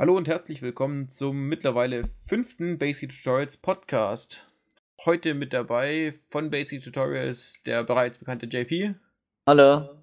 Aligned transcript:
Hallo 0.00 0.16
und 0.16 0.28
herzlich 0.28 0.62
willkommen 0.62 1.10
zum 1.10 1.50
mittlerweile 1.50 2.08
fünften 2.26 2.78
Basic 2.78 3.10
Tutorials 3.10 3.58
Podcast. 3.58 4.50
Heute 5.04 5.34
mit 5.34 5.52
dabei 5.52 6.18
von 6.30 6.48
Basic 6.48 6.82
Tutorials 6.82 7.62
der 7.64 7.84
bereits 7.84 8.16
bekannte 8.16 8.46
JP. 8.46 8.94
Hallo. 9.46 10.02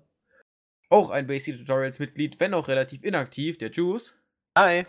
Auch 0.90 1.10
ein 1.10 1.26
Basic 1.26 1.58
Tutorials 1.58 1.98
Mitglied, 1.98 2.40
wenn 2.40 2.54
auch 2.54 2.68
relativ 2.68 3.04
inaktiv, 3.04 3.58
der 3.58 3.72
Juice. 3.72 4.16
Hi. 4.56 4.86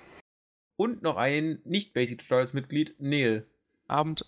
Und 0.76 1.02
noch 1.02 1.16
ein 1.16 1.62
nicht 1.64 1.94
Basic 1.94 2.18
Tutorials 2.18 2.52
Mitglied, 2.52 2.94
Neil. 2.98 3.46
Abend. 3.86 4.26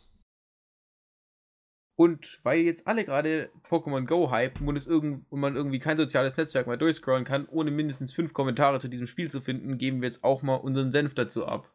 Und 2.00 2.40
weil 2.44 2.60
jetzt 2.60 2.86
alle 2.86 3.04
gerade 3.04 3.50
Pokémon 3.68 4.06
Go 4.06 4.32
hypen 4.32 4.66
und, 4.66 4.74
es 4.74 4.86
irgend, 4.86 5.30
und 5.30 5.38
man 5.38 5.54
irgendwie 5.54 5.80
kein 5.80 5.98
soziales 5.98 6.34
Netzwerk 6.34 6.66
mehr 6.66 6.78
durchscrollen 6.78 7.26
kann, 7.26 7.46
ohne 7.46 7.70
mindestens 7.70 8.14
fünf 8.14 8.32
Kommentare 8.32 8.80
zu 8.80 8.88
diesem 8.88 9.06
Spiel 9.06 9.30
zu 9.30 9.42
finden, 9.42 9.76
geben 9.76 10.00
wir 10.00 10.06
jetzt 10.08 10.24
auch 10.24 10.40
mal 10.40 10.54
unseren 10.54 10.92
Senf 10.92 11.12
dazu 11.12 11.46
ab. 11.46 11.70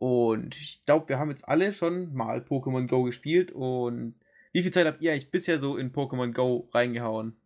Und 0.00 0.56
ich 0.56 0.84
glaube, 0.84 1.08
wir 1.08 1.20
haben 1.20 1.30
jetzt 1.30 1.46
alle 1.46 1.72
schon 1.72 2.12
mal 2.12 2.40
Pokémon 2.40 2.88
Go 2.88 3.04
gespielt. 3.04 3.52
Und 3.52 4.16
wie 4.52 4.64
viel 4.64 4.72
Zeit 4.72 4.88
habt 4.88 5.00
ihr 5.00 5.12
eigentlich 5.12 5.30
bisher 5.30 5.60
so 5.60 5.76
in 5.76 5.92
Pokémon 5.92 6.32
Go 6.32 6.68
reingehauen? 6.74 7.40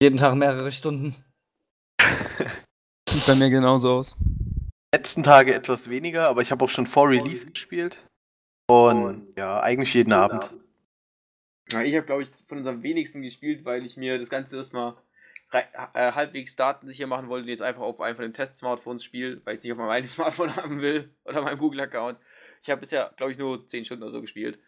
Jeden 0.00 0.18
Tag 0.18 0.36
mehrere 0.36 0.70
Stunden. 0.70 1.16
Sieht 3.08 3.26
bei 3.26 3.34
mir 3.34 3.50
genauso 3.50 3.96
aus. 3.96 4.16
Letzten 4.94 5.24
Tage 5.24 5.54
etwas 5.54 5.90
weniger, 5.90 6.28
aber 6.28 6.40
ich 6.42 6.52
habe 6.52 6.64
auch 6.64 6.70
schon 6.70 6.86
vor 6.86 7.08
Release 7.08 7.50
gespielt. 7.50 7.98
Und 8.68 9.32
ja, 9.36 9.60
eigentlich 9.60 9.94
jeden 9.94 10.12
Abend. 10.12 10.50
Ja, 11.70 11.82
ich 11.82 11.94
habe, 11.94 12.06
glaube 12.06 12.22
ich, 12.22 12.28
von 12.46 12.58
uns 12.58 12.66
am 12.66 12.82
wenigsten 12.82 13.22
gespielt, 13.22 13.64
weil 13.64 13.84
ich 13.84 13.96
mir 13.96 14.18
das 14.18 14.28
Ganze 14.28 14.56
erstmal 14.56 14.94
äh, 15.52 16.12
halbwegs 16.12 16.54
datensicher 16.56 17.06
machen 17.06 17.28
wollte 17.28 17.44
und 17.44 17.48
jetzt 17.48 17.62
einfach 17.62 17.82
auf 17.82 18.00
einem 18.00 18.16
von 18.16 18.24
den 18.24 18.34
Test-Smartphones 18.34 19.02
spiele, 19.02 19.40
weil 19.44 19.56
ich 19.56 19.62
nicht 19.62 19.72
auf 19.72 19.78
meinem 19.78 19.90
eigenen 19.90 20.10
Smartphone 20.14 20.54
haben 20.54 20.82
will 20.82 21.10
oder 21.24 21.42
meinem 21.42 21.58
Google-Account. 21.58 22.18
Ich 22.62 22.70
habe 22.70 22.80
bisher, 22.82 23.12
glaube 23.16 23.32
ich, 23.32 23.38
nur 23.38 23.66
10 23.66 23.86
Stunden 23.86 24.02
oder 24.02 24.12
so 24.12 24.20
gespielt. 24.20 24.58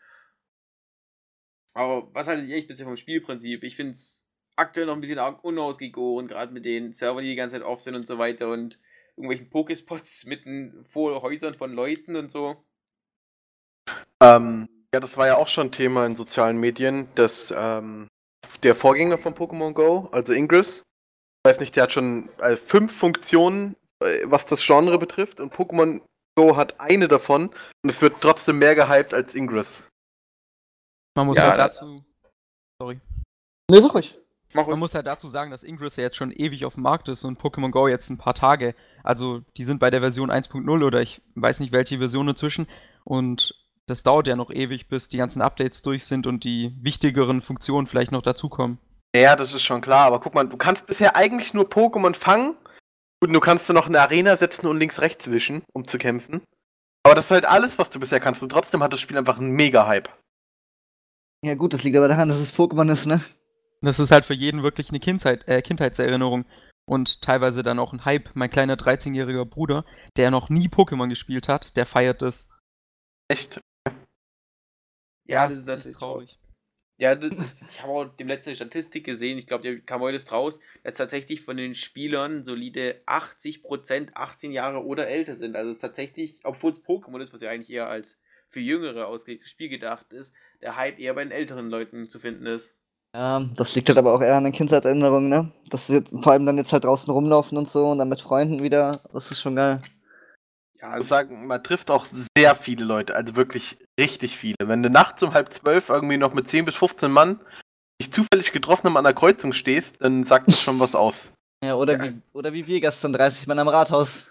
Aber 1.75 2.09
was 2.15 2.27
haltet 2.27 2.49
ihr 2.49 2.57
echt 2.57 2.69
bisher 2.69 2.87
vom 2.87 2.97
Spielprinzip? 2.97 3.63
Ich 3.63 3.77
finde 3.77 3.93
es 3.93 4.23
aktuell 4.57 4.87
noch 4.87 4.95
ein 4.95 5.01
bisschen 5.01 5.19
unausgegoren, 5.19 6.27
gerade 6.27 6.53
mit 6.53 6.65
den 6.65 6.93
Servern, 6.95 7.23
die 7.23 7.31
die 7.31 7.37
ganze 7.37 7.57
Zeit 7.57 7.67
off 7.67 7.81
sind 7.81 7.95
und 7.95 8.07
so 8.07 8.19
weiter 8.19 8.51
und 8.51 8.79
irgendwelchen 9.17 9.51
Pokespots 9.51 10.25
mitten 10.27 10.85
vor 10.85 11.21
Häusern 11.21 11.55
von 11.55 11.73
Leuten 11.73 12.17
und 12.17 12.33
so. 12.33 12.65
Ähm, 14.23 14.69
ja, 14.95 15.01
das 15.01 15.17
war 15.17 15.27
ja 15.27 15.37
auch 15.37 15.49
schon 15.49 15.71
Thema 15.71 16.05
in 16.07 16.17
sozialen 16.17 16.59
Medien, 16.59 17.09
dass 17.15 17.53
ähm, 17.57 18.09
der 18.63 18.75
Vorgänger 18.75 19.19
von 19.19 19.35
Pokémon 19.35 19.73
Go, 19.73 20.09
also 20.13 20.33
Ingress, 20.33 20.79
ich 21.45 21.51
weiß 21.51 21.61
nicht, 21.61 21.77
der 21.77 21.85
hat 21.85 21.93
schon 21.93 22.29
äh, 22.39 22.57
fünf 22.57 22.95
Funktionen, 22.97 23.77
äh, 24.03 24.21
was 24.25 24.47
das 24.47 24.65
Genre 24.65 24.99
betrifft, 24.99 25.41
und 25.41 25.55
Pokémon 25.55 26.01
Go 26.37 26.57
hat 26.57 26.81
eine 26.81 27.09
davon 27.09 27.49
und 27.83 27.91
es 27.91 28.03
wird 28.03 28.21
trotzdem 28.21 28.59
mehr 28.59 28.75
gehypt 28.75 29.15
als 29.15 29.35
Ingress. 29.35 29.83
Man 31.17 31.27
muss 31.27 31.39
Ja, 31.39 31.45
halt 31.49 31.59
da- 31.59 31.65
dazu. 31.69 31.97
Sorry. 32.81 33.01
Ne, 33.71 33.81
sag 33.81 33.95
ruhig. 33.95 34.17
Mach 34.53 34.67
Man 34.67 34.81
muss 34.81 34.95
halt 34.97 35.07
dazu 35.07 35.29
sagen, 35.29 35.53
dass 35.53 35.63
Ingress 35.63 35.95
ja 35.97 36.03
jetzt 36.03 36.17
schon 36.17 36.33
ewig 36.33 36.65
auf 36.65 36.75
dem 36.75 36.83
Markt 36.83 37.09
ist 37.09 37.23
und 37.25 37.41
Pokémon 37.41 37.71
Go 37.71 37.87
jetzt 37.87 38.11
ein 38.11 38.19
paar 38.19 38.35
Tage. 38.35 38.75
Also 39.05 39.43
die 39.57 39.63
sind 39.65 39.79
bei 39.79 39.91
der 39.91 40.01
Version 40.01 40.31
1.0 40.33 40.85
oder 40.85 41.01
ich 41.01 41.23
weiß 41.37 41.61
nicht 41.61 41.73
welche 41.73 41.99
Version 41.99 42.27
dazwischen. 42.27 42.67
Und 43.05 43.60
das 43.91 44.03
dauert 44.03 44.27
ja 44.27 44.37
noch 44.37 44.51
ewig, 44.51 44.89
bis 44.89 45.09
die 45.09 45.19
ganzen 45.19 45.43
Updates 45.43 45.83
durch 45.83 46.05
sind 46.07 46.27
und 46.27 46.45
die 46.45 46.75
wichtigeren 46.81 47.43
Funktionen 47.43 47.87
vielleicht 47.87 48.13
noch 48.13 48.23
dazukommen. 48.23 48.79
Ja, 49.15 49.35
das 49.37 49.53
ist 49.53 49.63
schon 49.63 49.81
klar, 49.81 50.07
aber 50.07 50.21
guck 50.21 50.35
mal, 50.35 50.49
du 50.49 50.57
kannst 50.57 50.87
bisher 50.87 51.17
eigentlich 51.17 51.53
nur 51.53 51.65
Pokémon 51.65 52.15
fangen 52.15 52.57
und 53.21 53.33
du 53.33 53.41
kannst 53.41 53.69
du 53.69 53.73
noch 53.73 53.87
eine 53.87 54.01
Arena 54.01 54.37
setzen 54.37 54.67
und 54.67 54.79
links-rechts 54.79 55.31
wischen, 55.31 55.63
um 55.73 55.87
zu 55.87 55.99
kämpfen. 55.99 56.43
Aber 57.03 57.15
das 57.15 57.27
ist 57.27 57.31
halt 57.33 57.47
alles, 57.47 57.79
was 57.79 57.91
du 57.91 57.99
bisher 57.99 58.21
kannst 58.21 58.43
und 58.43 58.51
trotzdem 58.51 58.83
hat 58.83 58.93
das 58.93 59.01
Spiel 59.01 59.19
einfach 59.19 59.39
einen 59.39 59.51
Mega-Hype. 59.51 60.09
Ja 61.45 61.55
gut, 61.55 61.73
das 61.73 61.83
liegt 61.83 61.97
aber 61.97 62.09
daran, 62.09 62.29
dass 62.29 62.39
es 62.39 62.55
Pokémon 62.55 62.93
ist, 62.93 63.07
ne? 63.07 63.21
Das 63.81 63.99
ist 63.99 64.11
halt 64.11 64.25
für 64.25 64.35
jeden 64.35 64.63
wirklich 64.63 64.91
eine 64.91 64.99
Kindheit, 64.99 65.49
äh, 65.49 65.63
Kindheitserinnerung. 65.63 66.45
Und 66.87 67.23
teilweise 67.23 67.63
dann 67.63 67.79
auch 67.79 67.93
ein 67.93 68.05
Hype. 68.05 68.31
Mein 68.35 68.51
kleiner 68.51 68.75
13-jähriger 68.75 69.45
Bruder, 69.45 69.85
der 70.17 70.31
noch 70.31 70.49
nie 70.49 70.69
Pokémon 70.69 71.09
gespielt 71.09 71.49
hat, 71.49 71.77
der 71.77 71.87
feiert 71.87 72.21
das. 72.21 72.51
Echt? 73.29 73.61
Ja, 75.31 75.45
das 75.45 75.55
das 75.55 75.61
ist 75.61 75.67
natürlich 75.67 75.97
traurig. 75.97 76.39
Ja, 76.99 77.15
das, 77.15 77.63
ich 77.71 77.83
habe 77.83 77.93
auch 77.93 78.05
dem 78.17 78.29
letzte 78.29 78.55
Statistik 78.55 79.07
gesehen, 79.07 79.39
ich 79.39 79.47
glaube, 79.47 79.63
der 79.63 79.81
kam 79.81 80.03
heute 80.03 80.23
raus, 80.31 80.59
dass 80.85 80.95
tatsächlich 80.95 81.41
von 81.41 81.57
den 81.57 81.75
Spielern 81.75 82.45
solide 82.45 83.01
80% 83.07 84.17
18 84.17 84.53
Jahre 84.53 84.85
oder 84.85 85.09
älter 85.09 85.35
sind. 85.35 85.57
Also 85.57 85.71
es 85.71 85.77
ist 85.77 85.81
tatsächlich, 85.81 86.41
obwohl 86.45 86.73
es 86.73 86.85
Pokémon 86.85 87.21
ist, 87.23 87.33
was 87.33 87.41
ja 87.41 87.49
eigentlich 87.49 87.71
eher 87.71 87.89
als 87.89 88.19
für 88.51 88.61
Jüngere 88.61 89.07
ausgelegtes 89.07 89.49
Spiel 89.49 89.71
gedacht 89.71 90.13
ist, 90.13 90.35
der 90.61 90.77
Hype 90.77 90.99
eher 90.99 91.15
bei 91.15 91.25
den 91.25 91.33
älteren 91.33 91.71
Leuten 91.71 92.11
zu 92.11 92.19
finden 92.19 92.45
ist. 92.45 92.75
Ja, 93.15 93.41
das 93.57 93.75
liegt 93.75 93.89
halt 93.89 93.99
aber 93.99 94.13
auch 94.13 94.21
eher 94.21 94.37
an 94.37 94.45
den 94.45 94.53
Kindheitserinnerungen, 94.53 95.29
ne? 95.31 95.53
Dass 95.71 95.87
sie 95.87 95.95
jetzt 95.95 96.11
vor 96.23 96.33
allem 96.33 96.47
dann 96.47 96.59
jetzt 96.59 96.73
halt 96.73 96.85
draußen 96.85 97.13
rumlaufen 97.13 97.57
und 97.57 97.69
so 97.69 97.87
und 97.87 97.99
dann 97.99 98.09
mit 98.09 98.21
Freunden 98.21 98.63
wieder. 98.63 99.03
Das 99.13 99.31
ist 99.31 99.41
schon 99.41 99.57
geil. 99.57 99.83
Ja, 100.81 100.93
Ich 100.93 100.99
muss 100.99 101.09
sagen, 101.09 101.47
man 101.47 101.63
trifft 101.63 101.91
auch 101.91 102.05
sehr 102.05 102.55
viele 102.55 102.85
Leute, 102.85 103.15
also 103.15 103.37
wirklich 103.37 103.79
richtig 104.01 104.37
viele. 104.37 104.57
Wenn 104.65 104.83
du 104.83 104.91
nachts 104.91 105.23
um 105.23 105.35
halb 105.35 105.53
zwölf 105.53 105.89
irgendwie 105.89 106.17
noch 106.17 106.35
mit 106.35 106.49
10 106.49 106.65
bis 106.65 106.75
15 106.77 107.11
Mann 107.13 107.41
dich 108.01 108.13
zufällig 108.13 108.53
getroffen 108.53 108.87
haben 108.87 108.97
an 108.97 109.05
der 109.05 109.13
Kreuzung 109.13 109.53
stehst, 109.53 110.03
dann 110.03 110.25
sagt 110.25 110.49
das 110.49 110.61
schon 110.61 110.81
was 110.81 110.95
aus. 110.95 111.33
Ja, 111.63 111.75
oder, 111.75 111.99
Ja. 111.99 112.05
Wie, 112.05 112.23
oder 112.33 112.55
wie 112.55 112.67
wir 112.67 112.81
gestern 112.81 113.13
30 113.13 113.47
Mann 113.47 113.59
am 113.59 113.69
Rathaus. 113.69 114.31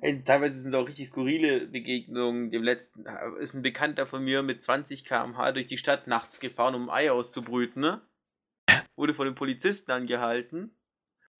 Ey, 0.00 0.24
teilweise 0.24 0.58
sind 0.58 0.72
es 0.72 0.80
auch 0.80 0.88
richtig 0.88 1.08
skurrile 1.08 1.66
Begegnungen. 1.66 2.50
Dem 2.50 2.62
letzten 2.62 3.04
äh, 3.04 3.42
ist 3.42 3.52
ein 3.52 3.60
Bekannter 3.60 4.06
von 4.06 4.24
mir 4.24 4.42
mit 4.42 4.64
20 4.64 5.04
km/h 5.04 5.52
durch 5.52 5.66
die 5.66 5.76
Stadt 5.76 6.06
nachts 6.06 6.40
gefahren, 6.40 6.74
um 6.74 6.88
ein 6.88 7.04
Ei 7.04 7.10
auszubrüten, 7.10 7.82
ne? 7.82 8.00
Wurde 8.96 9.12
von 9.12 9.26
den 9.26 9.34
Polizisten 9.34 9.90
angehalten. 9.90 10.74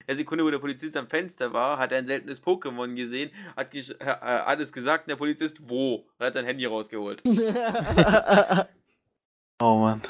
In 0.01 0.07
der 0.09 0.17
Sekunde, 0.17 0.45
wo 0.45 0.51
der 0.51 0.59
Polizist 0.59 0.97
am 0.97 1.09
Fenster 1.09 1.53
war, 1.53 1.79
hat 1.79 1.93
er 1.93 1.99
ein 1.99 2.07
seltenes 2.07 2.43
Pokémon 2.43 2.95
gesehen, 2.95 3.31
hat, 3.57 3.73
gesch- 3.73 3.99
äh, 4.01 4.05
äh, 4.05 4.45
hat 4.45 4.61
es 4.61 4.71
gesagt, 4.73 5.05
und 5.05 5.11
der 5.11 5.17
Polizist, 5.17 5.67
wo? 5.69 6.07
Und 6.19 6.27
hat 6.27 6.35
sein 6.35 6.45
Handy 6.45 6.67
rausgeholt. 6.67 7.23
Oh 9.61 9.79
Mann. 9.79 10.03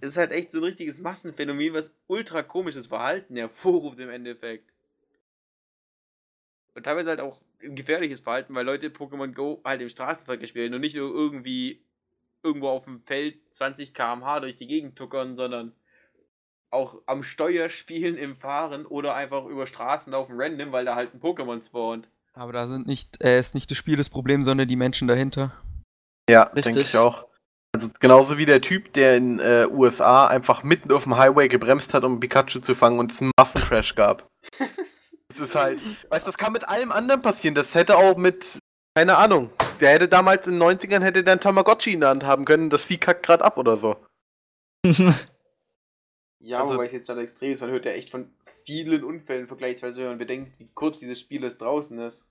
Es 0.00 0.10
ist 0.10 0.16
halt 0.16 0.32
echt 0.32 0.52
so 0.52 0.58
ein 0.58 0.64
richtiges 0.64 1.00
Massenphänomen, 1.00 1.74
was 1.74 1.92
ultra 2.06 2.42
komisches 2.42 2.86
Verhalten 2.86 3.36
hervorruft 3.36 3.98
im 3.98 4.08
Endeffekt. 4.08 4.72
Und 6.74 6.84
teilweise 6.84 7.10
halt 7.10 7.20
auch 7.20 7.40
ein 7.60 7.74
gefährliches 7.74 8.20
Verhalten, 8.20 8.54
weil 8.54 8.64
Leute 8.64 8.88
Pokémon 8.90 9.34
Go 9.34 9.60
halt 9.64 9.82
im 9.82 9.88
Straßenverkehr 9.88 10.46
spielen 10.46 10.72
und 10.74 10.80
nicht 10.80 10.94
nur 10.94 11.12
irgendwie 11.12 11.84
irgendwo 12.44 12.68
auf 12.68 12.84
dem 12.84 13.02
Feld 13.02 13.40
20 13.52 13.92
km/h 13.92 14.40
durch 14.40 14.54
die 14.54 14.68
Gegend 14.68 14.96
tuckern, 14.96 15.34
sondern 15.34 15.74
auch 16.70 16.96
am 17.06 17.22
Steuer 17.22 17.68
spielen, 17.68 18.16
im 18.16 18.36
Fahren 18.36 18.86
oder 18.86 19.14
einfach 19.14 19.46
über 19.46 19.66
Straßen 19.66 20.12
laufen 20.12 20.34
random, 20.36 20.72
weil 20.72 20.84
da 20.84 20.94
halt 20.94 21.14
ein 21.14 21.20
Pokémon 21.20 21.64
spawnt. 21.64 22.08
Aber 22.34 22.52
da 22.52 22.66
sind 22.66 22.86
nicht, 22.86 23.20
äh, 23.22 23.38
ist 23.38 23.54
nicht 23.54 23.70
das 23.70 23.78
Spiel 23.78 23.96
das 23.96 24.10
Problem, 24.10 24.42
sondern 24.42 24.68
die 24.68 24.76
Menschen 24.76 25.08
dahinter. 25.08 25.52
Ja, 26.30 26.46
denke 26.46 26.80
ich 26.80 26.96
auch. 26.96 27.26
Also 27.74 27.88
genauso 28.00 28.38
wie 28.38 28.46
der 28.46 28.60
Typ, 28.60 28.92
der 28.92 29.16
in 29.16 29.40
äh, 29.40 29.66
USA 29.70 30.26
einfach 30.26 30.62
mitten 30.62 30.90
auf 30.92 31.04
dem 31.04 31.16
Highway 31.16 31.48
gebremst 31.48 31.94
hat, 31.94 32.04
um 32.04 32.20
Pikachu 32.20 32.60
zu 32.60 32.74
fangen 32.74 32.98
und 32.98 33.12
es 33.12 33.20
einen 33.20 33.32
Massencrash 33.38 33.94
gab. 33.94 34.26
das 35.28 35.40
ist 35.40 35.54
halt, 35.54 35.80
weißt 36.10 36.26
du, 36.26 36.30
das 36.30 36.38
kann 36.38 36.52
mit 36.52 36.68
allem 36.68 36.92
anderen 36.92 37.22
passieren. 37.22 37.54
Das 37.54 37.74
hätte 37.74 37.96
auch 37.96 38.16
mit, 38.16 38.58
keine 38.94 39.16
Ahnung, 39.16 39.50
der 39.80 39.90
hätte 39.90 40.08
damals 40.08 40.46
in 40.46 40.58
den 40.58 40.62
90ern 40.62 41.02
hätte 41.02 41.24
der 41.24 41.34
ein 41.34 41.40
Tamagotchi 41.40 41.92
in 41.92 42.00
der 42.00 42.10
Hand 42.10 42.24
haben 42.24 42.44
können, 42.44 42.70
das 42.70 42.84
Vieh 42.84 42.98
kackt 42.98 43.24
grad 43.26 43.42
ab 43.42 43.58
oder 43.58 43.76
so. 43.76 43.96
Ja, 46.40 46.60
Also- 46.60 46.74
wobei 46.74 46.86
es 46.86 46.92
jetzt 46.92 47.06
schon 47.06 47.18
extrem 47.18 47.52
ist. 47.52 47.60
Man 47.60 47.70
hört 47.70 47.84
ja 47.84 47.92
echt 47.92 48.10
von 48.10 48.32
vielen 48.64 49.02
Unfällen 49.04 49.48
vergleichsweise, 49.48 50.02
wenn 50.02 50.08
man 50.10 50.18
bedenkt, 50.18 50.58
wie 50.58 50.68
kurz 50.74 50.98
dieses 50.98 51.18
Spiel 51.20 51.42
erst 51.42 51.60
draußen 51.60 51.98
ist. 52.00 52.26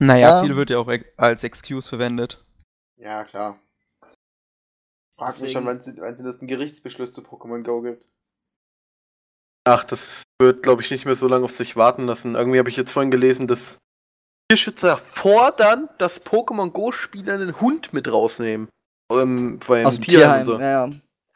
Naja, 0.00 0.38
Ja. 0.38 0.42
viel 0.44 0.56
wird 0.56 0.70
ja 0.70 0.78
auch 0.78 0.90
als 1.16 1.44
Excuse 1.44 1.88
verwendet. 1.88 2.44
Ja, 2.96 3.24
klar. 3.24 3.60
Frag 5.16 5.38
mich 5.40 5.52
schon, 5.52 5.64
wann 5.66 5.76
es 5.78 5.84
den 5.84 5.98
ersten 5.98 6.46
Gerichtsbeschluss 6.48 7.12
zu 7.12 7.20
Pokémon 7.20 7.62
Go 7.62 7.82
gibt. 7.82 8.08
Ach, 9.64 9.84
das 9.84 10.24
wird, 10.40 10.62
glaube 10.64 10.82
ich, 10.82 10.90
nicht 10.90 11.04
mehr 11.04 11.14
so 11.14 11.28
lange 11.28 11.44
auf 11.44 11.52
sich 11.52 11.76
warten 11.76 12.06
lassen. 12.06 12.34
Irgendwie 12.34 12.58
habe 12.58 12.68
ich 12.68 12.76
jetzt 12.76 12.90
vorhin 12.90 13.12
gelesen, 13.12 13.46
dass 13.46 13.78
Tierschützer 14.50 14.96
fordern, 14.96 15.88
dass 15.98 16.24
Pokémon 16.24 16.70
Go-Spieler 16.72 17.34
einen 17.34 17.60
Hund 17.60 17.92
mit 17.92 18.10
rausnehmen. 18.10 18.68
Ähm, 19.12 19.60
beim 19.66 19.86
Aus 19.86 20.00
Tierheim 20.00 20.02
Tierheim, 20.02 20.40
und 20.40 20.44
so. 20.46 20.58
ja, 20.60 20.86
ja. 20.86 20.92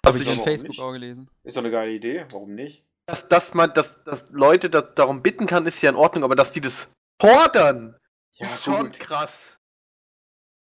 Habe 0.07 0.19
ich 0.19 0.25
ich, 0.25 0.39
auf 0.39 0.45
Facebook 0.45 0.71
nicht? 0.71 0.81
auch 0.81 0.93
gelesen. 0.93 1.29
Ist 1.45 1.57
doch 1.57 1.63
eine 1.63 1.71
geile 1.71 1.93
Idee, 1.93 2.27
warum 2.31 2.55
nicht? 2.55 2.87
dass, 3.07 3.29
dass 3.29 3.55
man, 3.55 3.73
dass, 3.73 4.03
dass 4.05 4.29
Leute 4.31 4.69
da, 4.69 4.83
darum 4.83 5.23
bitten 5.23 5.47
kann, 5.47 5.67
ist 5.67 5.81
ja 5.81 5.91
in 5.91 5.97
Ordnung, 5.97 6.25
aber 6.25 6.35
dass 6.35 6.53
die 6.53 6.61
das 6.61 6.93
fordern, 7.21 7.97
ist 8.39 8.65
schon 8.65 8.87
gut. 8.87 8.99
krass. 8.99 9.57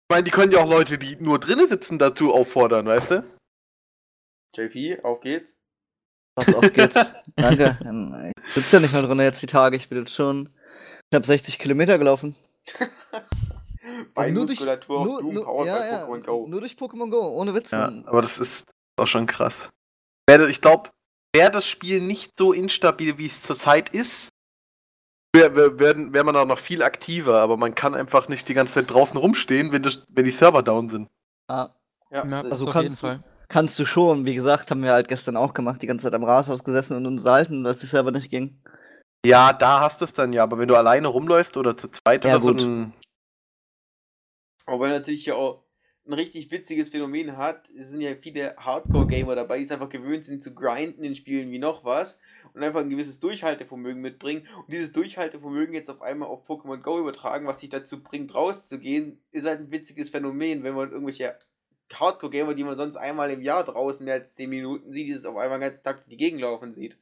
Ich 0.09 0.13
meine, 0.13 0.23
die 0.23 0.31
können 0.31 0.51
ja 0.51 0.59
auch 0.59 0.69
Leute, 0.69 0.97
die 0.97 1.15
nur 1.17 1.39
drinnen 1.39 1.69
sitzen, 1.69 1.99
dazu 1.99 2.33
auffordern, 2.33 2.85
weißt 2.87 3.11
du? 3.11 3.23
JP, 4.55 5.03
auf 5.03 5.21
geht's. 5.21 5.55
Was 6.35 6.53
auf 6.53 6.73
geht's. 6.73 6.95
Danke. 7.35 7.77
Ähm, 7.85 8.33
Sitzt 8.53 8.73
ja 8.73 8.79
nicht 8.79 8.91
mehr 8.91 9.03
drin 9.03 9.19
jetzt 9.19 9.41
die 9.41 9.47
Tage. 9.47 9.77
Ich 9.77 9.87
bin 9.87 9.99
jetzt 9.99 10.13
schon 10.13 10.49
knapp 11.11 11.25
60 11.25 11.59
Kilometer 11.59 11.97
gelaufen. 11.97 12.35
Beinmuskulatur 14.13 14.99
auf 14.99 15.05
nur, 15.05 15.21
Doom 15.21 15.33
nur, 15.35 15.45
powered 15.45 15.67
ja, 15.67 15.79
bei 15.79 15.87
ja, 15.87 16.05
Pokémon 16.05 16.25
Go. 16.25 16.47
nur 16.47 16.59
durch 16.59 16.73
Pokémon 16.73 17.09
Go, 17.09 17.21
ohne 17.29 17.53
Witz. 17.53 17.71
Ja, 17.71 17.91
aber 18.05 18.21
das 18.21 18.37
ist 18.37 18.71
auch 19.01 19.07
schon 19.07 19.25
krass. 19.25 19.69
Wäre- 20.27 20.49
Ich 20.49 20.61
glaube, 20.61 20.89
wäre 21.35 21.51
das 21.51 21.65
Spiel 21.67 22.01
nicht 22.01 22.37
so 22.37 22.53
instabil, 22.53 23.17
wie 23.17 23.25
es 23.27 23.41
zurzeit 23.41 23.89
ist, 23.89 24.29
wäre 25.35 25.55
wär, 25.79 26.13
wär, 26.13 26.23
man 26.23 26.35
auch 26.35 26.45
noch 26.45 26.59
viel 26.59 26.83
aktiver, 26.83 27.39
aber 27.41 27.57
man 27.57 27.73
kann 27.75 27.95
einfach 27.95 28.27
nicht 28.29 28.47
die 28.49 28.53
ganze 28.53 28.73
Zeit 28.73 28.91
draußen 28.91 29.17
rumstehen, 29.17 29.71
wenn, 29.71 29.83
das, 29.83 30.05
wenn 30.09 30.25
die 30.25 30.31
Server 30.31 30.61
down 30.63 30.87
sind. 30.87 31.09
Ah, 31.47 31.69
Ja, 32.11 32.25
Ja, 32.25 32.43
das 32.43 32.51
also 32.51 32.67
auf 32.67 32.73
kannst 32.73 32.83
jeden 32.83 32.95
du- 32.95 32.99
Fall. 32.99 33.23
kannst 33.47 33.79
du 33.79 33.85
schon. 33.85 34.25
Wie 34.25 34.35
gesagt, 34.35 34.69
haben 34.71 34.83
wir 34.83 34.91
halt 34.91 35.07
gestern 35.07 35.37
auch 35.37 35.53
gemacht. 35.53 35.81
Die 35.81 35.87
ganze 35.87 36.03
Zeit 36.03 36.13
am 36.13 36.23
Rathaus 36.25 36.63
gesessen 36.63 36.95
und 36.97 37.05
uns 37.05 37.21
unterhalten, 37.21 37.63
weil 37.63 37.71
es 37.73 37.79
sich 37.79 37.89
selber 37.89 38.11
nicht 38.11 38.29
ging. 38.29 38.61
Ja, 39.25 39.53
da 39.53 39.79
hast 39.81 40.01
du 40.01 40.05
es 40.05 40.13
dann 40.13 40.33
ja, 40.33 40.43
aber 40.43 40.57
wenn 40.57 40.67
du 40.67 40.75
alleine 40.75 41.07
rumläufst 41.07 41.55
oder 41.55 41.77
zu 41.77 41.87
zweit 41.89 42.25
Ja, 42.25 42.31
oder 42.31 42.41
so, 42.41 42.47
gut. 42.53 42.61
dann, 42.61 42.93
Aber 44.65 44.89
natürlich 44.89 45.25
ja 45.25 45.35
auch 45.35 45.63
ein 46.05 46.13
richtig 46.13 46.49
witziges 46.51 46.89
Phänomen 46.89 47.37
hat, 47.37 47.69
es 47.77 47.89
sind 47.89 48.01
ja 48.01 48.15
viele 48.15 48.55
Hardcore-Gamer 48.57 49.35
dabei, 49.35 49.59
die 49.59 49.65
es 49.65 49.71
einfach 49.71 49.89
gewöhnt 49.89 50.25
sind 50.25 50.41
zu 50.41 50.53
grinden 50.53 51.03
in 51.03 51.15
Spielen 51.15 51.51
wie 51.51 51.59
noch 51.59 51.83
was 51.83 52.19
und 52.53 52.63
einfach 52.63 52.81
ein 52.81 52.89
gewisses 52.89 53.19
Durchhaltevermögen 53.19 54.01
mitbringen 54.01 54.47
und 54.57 54.71
dieses 54.71 54.91
Durchhaltevermögen 54.91 55.75
jetzt 55.75 55.89
auf 55.89 56.01
einmal 56.01 56.29
auf 56.29 56.47
Pokémon 56.47 56.81
Go 56.81 56.99
übertragen, 56.99 57.45
was 57.45 57.59
sich 57.61 57.69
dazu 57.69 58.01
bringt, 58.01 58.33
rauszugehen, 58.33 59.21
ist 59.31 59.45
halt 59.45 59.59
ein 59.59 59.71
witziges 59.71 60.09
Phänomen, 60.09 60.63
wenn 60.63 60.73
man 60.73 60.91
irgendwelche 60.91 61.37
Hardcore-Gamer, 61.93 62.55
die 62.55 62.63
man 62.63 62.77
sonst 62.77 62.95
einmal 62.95 63.29
im 63.31 63.41
Jahr 63.41 63.63
draußen 63.63 64.03
mehr 64.03 64.15
als 64.15 64.33
10 64.35 64.49
Minuten 64.49 64.91
sieht, 64.91 65.07
dieses 65.07 65.25
auf 65.25 65.37
einmal 65.37 65.59
den 65.59 65.69
ganzen 65.69 65.83
Tag 65.83 65.97
durch 65.97 66.09
die 66.09 66.17
Gegend 66.17 66.41
laufen 66.41 66.73
sieht. 66.73 66.97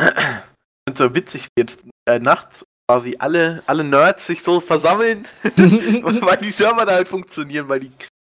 sind 0.00 0.98
so 0.98 1.14
witzig, 1.14 1.48
wie 1.54 1.62
jetzt 1.62 1.84
äh, 2.06 2.18
nachts 2.18 2.66
quasi 2.90 3.14
alle, 3.20 3.62
alle 3.66 3.84
Nerds 3.84 4.26
sich 4.26 4.42
so 4.42 4.58
versammeln, 4.58 5.24
weil 5.44 6.38
die 6.38 6.50
Server 6.50 6.84
da 6.84 6.94
halt 6.94 7.08
funktionieren, 7.08 7.68
weil 7.68 7.78
die, 7.78 7.92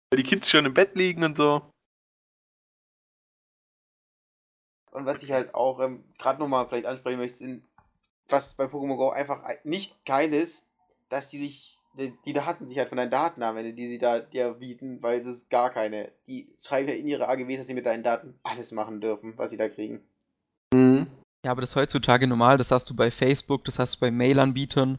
weil 0.09 0.23
die 0.23 0.23
Kids 0.23 0.49
schon 0.49 0.65
im 0.65 0.73
Bett 0.73 0.95
liegen 0.95 1.25
und 1.25 1.35
so. 1.35 1.61
Und 4.91 5.05
was 5.05 5.21
ich 5.23 5.33
halt 5.33 5.53
auch 5.53 5.81
ähm, 5.81 6.05
gerade 6.17 6.39
nochmal 6.39 6.69
vielleicht 6.69 6.85
ansprechen 6.85 7.17
möchte, 7.17 7.39
sind, 7.39 7.65
was 8.29 8.53
bei 8.53 8.63
Pokémon 8.63 8.95
Go 8.95 9.09
einfach 9.09 9.43
nicht 9.65 10.05
geil 10.05 10.33
ist, 10.33 10.69
dass 11.09 11.27
die 11.27 11.39
sich, 11.39 11.81
die, 11.97 12.17
die 12.25 12.31
Daten 12.31 12.69
sich 12.69 12.77
halt 12.77 12.87
von 12.87 12.97
deinen 12.97 13.11
Daten 13.11 13.43
anwenden, 13.43 13.75
die 13.75 13.89
sie 13.89 13.99
da 13.99 14.19
dir 14.19 14.53
bieten, 14.53 15.03
weil 15.03 15.19
es 15.19 15.27
ist 15.27 15.49
gar 15.49 15.69
keine. 15.69 16.13
Die 16.27 16.47
schreiben 16.61 16.87
ja 16.87 16.95
in 16.95 17.09
ihre 17.09 17.27
AGBs, 17.27 17.57
dass 17.57 17.67
sie 17.67 17.73
mit 17.73 17.85
deinen 17.85 18.03
Daten 18.03 18.39
alles 18.43 18.71
machen 18.71 19.01
dürfen, 19.01 19.37
was 19.37 19.51
sie 19.51 19.57
da 19.57 19.67
kriegen. 19.67 20.01
Mhm. 20.73 21.07
Ja, 21.45 21.51
aber 21.51 21.61
das 21.61 21.69
ist 21.71 21.75
heutzutage 21.75 22.25
normal. 22.25 22.57
Das 22.57 22.71
hast 22.71 22.89
du 22.89 22.95
bei 22.95 23.11
Facebook, 23.11 23.63
das 23.65 23.77
hast 23.77 23.95
du 23.95 23.99
bei 23.99 24.09
Mail-Anbietern. 24.09 24.97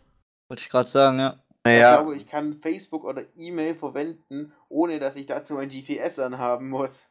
Wollte 0.49 0.63
ich 0.63 0.69
gerade 0.71 0.89
sagen, 0.89 1.19
ja. 1.19 1.43
Ich 1.49 1.73
Naja, 1.73 1.97
glaube, 1.97 2.17
ich 2.17 2.29
kann 2.29 2.61
Facebook 2.63 3.03
oder 3.03 3.25
E-Mail 3.35 3.75
verwenden, 3.75 4.53
ohne 4.69 5.01
dass 5.01 5.17
ich 5.17 5.27
dazu 5.27 5.55
mein 5.55 5.69
GPS 5.69 6.21
anhaben 6.21 6.69
muss. 6.71 7.11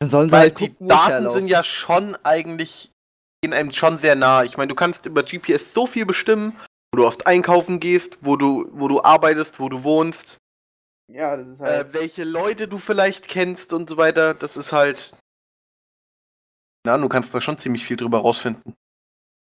Dann 0.00 0.10
sollen 0.10 0.28
sie 0.28 0.32
weil 0.32 0.40
halt 0.40 0.58
die 0.58 0.70
gucken, 0.70 0.88
ich 0.88 0.92
Daten 0.92 1.30
sind 1.30 1.46
ja 1.46 1.62
schon 1.62 2.16
eigentlich, 2.24 2.92
gehen 3.42 3.52
einem 3.54 3.70
schon 3.70 3.96
sehr 3.98 4.16
nah. 4.16 4.42
Ich 4.42 4.56
meine, 4.56 4.68
du 4.70 4.74
kannst 4.74 5.06
über 5.06 5.22
GPS 5.22 5.72
so 5.72 5.86
viel 5.86 6.04
bestimmen, 6.04 6.56
wo 6.92 6.98
du 7.02 7.06
oft 7.06 7.28
einkaufen 7.28 7.78
gehst, 7.78 8.18
wo 8.22 8.34
du, 8.36 8.68
wo 8.72 8.88
du 8.88 9.00
arbeitest, 9.02 9.60
wo 9.60 9.68
du 9.68 9.84
wohnst, 9.84 10.38
Ja, 11.08 11.36
das 11.36 11.46
ist 11.46 11.60
halt. 11.60 11.90
äh, 11.90 11.94
welche 11.94 12.24
Leute 12.24 12.66
du 12.66 12.78
vielleicht 12.78 13.28
kennst 13.28 13.72
und 13.72 13.88
so 13.88 13.96
weiter. 13.96 14.34
Das 14.34 14.56
ist 14.56 14.72
halt. 14.72 15.16
Na, 16.86 16.96
du 16.96 17.08
kannst 17.08 17.34
da 17.34 17.40
schon 17.40 17.58
ziemlich 17.58 17.84
viel 17.84 17.96
drüber 17.96 18.20
rausfinden. 18.20 18.76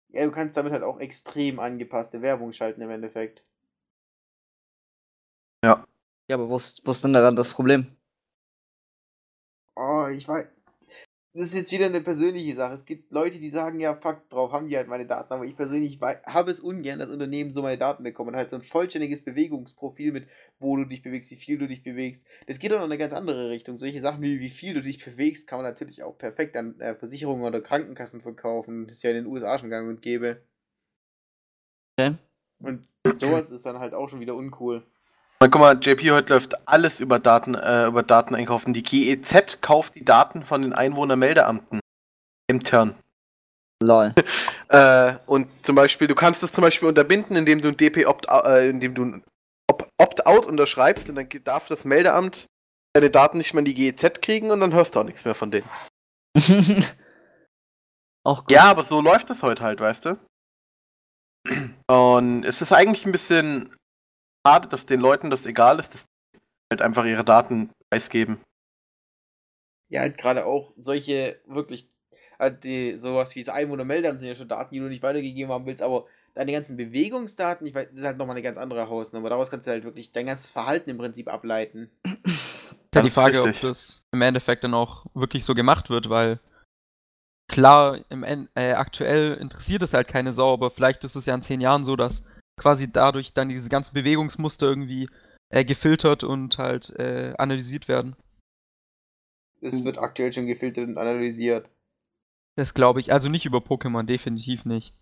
ja, 0.09 0.25
du 0.25 0.31
kannst 0.31 0.57
damit 0.57 0.73
halt 0.73 0.83
auch 0.83 0.99
extrem 0.99 1.61
angepasste 1.61 2.23
Werbung 2.23 2.55
schalten 2.55 2.81
im 2.81 2.89
Endeffekt. 2.89 3.45
Ja, 5.63 5.85
aber 6.37 6.49
wo 6.49 6.57
ist, 6.57 6.81
wo 6.87 6.91
ist 6.91 7.05
denn 7.05 7.13
daran 7.13 7.37
das 7.37 7.53
Problem? 7.53 7.97
Oh, 9.77 10.09
ich 10.09 10.27
weiß. 10.27 10.47
Das 11.37 11.47
ist 11.47 11.55
jetzt 11.55 11.73
wieder 11.73 11.87
eine 11.87 12.01
persönliche 12.01 12.55
Sache. 12.55 12.75
Es 12.75 12.85
gibt 12.85 13.11
Leute, 13.11 13.41
die 13.41 13.51
sagen, 13.51 13.81
ja, 13.81 13.97
fuck 13.97 14.31
drauf, 14.31 14.53
haben 14.53 14.69
die 14.69 14.77
halt 14.77 14.87
meine 14.87 15.05
Daten, 15.05 15.33
aber 15.33 15.45
ich 15.45 15.57
persönlich 15.57 15.99
habe 16.01 16.53
es 16.53 16.61
ungern, 16.61 17.01
dass 17.01 17.09
Unternehmen 17.11 17.53
so 17.53 17.61
meine 17.61 17.77
Daten 17.77 18.05
bekommen 18.05 18.31
und 18.31 18.37
halt 18.37 18.51
so 18.51 18.57
ein 18.57 18.63
vollständiges 18.63 19.25
Bewegungsprofil 19.25 20.13
mit, 20.13 20.29
wo 20.61 20.77
du 20.77 20.85
dich 20.85 21.03
bewegst, 21.03 21.33
wie 21.33 21.37
viel 21.37 21.59
du 21.59 21.67
dich 21.67 21.83
bewegst. 21.83 22.25
Das 22.47 22.61
geht 22.61 22.73
auch 22.73 22.77
noch 22.77 22.85
in 22.85 22.93
eine 22.93 22.99
ganz 22.99 23.13
andere 23.13 23.51
Richtung. 23.51 23.79
Solche 23.79 24.01
Sachen 24.01 24.23
wie, 24.23 24.39
wie 24.39 24.51
viel 24.51 24.75
du 24.75 24.83
dich 24.83 25.05
bewegst, 25.05 25.49
kann 25.49 25.61
man 25.61 25.69
natürlich 25.69 26.05
auch 26.05 26.17
perfekt 26.17 26.57
an 26.57 26.79
äh, 26.79 26.95
Versicherungen 26.95 27.45
oder 27.45 27.61
Krankenkassen 27.61 28.21
verkaufen. 28.21 28.87
Das 28.87 28.99
ist 28.99 29.03
ja 29.03 29.11
in 29.11 29.17
den 29.17 29.27
USA 29.27 29.59
schon 29.59 29.71
gang 29.71 29.89
und 29.89 30.03
gäbe. 30.03 30.41
Okay. 31.99 32.15
Und 32.61 32.87
sowas 33.17 33.51
ist 33.51 33.67
dann 33.67 33.81
halt 33.81 33.93
auch 33.93 34.09
schon 34.09 34.21
wieder 34.21 34.37
uncool. 34.37 34.87
Na, 35.45 35.49
guck 35.49 35.61
mal, 35.61 35.79
JP, 35.79 36.13
heute 36.13 36.33
läuft 36.33 36.67
alles 36.67 37.01
über 37.01 37.19
Daten, 37.19 37.55
äh, 37.55 37.89
über 37.89 38.03
Daten 38.03 38.35
einkaufen. 38.35 38.73
Die 38.73 38.83
GEZ 38.83 39.61
kauft 39.61 39.95
die 39.95 40.03
Daten 40.03 40.43
von 40.43 40.63
den 40.63 40.73
Einwohnermeldeamten. 40.73 41.81
Intern. 42.51 42.95
Lol. 43.83 44.15
Äh, 44.71 45.19
und 45.27 45.51
zum 45.65 45.77
Beispiel, 45.77 46.09
du 46.09 46.15
kannst 46.15 46.43
es 46.43 46.51
zum 46.51 46.63
Beispiel 46.63 46.89
unterbinden, 46.89 47.37
indem 47.37 47.61
du 47.61 47.69
ein 47.69 47.77
DP 47.77 48.07
Opt, 48.07 48.27
äh, 48.29 48.71
indem 48.71 48.95
du 48.95 49.21
Opt-out 49.99 50.47
unterschreibst 50.47 51.09
und 51.11 51.17
dann 51.17 51.29
darf 51.45 51.69
das 51.69 51.85
Meldeamt 51.85 52.47
deine 52.95 53.11
Daten 53.11 53.37
nicht 53.39 53.53
mehr 53.53 53.61
in 53.61 53.67
die 53.67 53.75
GEZ 53.75 54.23
kriegen 54.23 54.51
und 54.51 54.61
dann 54.61 54.73
hörst 54.73 54.95
du 54.95 55.01
auch 55.01 55.05
nichts 55.05 55.25
mehr 55.27 55.35
von 55.35 55.51
denen. 55.51 55.69
auch 58.25 58.39
gut. 58.39 58.51
Ja, 58.51 58.63
aber 58.65 58.83
so 58.83 59.03
läuft 59.03 59.29
das 59.29 59.43
heute 59.43 59.63
halt, 59.63 59.81
weißt 59.81 60.07
du? 60.07 60.19
Und 61.87 62.45
es 62.45 62.63
ist 62.63 62.73
eigentlich 62.73 63.05
ein 63.05 63.13
bisschen 63.13 63.77
schade, 64.47 64.69
dass 64.69 64.87
den 64.87 65.01
Leuten 65.01 65.31
das 65.31 65.47
egal 65.47 65.79
ist, 65.79 65.95
dass 65.95 66.07
die 66.35 66.39
halt 66.73 66.83
einfach 66.83 67.05
ihre 67.05 67.25
Daten 67.25 67.71
preisgeben. 67.91 68.41
Ja, 69.89 70.01
halt 70.01 70.19
gerade 70.19 70.47
auch 70.47 70.73
solche 70.77 71.41
wirklich, 71.47 71.89
halt 72.39 72.65
die, 72.65 72.99
sowas 72.99 73.35
wie 73.35 73.45
das 73.45 73.55
Einwohnermeldeamt 73.55 74.19
sind 74.19 74.29
ja 74.29 74.35
schon 74.35 74.49
Daten, 74.49 74.75
die 74.75 74.81
du 74.81 74.87
nicht 74.87 75.03
weitergegeben 75.03 75.53
haben 75.53 75.67
willst, 75.67 75.83
aber 75.83 76.07
deine 76.35 76.53
ganzen 76.53 76.77
Bewegungsdaten, 76.77 77.67
ich 77.67 77.75
weiß, 77.75 77.89
das 77.91 77.99
ist 77.99 78.05
halt 78.05 78.19
nochmal 78.19 78.35
eine 78.35 78.43
ganz 78.43 78.59
andere 78.59 78.89
Hausnummer. 78.89 79.29
Daraus 79.29 79.51
kannst 79.51 79.67
du 79.67 79.71
halt 79.71 79.85
wirklich 79.85 80.13
dein 80.13 80.27
ganzes 80.27 80.51
Verhalten 80.51 80.91
im 80.91 80.99
Prinzip 80.99 81.29
ableiten. 81.29 81.91
Ist 82.05 82.97
ja 82.97 83.03
die 83.03 83.11
Frage, 83.11 83.41
ob 83.41 83.49
richtig. 83.49 83.69
das 83.69 84.07
im 84.13 84.23
Endeffekt 84.23 84.65
dann 84.65 84.75
auch 84.75 85.07
wirklich 85.15 85.45
so 85.45 85.55
gemacht 85.55 85.91
wird, 85.91 86.11
weil 86.11 86.41
klar, 87.49 87.99
im 88.09 88.49
äh, 88.55 88.73
aktuell 88.73 89.35
interessiert 89.35 89.83
es 89.83 89.95
halt 89.95 90.09
keine 90.09 90.33
Sau, 90.33 90.53
aber 90.53 90.71
vielleicht 90.71 91.05
ist 91.05 91.15
es 91.15 91.27
ja 91.27 91.35
in 91.35 91.43
zehn 91.43 91.61
Jahren 91.61 91.85
so, 91.85 91.95
dass 91.95 92.25
quasi 92.57 92.93
dadurch 92.93 93.35
dann 93.35 93.49
diese 93.49 93.69
ganzen 93.69 93.95
Bewegungsmuster 93.95 94.67
irgendwie 94.67 95.09
äh, 95.51 95.65
gefiltert 95.65 96.25
und 96.25 96.59
halt 96.59 96.91
äh, 96.99 97.35
analysiert 97.39 97.89
werden. 97.89 98.17
Das 99.61 99.83
wird 99.83 99.99
aktuell 99.99 100.33
schon 100.33 100.47
gefiltert 100.47 100.89
und 100.89 100.99
analysiert. 100.99 101.69
Das 102.57 102.75
glaube 102.75 103.01
ich, 103.01 103.13
also 103.13 103.29
nicht 103.29 103.47
über 103.47 103.59
Pokémon, 103.59 104.05
definitiv 104.05 104.65
nicht. 104.65 104.97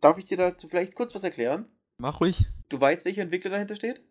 Darf 0.00 0.18
ich 0.18 0.26
dir 0.26 0.36
dazu 0.36 0.68
vielleicht 0.68 0.94
kurz 0.94 1.14
was 1.14 1.24
erklären? 1.24 1.66
Mach 1.98 2.20
ruhig. 2.20 2.46
Du 2.68 2.80
weißt, 2.80 3.04
welcher 3.04 3.22
Entwickler 3.22 3.50
dahinter 3.50 3.76
steht? 3.76 4.02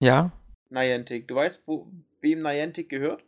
Ja. 0.00 0.32
Niantic. 0.70 1.26
Du 1.28 1.34
weißt, 1.34 1.62
wo, 1.66 1.90
wem 2.20 2.42
Niantic 2.42 2.88
gehört? 2.88 3.24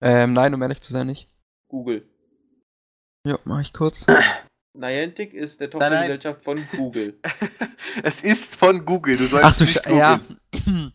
Ähm, 0.00 0.32
nein, 0.32 0.54
um 0.54 0.62
ehrlich 0.62 0.80
zu 0.80 0.92
sein, 0.92 1.06
nicht. 1.06 1.28
Google. 1.68 2.08
Ja, 3.24 3.38
mach 3.44 3.60
ich 3.60 3.72
kurz. 3.72 4.06
Niantic 4.74 5.34
ist 5.34 5.60
der. 5.60 5.70
Tochtergesellschaft 5.70 6.42
von 6.44 6.66
Google. 6.76 7.18
es 8.02 8.22
ist 8.22 8.56
von 8.56 8.84
Google, 8.84 9.16
du 9.18 9.26
sollst 9.26 9.46
Ach 9.46 9.56
du 9.56 9.64
nicht 9.64 9.86
ja. 9.86 10.20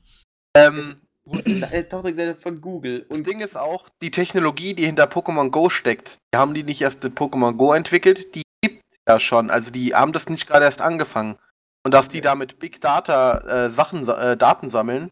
Ähm, 0.55 1.01
Es 1.31 1.45
ist 1.45 1.63
eine 1.63 1.87
Tochtergesellschaft 1.87 2.41
von 2.41 2.59
Google. 2.61 3.05
das 3.07 3.17
Und 3.17 3.27
Ding 3.27 3.41
ist 3.41 3.55
auch, 3.55 3.89
die 4.01 4.09
Technologie, 4.09 4.73
die 4.73 4.85
hinter 4.85 5.05
Pokémon 5.05 5.51
Go 5.51 5.69
steckt, 5.69 6.17
die 6.33 6.37
haben 6.37 6.53
die 6.55 6.63
nicht 6.63 6.81
erst 6.81 7.03
in 7.03 7.13
Pokémon 7.13 7.53
Go 7.53 7.73
entwickelt, 7.73 8.33
die 8.33 8.41
gibt's 8.63 8.97
ja 9.07 9.19
schon. 9.19 9.51
Also 9.51 9.69
die 9.69 9.93
haben 9.93 10.13
das 10.13 10.29
nicht 10.29 10.47
gerade 10.47 10.65
erst 10.65 10.81
angefangen. 10.81 11.37
Und 11.85 11.93
dass 11.93 12.07
die 12.09 12.21
da 12.21 12.33
mit 12.33 12.57
Big 12.59 12.81
Data 12.81 13.65
äh, 13.65 13.69
Sachen, 13.69 14.05
sa- 14.05 14.31
äh, 14.31 14.37
Daten 14.37 14.69
sammeln, 14.71 15.11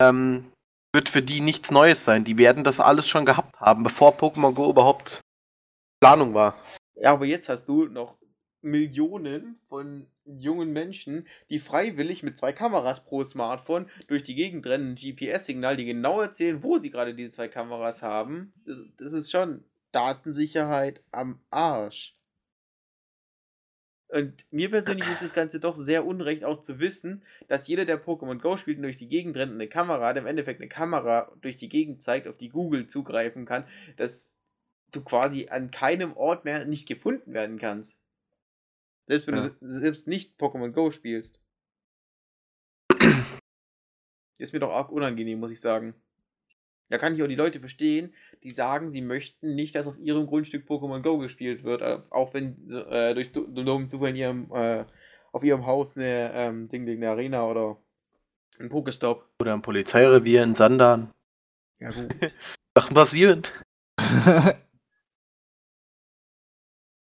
ähm, 0.00 0.52
wird 0.94 1.08
für 1.08 1.22
die 1.22 1.40
nichts 1.40 1.70
Neues 1.70 2.04
sein. 2.04 2.24
Die 2.24 2.36
werden 2.36 2.64
das 2.64 2.78
alles 2.78 3.08
schon 3.08 3.24
gehabt 3.24 3.58
haben, 3.58 3.82
bevor 3.82 4.12
Pokémon 4.18 4.52
Go 4.52 4.68
überhaupt 4.68 5.20
Planung 6.02 6.34
war. 6.34 6.54
Ja, 7.02 7.14
aber 7.14 7.26
jetzt 7.26 7.48
hast 7.48 7.66
du 7.66 7.86
noch 7.86 8.16
Millionen 8.60 9.58
von 9.68 10.06
jungen 10.24 10.72
Menschen, 10.72 11.26
die 11.50 11.58
freiwillig 11.58 12.22
mit 12.22 12.38
zwei 12.38 12.52
Kameras 12.52 13.04
pro 13.04 13.24
Smartphone 13.24 13.90
durch 14.06 14.22
die 14.22 14.36
Gegend 14.36 14.64
rennen, 14.68 14.92
ein 14.92 14.94
GPS-Signal, 14.94 15.76
die 15.76 15.84
genau 15.84 16.20
erzählen, 16.20 16.62
wo 16.62 16.78
sie 16.78 16.92
gerade 16.92 17.16
diese 17.16 17.32
zwei 17.32 17.48
Kameras 17.48 18.02
haben. 18.02 18.54
Das, 18.64 18.78
das 18.98 19.12
ist 19.14 19.32
schon 19.32 19.64
Datensicherheit 19.90 21.02
am 21.10 21.40
Arsch. 21.50 22.16
Und 24.06 24.46
mir 24.52 24.70
persönlich 24.70 25.08
ist 25.10 25.22
das 25.22 25.34
Ganze 25.34 25.58
doch 25.58 25.74
sehr 25.74 26.06
unrecht, 26.06 26.44
auch 26.44 26.62
zu 26.62 26.78
wissen, 26.78 27.24
dass 27.48 27.66
jeder, 27.66 27.84
der 27.84 28.00
Pokémon 28.00 28.38
Go 28.38 28.56
spielt 28.56 28.76
und 28.76 28.84
durch 28.84 28.96
die 28.96 29.08
Gegend 29.08 29.36
rennt 29.36 29.54
eine 29.54 29.68
Kamera 29.68 30.06
hat, 30.06 30.18
im 30.18 30.26
Endeffekt 30.26 30.60
eine 30.60 30.68
Kamera 30.68 31.32
durch 31.40 31.56
die 31.56 31.68
Gegend 31.68 32.00
zeigt, 32.00 32.28
auf 32.28 32.36
die 32.36 32.50
Google 32.50 32.86
zugreifen 32.86 33.44
kann, 33.44 33.66
dass 33.96 34.36
du 34.92 35.02
quasi 35.02 35.48
an 35.48 35.70
keinem 35.70 36.16
Ort 36.16 36.44
mehr 36.44 36.64
nicht 36.64 36.86
gefunden 36.86 37.32
werden 37.32 37.58
kannst. 37.58 37.98
Selbst 39.08 39.26
wenn 39.26 39.34
Ja. 39.36 39.48
du 39.48 39.72
selbst 39.80 40.06
nicht 40.06 40.38
Pokémon 40.38 40.70
Go 40.70 40.90
spielst. 40.90 41.40
Ist 44.38 44.52
mir 44.52 44.60
doch 44.60 44.72
arg 44.72 44.90
unangenehm, 44.90 45.38
muss 45.40 45.50
ich 45.50 45.60
sagen. 45.60 45.94
Da 46.88 46.98
kann 46.98 47.14
ich 47.14 47.22
auch 47.22 47.26
die 47.28 47.36
Leute 47.36 47.58
verstehen, 47.60 48.12
die 48.42 48.50
sagen, 48.50 48.90
sie 48.92 49.00
möchten 49.00 49.54
nicht, 49.54 49.74
dass 49.74 49.86
auf 49.86 49.98
ihrem 49.98 50.26
Grundstück 50.26 50.68
Pokémon 50.68 51.00
Go 51.00 51.18
gespielt 51.18 51.64
wird, 51.64 51.80
äh, 51.80 52.00
auch 52.10 52.34
wenn 52.34 52.68
äh, 52.70 53.14
durch 53.14 53.32
du- 53.32 53.46
dummen 53.46 53.88
Zufall 53.88 54.10
in 54.10 54.16
ihrem, 54.16 54.52
äh, 54.52 54.84
auf 55.32 55.42
ihrem 55.42 55.64
Haus 55.64 55.96
eine 55.96 56.32
ähm, 56.34 56.68
Ding, 56.68 56.84
Ding, 56.84 56.98
eine 56.98 57.10
Arena 57.10 57.46
oder 57.46 57.78
ein 58.58 58.68
Pokestop. 58.68 59.26
Oder 59.40 59.54
im 59.54 59.62
Polizeirevier 59.62 60.42
in 60.42 60.54
Sandan. 60.54 61.10
Ja, 61.80 61.88
gut. 61.90 62.14
Sachen 62.76 62.94
passieren. 62.94 63.42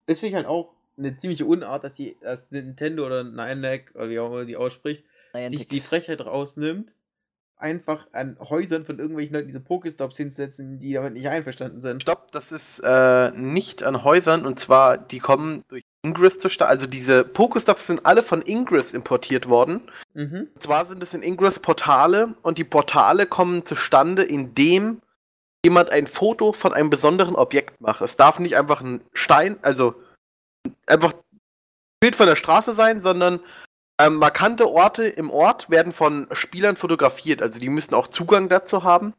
Das 0.07 0.21
finde 0.21 0.31
ich 0.31 0.35
halt 0.37 0.47
auch 0.47 0.75
eine 0.99 1.17
ziemliche 1.17 1.47
Unart, 1.47 1.85
dass 1.85 1.95
die, 1.95 2.17
dass 2.21 2.51
Nintendo 2.51 3.07
oder 3.07 3.25
Niantic 3.25 3.95
oder 3.95 4.11
wie 4.11 4.19
auch 4.19 4.33
immer 4.33 4.45
die 4.45 4.57
ausspricht, 4.57 5.05
sich 5.49 5.67
die 5.67 5.81
Frechheit 5.81 6.21
rausnimmt, 6.21 6.93
einfach 7.57 8.07
an 8.13 8.37
Häusern 8.41 8.85
von 8.85 8.99
irgendwelchen 8.99 9.35
Leuten 9.35 9.49
diese 9.49 9.61
Pokestops 9.61 10.17
hinzusetzen, 10.17 10.79
die 10.79 10.95
damit 10.95 11.15
nicht 11.15 11.29
einverstanden 11.29 11.81
sind. 11.81 12.03
Stopp, 12.03 12.33
das 12.33 12.53
ist 12.53 12.81
äh, 12.85 13.31
nicht 13.31 13.83
an 13.83 14.05
Häusern 14.05 14.45
und 14.45 14.59
zwar, 14.59 14.99
die 14.99 15.21
kommen 15.21 15.65
durch 15.69 15.85
Ingress 16.05 16.39
zustande. 16.39 16.71
Also 16.71 16.87
diese 16.87 17.25
Pokestops 17.25 17.87
sind 17.87 18.05
alle 18.05 18.23
von 18.23 18.43
Ingress 18.43 18.93
importiert 18.93 19.49
worden. 19.49 19.83
Mhm. 20.15 20.49
Und 20.53 20.63
zwar 20.63 20.85
sind 20.87 21.03
es 21.03 21.15
in 21.15 21.23
Ingress 21.23 21.61
Portale 21.61 22.35
und 22.43 22.59
die 22.59 22.65
Portale 22.65 23.27
kommen 23.27 23.65
zustande, 23.65 24.25
indem 24.25 25.01
jemand 25.65 25.91
ein 25.91 26.07
Foto 26.07 26.53
von 26.53 26.73
einem 26.73 26.91
besonderen 26.91 27.37
Objekt 27.37 27.81
macht. 27.81 28.01
Es 28.01 28.17
darf 28.17 28.39
nicht 28.39 28.57
einfach 28.57 28.81
ein 28.81 29.05
Stein, 29.13 29.59
also 29.63 29.95
einfach 30.87 31.13
ein 31.13 31.41
Bild 32.01 32.17
von 32.17 32.27
der 32.27 32.37
Straße 32.37 32.75
sein, 32.75 33.03
sondern 33.03 33.41
ähm, 34.01 34.17
markante 34.17 34.69
Orte 34.69 35.05
im 35.07 35.31
Ort 35.31 35.71
werden 35.71 35.93
von 35.93 36.29
Spielern 36.33 36.77
fotografiert. 36.77 37.43
Also 37.43 37.61
die 37.61 37.69
müssen 37.69 37.95
auch 37.95 38.09
Zugang 38.09 38.49
dazu 38.49 38.83
haben 38.83 39.15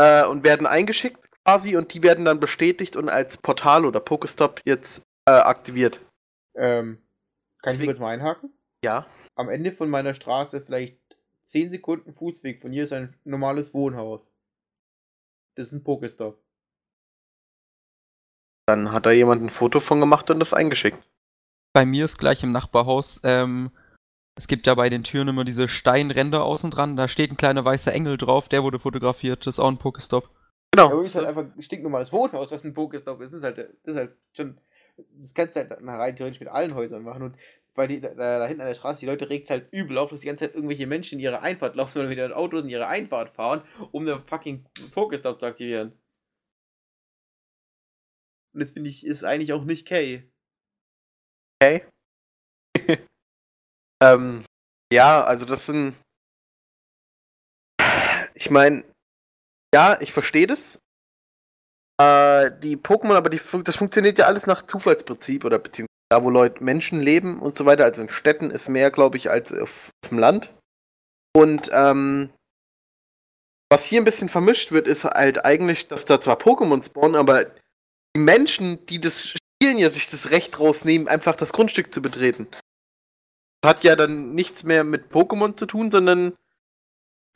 äh, 0.00 0.24
und 0.24 0.44
werden 0.44 0.66
eingeschickt 0.66 1.28
quasi 1.44 1.76
und 1.76 1.92
die 1.92 2.02
werden 2.02 2.24
dann 2.24 2.40
bestätigt 2.40 2.96
und 2.96 3.08
als 3.08 3.36
Portal 3.38 3.84
oder 3.84 4.00
Pokestop 4.00 4.62
jetzt 4.64 5.02
äh, 5.28 5.32
aktiviert. 5.32 6.00
Ähm, 6.54 7.02
kann 7.62 7.74
ich 7.74 7.78
Deswegen- 7.80 7.92
kurz 7.92 7.98
mal 8.00 8.14
einhaken? 8.14 8.52
Ja. 8.84 9.06
Am 9.34 9.48
Ende 9.48 9.72
von 9.72 9.90
meiner 9.90 10.14
Straße, 10.14 10.62
vielleicht 10.62 10.98
10 11.44 11.70
Sekunden 11.70 12.12
Fußweg 12.12 12.62
von 12.62 12.72
hier, 12.72 12.84
ist 12.84 12.92
ein 12.92 13.16
normales 13.24 13.74
Wohnhaus. 13.74 14.32
Das 15.56 15.68
ist 15.68 15.72
ein 15.72 15.84
Pokestop. 15.84 16.38
Dann 18.66 18.92
hat 18.92 19.06
da 19.06 19.10
jemand 19.10 19.42
ein 19.42 19.50
Foto 19.50 19.80
von 19.80 20.00
gemacht 20.00 20.30
und 20.30 20.40
das 20.40 20.52
eingeschickt. 20.52 21.02
Bei 21.72 21.84
mir 21.84 22.04
ist 22.04 22.18
gleich 22.18 22.42
im 22.42 22.50
Nachbarhaus, 22.50 23.20
ähm, 23.24 23.70
es 24.34 24.48
gibt 24.48 24.66
ja 24.66 24.74
bei 24.74 24.90
den 24.90 25.04
Türen 25.04 25.28
immer 25.28 25.44
diese 25.44 25.68
Steinränder 25.68 26.44
außen 26.44 26.70
dran, 26.70 26.96
da 26.96 27.08
steht 27.08 27.30
ein 27.30 27.36
kleiner 27.36 27.64
weißer 27.64 27.92
Engel 27.92 28.16
drauf, 28.16 28.48
der 28.48 28.62
wurde 28.62 28.78
fotografiert, 28.78 29.46
das 29.46 29.56
ist 29.56 29.60
auch 29.60 29.68
ein 29.68 29.78
Pokestop. 29.78 30.28
Genau. 30.72 30.88
Ja, 30.88 30.92
aber 30.94 31.04
ist 31.04 31.14
halt 31.14 31.26
einfach 31.26 31.44
ein 31.44 31.62
stinknormales 31.62 32.12
Wohnhaus, 32.12 32.50
was 32.50 32.64
ein 32.64 32.74
Pokestop 32.74 33.20
ist. 33.22 33.32
Das 33.32 33.38
ist 33.38 33.44
halt, 33.44 33.58
das 33.58 33.94
ist 33.94 33.96
halt 33.96 34.16
schon. 34.32 34.58
Das 35.18 35.34
kannst 35.34 35.56
du 35.56 35.60
halt 35.60 35.70
rein 35.82 36.16
theoretisch 36.16 36.40
mit 36.40 36.48
allen 36.48 36.74
Häusern 36.74 37.02
machen. 37.02 37.22
Und 37.22 37.36
weil 37.76 37.88
die, 37.88 38.00
da, 38.00 38.14
da 38.14 38.46
hinten 38.46 38.62
an 38.62 38.68
der 38.68 38.74
Straße, 38.74 39.00
die 39.00 39.06
Leute 39.06 39.28
regt 39.28 39.44
es 39.44 39.50
halt 39.50 39.72
übel 39.72 39.98
auf, 39.98 40.10
dass 40.10 40.20
die 40.20 40.26
ganze 40.26 40.46
Zeit 40.46 40.54
irgendwelche 40.54 40.86
Menschen 40.86 41.18
in 41.18 41.24
ihre 41.24 41.42
Einfahrt 41.42 41.76
laufen 41.76 41.98
oder 41.98 42.08
mit 42.08 42.18
ihren 42.18 42.32
Autos 42.32 42.62
in 42.62 42.70
ihre 42.70 42.88
Einfahrt 42.88 43.30
fahren, 43.30 43.62
um 43.92 44.06
den 44.06 44.18
fucking 44.20 44.66
Pokestop 44.92 45.38
zu 45.38 45.46
aktivieren. 45.46 45.92
Und 48.54 48.60
das 48.60 48.72
finde 48.72 48.88
ich, 48.88 49.06
ist 49.06 49.22
eigentlich 49.22 49.52
auch 49.52 49.64
nicht 49.64 49.86
Kay. 49.86 50.30
Okay. 51.62 51.86
ähm, 54.02 54.44
ja, 54.92 55.22
also 55.22 55.44
das 55.44 55.66
sind. 55.66 55.94
Ich 58.34 58.50
meine, 58.50 58.84
ja, 59.74 59.98
ich 60.00 60.12
verstehe 60.12 60.46
das. 60.46 60.78
Äh, 62.00 62.50
die 62.60 62.76
Pokémon, 62.76 63.14
aber 63.14 63.30
die, 63.30 63.40
das 63.64 63.76
funktioniert 63.76 64.18
ja 64.18 64.26
alles 64.26 64.46
nach 64.46 64.62
Zufallsprinzip 64.62 65.44
oder 65.44 65.58
beziehungsweise 65.58 65.85
da, 66.08 66.22
wo 66.22 66.30
Leute, 66.30 66.62
Menschen 66.62 67.00
leben 67.00 67.40
und 67.40 67.56
so 67.56 67.66
weiter. 67.66 67.84
Also 67.84 68.02
in 68.02 68.08
Städten 68.08 68.50
ist 68.50 68.68
mehr, 68.68 68.90
glaube 68.90 69.16
ich, 69.16 69.30
als 69.30 69.52
auf, 69.52 69.90
auf 70.02 70.08
dem 70.10 70.18
Land. 70.18 70.54
Und 71.34 71.70
ähm, 71.72 72.30
was 73.70 73.84
hier 73.84 74.00
ein 74.00 74.04
bisschen 74.04 74.28
vermischt 74.28 74.72
wird, 74.72 74.86
ist 74.86 75.04
halt 75.04 75.44
eigentlich, 75.44 75.88
dass 75.88 76.04
da 76.04 76.20
zwar 76.20 76.38
Pokémon 76.38 76.84
spawnen, 76.84 77.16
aber 77.16 77.46
die 78.14 78.20
Menschen, 78.20 78.86
die 78.86 79.00
das 79.00 79.26
spielen, 79.26 79.78
ja 79.78 79.90
sich 79.90 80.08
das 80.10 80.30
Recht 80.30 80.60
rausnehmen, 80.60 81.08
einfach 81.08 81.36
das 81.36 81.52
Grundstück 81.52 81.92
zu 81.92 82.00
betreten. 82.00 82.46
Das 83.60 83.74
hat 83.74 83.84
ja 83.84 83.96
dann 83.96 84.34
nichts 84.34 84.62
mehr 84.62 84.84
mit 84.84 85.10
Pokémon 85.10 85.56
zu 85.56 85.66
tun, 85.66 85.90
sondern 85.90 86.36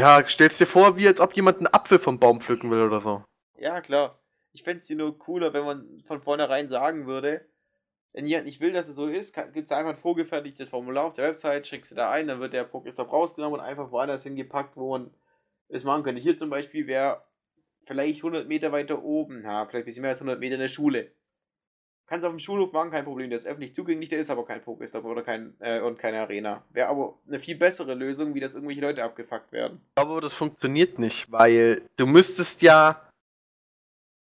ja, 0.00 0.24
stellst 0.26 0.60
dir 0.60 0.66
vor, 0.66 0.96
wie 0.96 1.08
als 1.08 1.20
ob 1.20 1.34
jemand 1.34 1.58
einen 1.58 1.66
Apfel 1.66 1.98
vom 1.98 2.18
Baum 2.18 2.40
pflücken 2.40 2.70
will 2.70 2.82
oder 2.82 3.00
so. 3.00 3.24
Ja, 3.58 3.80
klar. 3.80 4.18
Ich 4.52 4.62
fände 4.62 4.82
es 4.82 4.88
nur 4.88 5.18
cooler, 5.18 5.52
wenn 5.52 5.64
man 5.64 6.02
von 6.06 6.22
vornherein 6.22 6.68
sagen 6.68 7.06
würde, 7.06 7.46
wenn 8.12 8.26
jemand 8.26 8.46
nicht 8.46 8.60
will, 8.60 8.72
dass 8.72 8.88
es 8.88 8.96
so 8.96 9.06
ist, 9.06 9.34
gibt 9.52 9.70
es 9.70 9.72
einfach 9.72 9.94
ein 9.94 10.00
vorgefertigtes 10.00 10.68
Formular 10.68 11.04
auf 11.04 11.14
der 11.14 11.28
Website, 11.28 11.66
schickst 11.66 11.92
du 11.92 11.96
da 11.96 12.10
ein, 12.10 12.26
dann 12.26 12.40
wird 12.40 12.52
der 12.52 12.64
Pokestop 12.64 13.12
rausgenommen 13.12 13.60
und 13.60 13.64
einfach 13.64 13.92
woanders 13.92 14.24
hingepackt, 14.24 14.76
wo 14.76 14.90
man 14.90 15.10
es 15.68 15.84
machen 15.84 16.02
könnte. 16.02 16.20
Hier 16.20 16.38
zum 16.38 16.50
Beispiel 16.50 16.86
wäre 16.86 17.22
vielleicht 17.86 18.18
100 18.18 18.48
Meter 18.48 18.72
weiter 18.72 19.02
oben, 19.02 19.42
ja, 19.44 19.66
vielleicht 19.66 19.84
ein 19.84 19.86
bisschen 19.86 20.02
mehr 20.02 20.10
als 20.10 20.20
100 20.20 20.40
Meter 20.40 20.54
in 20.54 20.60
der 20.60 20.68
Schule. 20.68 21.12
Kannst 22.06 22.26
auf 22.26 22.32
dem 22.32 22.40
Schulhof 22.40 22.72
machen, 22.72 22.90
kein 22.90 23.04
Problem, 23.04 23.30
der 23.30 23.38
ist 23.38 23.46
öffentlich 23.46 23.72
zugänglich, 23.72 24.08
der 24.08 24.18
ist 24.18 24.30
aber 24.30 24.44
kein 24.44 24.60
Pokestop 24.60 25.04
oder 25.04 25.22
kein, 25.22 25.54
äh, 25.60 25.80
und 25.80 25.96
keine 25.96 26.18
Arena. 26.18 26.64
Wäre 26.70 26.88
aber 26.88 27.20
eine 27.28 27.38
viel 27.38 27.56
bessere 27.56 27.94
Lösung, 27.94 28.34
wie 28.34 28.40
dass 28.40 28.54
irgendwelche 28.54 28.80
Leute 28.80 29.04
abgefuckt 29.04 29.52
werden. 29.52 29.80
Aber 29.94 30.20
das 30.20 30.34
funktioniert 30.34 30.98
nicht, 30.98 31.30
weil 31.30 31.82
du 31.96 32.06
müsstest 32.06 32.62
ja 32.62 33.08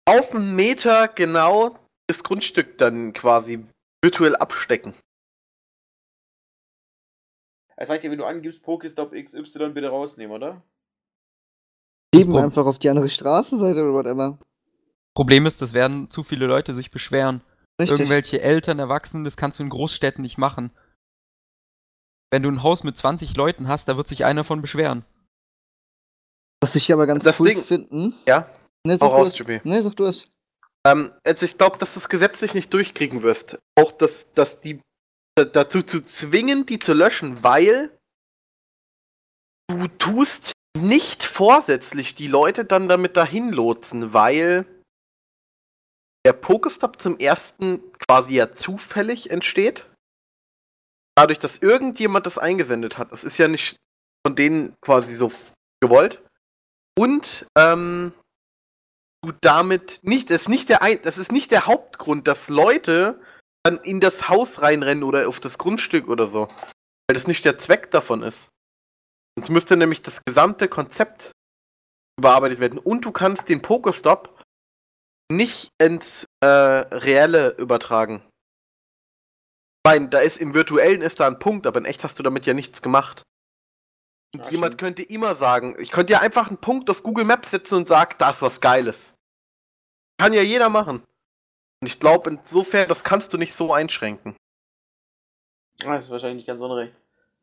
auf 0.05 0.35
einen 0.35 0.55
Meter 0.55 1.09
genau 1.09 1.79
das 2.07 2.23
Grundstück 2.23 2.77
dann 2.77 3.15
quasi 3.15 3.65
virtuell 4.05 4.37
abstecken. 4.37 4.95
Es 7.77 7.89
reicht 7.89 8.03
ja, 8.05 8.11
wenn 8.11 8.19
du 8.19 8.25
angibst, 8.25 8.63
Pokestop 8.63 9.13
XY 9.13 9.71
bitte 9.71 9.89
rausnehmen, 9.89 10.35
oder? 10.35 10.63
Eben 12.15 12.37
einfach 12.37 12.67
auf 12.67 12.79
die 12.79 12.89
andere 12.89 13.09
Straßenseite 13.09 13.83
oder 13.85 13.93
whatever. 13.93 14.39
Problem 15.15 15.47
ist, 15.47 15.63
das 15.63 15.75
werden 15.75 16.11
zu 16.11 16.25
viele 16.25 16.47
Leute 16.47 16.75
sich 16.75 16.91
beschweren. 16.91 17.41
Richtig. 17.81 17.99
Irgendwelche 18.01 18.41
Eltern, 18.41 18.79
Erwachsenen, 18.81 19.25
das 19.25 19.37
kannst 19.37 19.59
du 19.59 19.63
in 19.63 19.69
Großstädten 19.69 20.23
nicht 20.23 20.39
machen. 20.39 20.71
Wenn 22.33 22.43
du 22.43 22.51
ein 22.51 22.63
Haus 22.63 22.83
mit 22.83 22.97
20 22.97 23.37
Leuten 23.37 23.69
hast, 23.69 23.89
da 23.89 23.97
wird 23.97 24.09
sich 24.09 24.25
einer 24.25 24.43
von 24.45 24.61
beschweren. 24.61 25.05
Was 26.61 26.75
ich 26.75 26.93
aber 26.93 27.07
ganz 27.07 27.23
Das 27.25 27.39
cool 27.39 27.49
Ding- 27.49 27.63
finden. 27.65 28.15
Ja? 28.27 28.51
Ne, 28.85 28.95
sag 28.95 29.01
du 29.01 29.07
raus, 29.07 29.29
es. 29.29 29.39
JP. 29.39 29.61
Ne, 29.65 29.83
sag 29.83 29.95
du 29.97 30.05
es. 30.07 30.29
Ähm, 30.87 31.13
also 31.25 31.45
ich 31.45 31.59
glaube, 31.59 31.79
dass 31.79 31.95
du 31.95 32.01
es 32.01 32.09
gesetzlich 32.09 32.55
nicht 32.55 32.73
durchkriegen 32.73 33.23
wirst. 33.23 33.59
Auch 33.77 33.93
dass, 33.93 34.33
dass 34.33 34.61
die 34.61 34.81
da- 35.37 35.45
dazu 35.45 35.83
zu 35.83 36.05
zwingen, 36.05 36.67
die 36.67 36.79
zu 36.79 36.93
löschen, 36.95 37.43
weil 37.43 37.97
du 39.71 39.89
tust 39.89 40.53
nicht 40.77 41.25
vorsätzlich 41.25 42.15
die 42.15 42.29
Leute 42.29 42.65
dann 42.65 42.89
damit 42.89 43.17
dahin 43.17 43.53
lotsen, 43.53 44.13
weil 44.13 44.67
der 46.25 46.33
Pokestop 46.33 47.01
zum 47.01 47.19
ersten 47.19 47.93
quasi 47.99 48.35
ja 48.35 48.53
zufällig 48.53 49.31
entsteht. 49.31 49.91
Dadurch, 51.17 51.39
dass 51.39 51.59
irgendjemand 51.59 52.27
das 52.27 52.39
eingesendet 52.39 52.99
hat. 52.99 53.11
Das 53.13 53.25
ist 53.25 53.39
ja 53.39 53.49
nicht 53.49 53.77
von 54.27 54.37
denen 54.37 54.77
quasi 54.81 55.17
so 55.17 55.33
gewollt. 55.81 56.23
Und 56.97 57.47
ähm, 57.57 58.13
du 59.23 59.33
damit 59.41 60.01
nicht, 60.03 60.31
das 60.31 60.43
ist 60.43 60.49
nicht 60.49 60.69
der 60.69 60.83
ein, 60.83 61.01
das 61.03 61.19
ist 61.19 61.33
nicht 61.33 61.51
der 61.51 61.67
Hauptgrund, 61.67 62.27
dass 62.29 62.49
Leute 62.49 63.21
dann 63.65 63.79
in 63.79 64.01
das 64.01 64.29
Haus 64.29 64.63
reinrennen 64.63 65.05
oder 65.05 65.29
auf 65.29 65.41
das 65.41 65.59
Grundstück 65.59 66.09
oder 66.09 66.29
so. 66.29 66.49
Weil 66.49 67.15
das 67.15 67.27
nicht 67.27 67.45
der 67.45 67.59
Zweck 67.59 67.91
davon 67.91 68.23
ist. 68.23 68.49
Sonst 69.37 69.51
müsste 69.51 69.77
nämlich 69.77 70.03
das 70.03 70.25
gesamte 70.25 70.69
Konzept 70.69 71.33
überarbeitet 72.19 72.61
werden. 72.61 72.79
Und 72.79 73.05
du 73.05 73.13
kannst 73.13 73.49
den 73.49 73.63
Pokestop 73.63 74.43
nicht 75.31 75.71
ins 75.79 76.27
äh, 76.41 76.47
Reelle 76.47 77.51
übertragen. 77.57 78.23
Meine, 79.87 80.09
da 80.09 80.21
ist 80.21 80.39
im 80.39 80.55
Virtuellen 80.55 81.03
ist 81.03 81.21
da 81.21 81.27
ein 81.27 81.39
Punkt, 81.39 81.67
aber 81.67 81.79
in 81.79 81.87
echt 81.87 82.05
hast 82.05 82.19
du 82.19 82.23
damit 82.23 82.47
ja 82.47 82.55
nichts 82.55 82.83
gemacht. 82.83 83.23
Ja, 84.35 84.51
jemand 84.51 84.75
stimmt. 84.75 84.81
könnte 84.81 85.03
immer 85.03 85.35
sagen, 85.35 85.77
ich 85.79 85.91
könnte 85.91 86.13
ja 86.13 86.21
einfach 86.21 86.49
einen 86.49 86.59
Punkt 86.59 86.91
auf 86.91 87.03
Google 87.03 87.25
Maps 87.25 87.51
setzen 87.51 87.77
und 87.77 87.89
sagen, 87.89 88.15
da 88.19 88.31
ist 88.31 88.43
was 88.43 88.61
Geiles. 88.61 89.15
Kann 90.19 90.33
ja 90.33 90.43
jeder 90.43 90.69
machen. 90.69 91.03
Und 91.81 91.87
ich 91.87 91.99
glaube, 92.01 92.31
insofern, 92.31 92.89
das 92.89 93.05
kannst 93.05 93.33
du 93.33 93.39
nicht 93.39 93.55
so 93.55 93.73
einschränken. 93.73 94.37
Das 95.79 96.05
ist 96.05 96.11
wahrscheinlich 96.11 96.39
nicht 96.39 96.47
ganz 96.47 96.61
unrecht. 96.61 96.93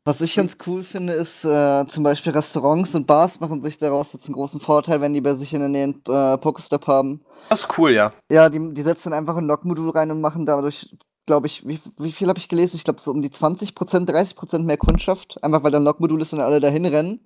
Was 0.07 0.21
ich 0.21 0.35
ganz 0.35 0.57
cool 0.67 0.83
finde, 0.83 1.13
ist 1.13 1.43
äh, 1.45 1.87
zum 1.87 2.03
Beispiel 2.03 2.31
Restaurants 2.31 2.93
und 2.93 3.07
Bars 3.07 3.39
machen 3.39 3.63
sich 3.63 3.79
daraus 3.79 4.13
jetzt 4.13 4.25
einen 4.25 4.35
großen 4.35 4.59
Vorteil, 4.59 5.01
wenn 5.01 5.13
die 5.13 5.21
bei 5.21 5.33
sich 5.33 5.51
in 5.51 5.61
der 5.61 5.69
Nähe 5.69 5.83
einen 5.85 6.03
äh, 6.07 6.37
Pokestop 6.37 6.85
haben. 6.85 7.25
Das 7.49 7.61
ist 7.61 7.77
cool, 7.79 7.89
ja. 7.89 8.13
Ja, 8.29 8.49
die, 8.49 8.73
die 8.75 8.83
setzen 8.83 9.13
einfach 9.13 9.35
ein 9.35 9.47
Log-Modul 9.47 9.89
rein 9.89 10.11
und 10.11 10.21
machen 10.21 10.45
dadurch, 10.45 10.95
glaube 11.25 11.47
ich, 11.47 11.67
wie, 11.67 11.79
wie 11.97 12.11
viel 12.11 12.27
habe 12.27 12.39
ich 12.39 12.49
gelesen? 12.49 12.75
Ich 12.75 12.83
glaube 12.83 13.01
so 13.01 13.11
um 13.11 13.21
die 13.21 13.29
20%, 13.29 13.73
30% 13.73 14.59
mehr 14.59 14.77
Kundschaft. 14.77 15.43
Einfach 15.43 15.63
weil 15.63 15.71
da 15.71 15.79
ein 15.79 15.83
Log-Modul 15.83 16.21
ist 16.21 16.33
und 16.33 16.39
alle 16.39 16.59
dahin 16.59 16.85
rennen. 16.85 17.19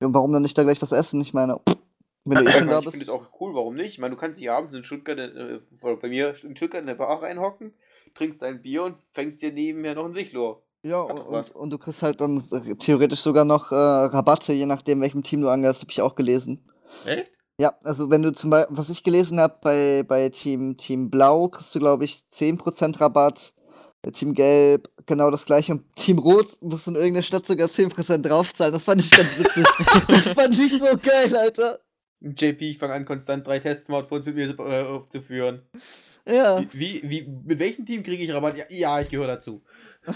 Und 0.00 0.14
warum 0.14 0.32
dann 0.32 0.42
nicht 0.42 0.58
da 0.58 0.64
gleich 0.64 0.82
was 0.82 0.92
essen? 0.92 1.20
Ich 1.20 1.32
meine, 1.32 1.60
wenn 2.24 2.44
du 2.44 2.50
eh 2.50 2.54
schon 2.54 2.68
da 2.68 2.78
ich 2.78 2.84
bist. 2.84 2.96
finde 2.96 3.04
es 3.04 3.10
auch 3.10 3.26
cool, 3.40 3.54
warum 3.54 3.74
nicht? 3.74 3.92
Ich 3.92 3.98
meine, 3.98 4.14
du 4.14 4.20
kannst 4.20 4.40
dich 4.40 4.50
abends 4.50 4.74
in 4.74 4.84
Stuttgart, 4.84 5.18
äh, 5.18 5.60
oder 5.80 5.96
bei 5.96 6.08
mir 6.08 6.34
in 6.42 6.56
Stuttgart 6.56 6.80
in 6.80 6.86
der 6.86 6.94
Bar 6.94 7.22
reinhocken, 7.22 7.72
trinkst 8.14 8.42
dein 8.42 8.62
Bier 8.62 8.84
und 8.84 8.98
fängst 9.12 9.42
dir 9.42 9.52
nebenher 9.52 9.94
noch 9.94 10.04
ein 10.04 10.12
Sichlohr. 10.12 10.62
Ja, 10.84 11.00
und, 11.00 11.54
und, 11.54 11.70
du 11.70 11.78
kriegst 11.78 12.02
halt 12.02 12.20
dann 12.20 12.42
äh, 12.50 12.74
theoretisch 12.74 13.20
sogar 13.20 13.44
noch 13.44 13.70
äh, 13.70 13.76
Rabatte, 13.76 14.52
je 14.52 14.66
nachdem, 14.66 15.00
welchem 15.00 15.22
Team 15.22 15.40
du 15.40 15.48
angehörst, 15.48 15.82
habe 15.82 15.92
ich 15.92 16.00
auch 16.00 16.16
gelesen. 16.16 16.60
Echt? 17.04 17.30
Ja, 17.62 17.78
also 17.84 18.10
wenn 18.10 18.24
du 18.24 18.32
zum 18.32 18.50
Beispiel, 18.50 18.76
was 18.76 18.90
ich 18.90 19.04
gelesen 19.04 19.38
habe, 19.38 19.56
bei, 19.62 20.02
bei 20.02 20.28
Team, 20.30 20.76
Team 20.76 21.10
Blau 21.10 21.46
kriegst 21.46 21.72
du, 21.72 21.78
glaube 21.78 22.04
ich, 22.04 22.24
10% 22.32 23.00
Rabatt. 23.00 23.54
Bei 24.02 24.10
Team 24.10 24.34
Gelb 24.34 24.90
genau 25.06 25.30
das 25.30 25.46
gleiche. 25.46 25.70
Und 25.70 25.94
Team 25.94 26.18
Rot 26.18 26.60
musst 26.60 26.88
du 26.88 26.90
in 26.90 26.96
irgendeiner 26.96 27.22
Stadt 27.22 27.46
sogar 27.46 27.68
10% 27.68 28.18
draufzahlen. 28.18 28.72
Das 28.72 28.82
fand 28.82 29.00
ich 29.00 29.12
ganz 29.12 29.38
witzig. 29.38 29.64
das 30.08 30.28
fand 30.32 30.58
ich 30.58 30.72
so 30.72 30.98
geil, 31.00 31.36
Alter. 31.36 31.78
JP, 32.20 32.68
ich 32.68 32.78
fange 32.78 32.94
an, 32.94 33.04
konstant 33.04 33.46
drei 33.46 33.60
Test-Smartphones 33.60 34.26
mit 34.26 34.34
mir 34.34 34.58
äh, 34.58 34.82
aufzuführen. 34.82 35.62
Ja. 36.26 36.60
Wie, 36.72 36.72
wie, 36.72 37.10
wie, 37.10 37.22
mit 37.44 37.60
welchem 37.60 37.86
Team 37.86 38.02
kriege 38.02 38.24
ich 38.24 38.32
Rabatt? 38.32 38.56
Ja, 38.56 38.64
ja, 38.70 39.00
ich 39.00 39.08
gehöre 39.08 39.28
dazu. 39.28 39.62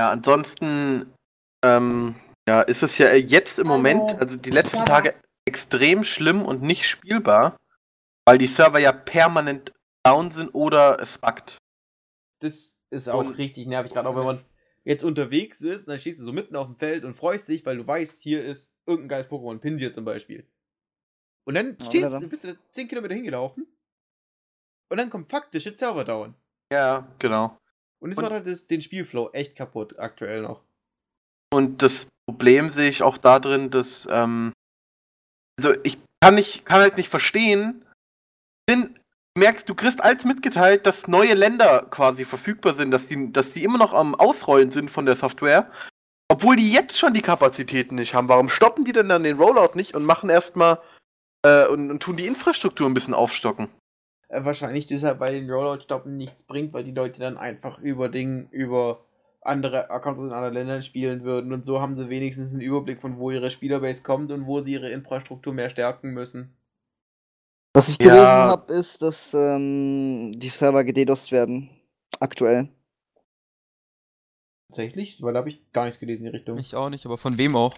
Ja, 0.00 0.10
ansonsten 0.10 1.12
ähm, 1.62 2.16
ja, 2.48 2.62
ist 2.62 2.82
es 2.82 2.98
ja 2.98 3.12
jetzt 3.14 3.58
im 3.58 3.66
Moment, 3.66 4.14
also 4.18 4.36
die 4.36 4.50
letzten 4.50 4.84
Tage, 4.84 5.14
extrem 5.46 6.04
schlimm 6.04 6.42
und 6.42 6.62
nicht 6.62 6.86
spielbar, 6.88 7.56
weil 8.26 8.38
die 8.38 8.46
Server 8.46 8.78
ja 8.78 8.92
permanent 8.92 9.72
down 10.06 10.30
sind 10.30 10.50
oder 10.54 11.00
es 11.00 11.18
buggt. 11.18 11.58
Das 12.40 12.76
ist 12.90 13.08
auch 13.08 13.20
Und- 13.20 13.34
richtig 13.34 13.66
nervig, 13.66 13.92
gerade 13.92 14.08
auch 14.08 14.16
wenn 14.16 14.24
man 14.24 14.44
jetzt 14.84 15.04
unterwegs 15.04 15.60
ist, 15.60 15.88
dann 15.88 15.98
stehst 16.00 16.20
du 16.20 16.24
so 16.24 16.32
mitten 16.32 16.56
auf 16.56 16.66
dem 16.66 16.76
Feld 16.76 17.04
und 17.04 17.14
freust 17.14 17.48
dich, 17.48 17.64
weil 17.66 17.76
du 17.76 17.86
weißt, 17.86 18.20
hier 18.20 18.44
ist 18.44 18.70
irgendein 18.86 19.08
geiles 19.08 19.26
Pokémon, 19.28 19.58
Pinsir 19.58 19.92
zum 19.92 20.04
Beispiel. 20.04 20.46
Und 21.44 21.54
dann 21.54 21.76
Ja, 21.78 21.86
stehst 21.86 22.10
du, 22.10 22.28
bist 22.28 22.44
du 22.44 22.48
da 22.54 22.58
10 22.72 22.88
Kilometer 22.88 23.14
hingelaufen 23.14 23.66
und 24.90 24.96
dann 24.96 25.10
kommt 25.10 25.28
faktisch 25.30 25.64
der 25.64 25.76
Server 25.76 26.04
down. 26.04 26.34
Ja, 26.72 27.06
genau. 27.18 27.58
Und 28.00 28.10
das 28.10 28.18
Und- 28.18 28.22
macht 28.24 28.32
halt 28.32 28.46
das, 28.46 28.66
den 28.66 28.82
Spielflow 28.82 29.30
echt 29.32 29.56
kaputt 29.56 29.98
aktuell 29.98 30.42
noch. 30.42 30.64
Und 31.52 31.82
das 31.82 32.08
Problem 32.26 32.70
sehe 32.70 32.88
ich 32.88 33.02
auch 33.02 33.18
da 33.18 33.38
drin, 33.38 33.70
dass, 33.70 34.08
ähm, 34.10 34.52
also 35.58 35.74
ich 35.82 35.98
kann 36.22 36.36
nicht, 36.36 36.64
kann 36.64 36.80
halt 36.80 36.96
nicht 36.96 37.08
verstehen, 37.08 37.84
du 38.68 38.88
merkst, 39.36 39.68
du 39.68 39.74
kriegst 39.74 40.02
als 40.02 40.24
mitgeteilt, 40.24 40.86
dass 40.86 41.08
neue 41.08 41.34
Länder 41.34 41.86
quasi 41.90 42.24
verfügbar 42.24 42.74
sind, 42.74 42.90
dass 42.90 43.06
die, 43.06 43.32
dass 43.32 43.52
die 43.52 43.64
immer 43.64 43.78
noch 43.78 43.92
am 43.92 44.14
Ausrollen 44.14 44.70
sind 44.70 44.90
von 44.90 45.06
der 45.06 45.16
Software, 45.16 45.70
obwohl 46.28 46.56
die 46.56 46.72
jetzt 46.72 46.98
schon 46.98 47.14
die 47.14 47.22
Kapazitäten 47.22 47.96
nicht 47.96 48.14
haben. 48.14 48.28
Warum 48.28 48.48
stoppen 48.48 48.84
die 48.84 48.92
denn 48.92 49.08
dann 49.08 49.24
den 49.24 49.36
Rollout 49.36 49.74
nicht 49.74 49.94
und 49.94 50.04
machen 50.04 50.30
erstmal 50.30 50.80
äh, 51.44 51.66
und, 51.66 51.90
und 51.90 52.00
tun 52.00 52.16
die 52.16 52.26
Infrastruktur 52.26 52.88
ein 52.88 52.94
bisschen 52.94 53.14
aufstocken? 53.14 53.68
Äh, 54.28 54.44
wahrscheinlich 54.44 54.86
deshalb, 54.86 55.20
weil 55.20 55.34
den 55.34 55.50
Rollout-Stoppen 55.50 56.16
nichts 56.16 56.44
bringt, 56.44 56.72
weil 56.72 56.84
die 56.84 56.92
Leute 56.92 57.20
dann 57.20 57.36
einfach 57.36 57.78
über 57.78 58.08
Ding, 58.08 58.48
über 58.50 59.04
andere 59.44 59.90
Accounts 59.90 60.20
in 60.22 60.32
anderen 60.32 60.54
Ländern 60.54 60.82
spielen 60.82 61.24
würden 61.24 61.52
und 61.52 61.64
so 61.64 61.80
haben 61.80 61.96
sie 61.96 62.08
wenigstens 62.08 62.52
einen 62.52 62.60
Überblick 62.62 63.00
von 63.00 63.18
wo 63.18 63.30
ihre 63.30 63.50
Spielerbase 63.50 64.02
kommt 64.02 64.30
und 64.30 64.46
wo 64.46 64.60
sie 64.60 64.72
ihre 64.74 64.90
Infrastruktur 64.90 65.52
mehr 65.52 65.70
stärken 65.70 66.10
müssen. 66.10 66.56
Was 67.74 67.88
ich 67.88 67.96
Ja. 68.00 68.08
gelesen 68.12 68.26
habe, 68.50 68.72
ist, 68.74 69.00
dass 69.02 69.32
ähm, 69.34 70.32
die 70.38 70.50
Server 70.50 70.84
gededost 70.84 71.32
werden. 71.32 71.70
Aktuell. 72.20 72.68
Tatsächlich? 74.68 75.20
Weil 75.22 75.32
da 75.34 75.38
habe 75.40 75.48
ich 75.50 75.60
gar 75.72 75.84
nichts 75.86 75.98
gelesen 76.00 76.26
in 76.26 76.32
die 76.32 76.36
Richtung. 76.38 76.58
Ich 76.58 76.74
auch 76.74 76.88
nicht, 76.90 77.04
aber 77.06 77.18
von 77.18 77.36
wem 77.38 77.56
auch? 77.56 77.74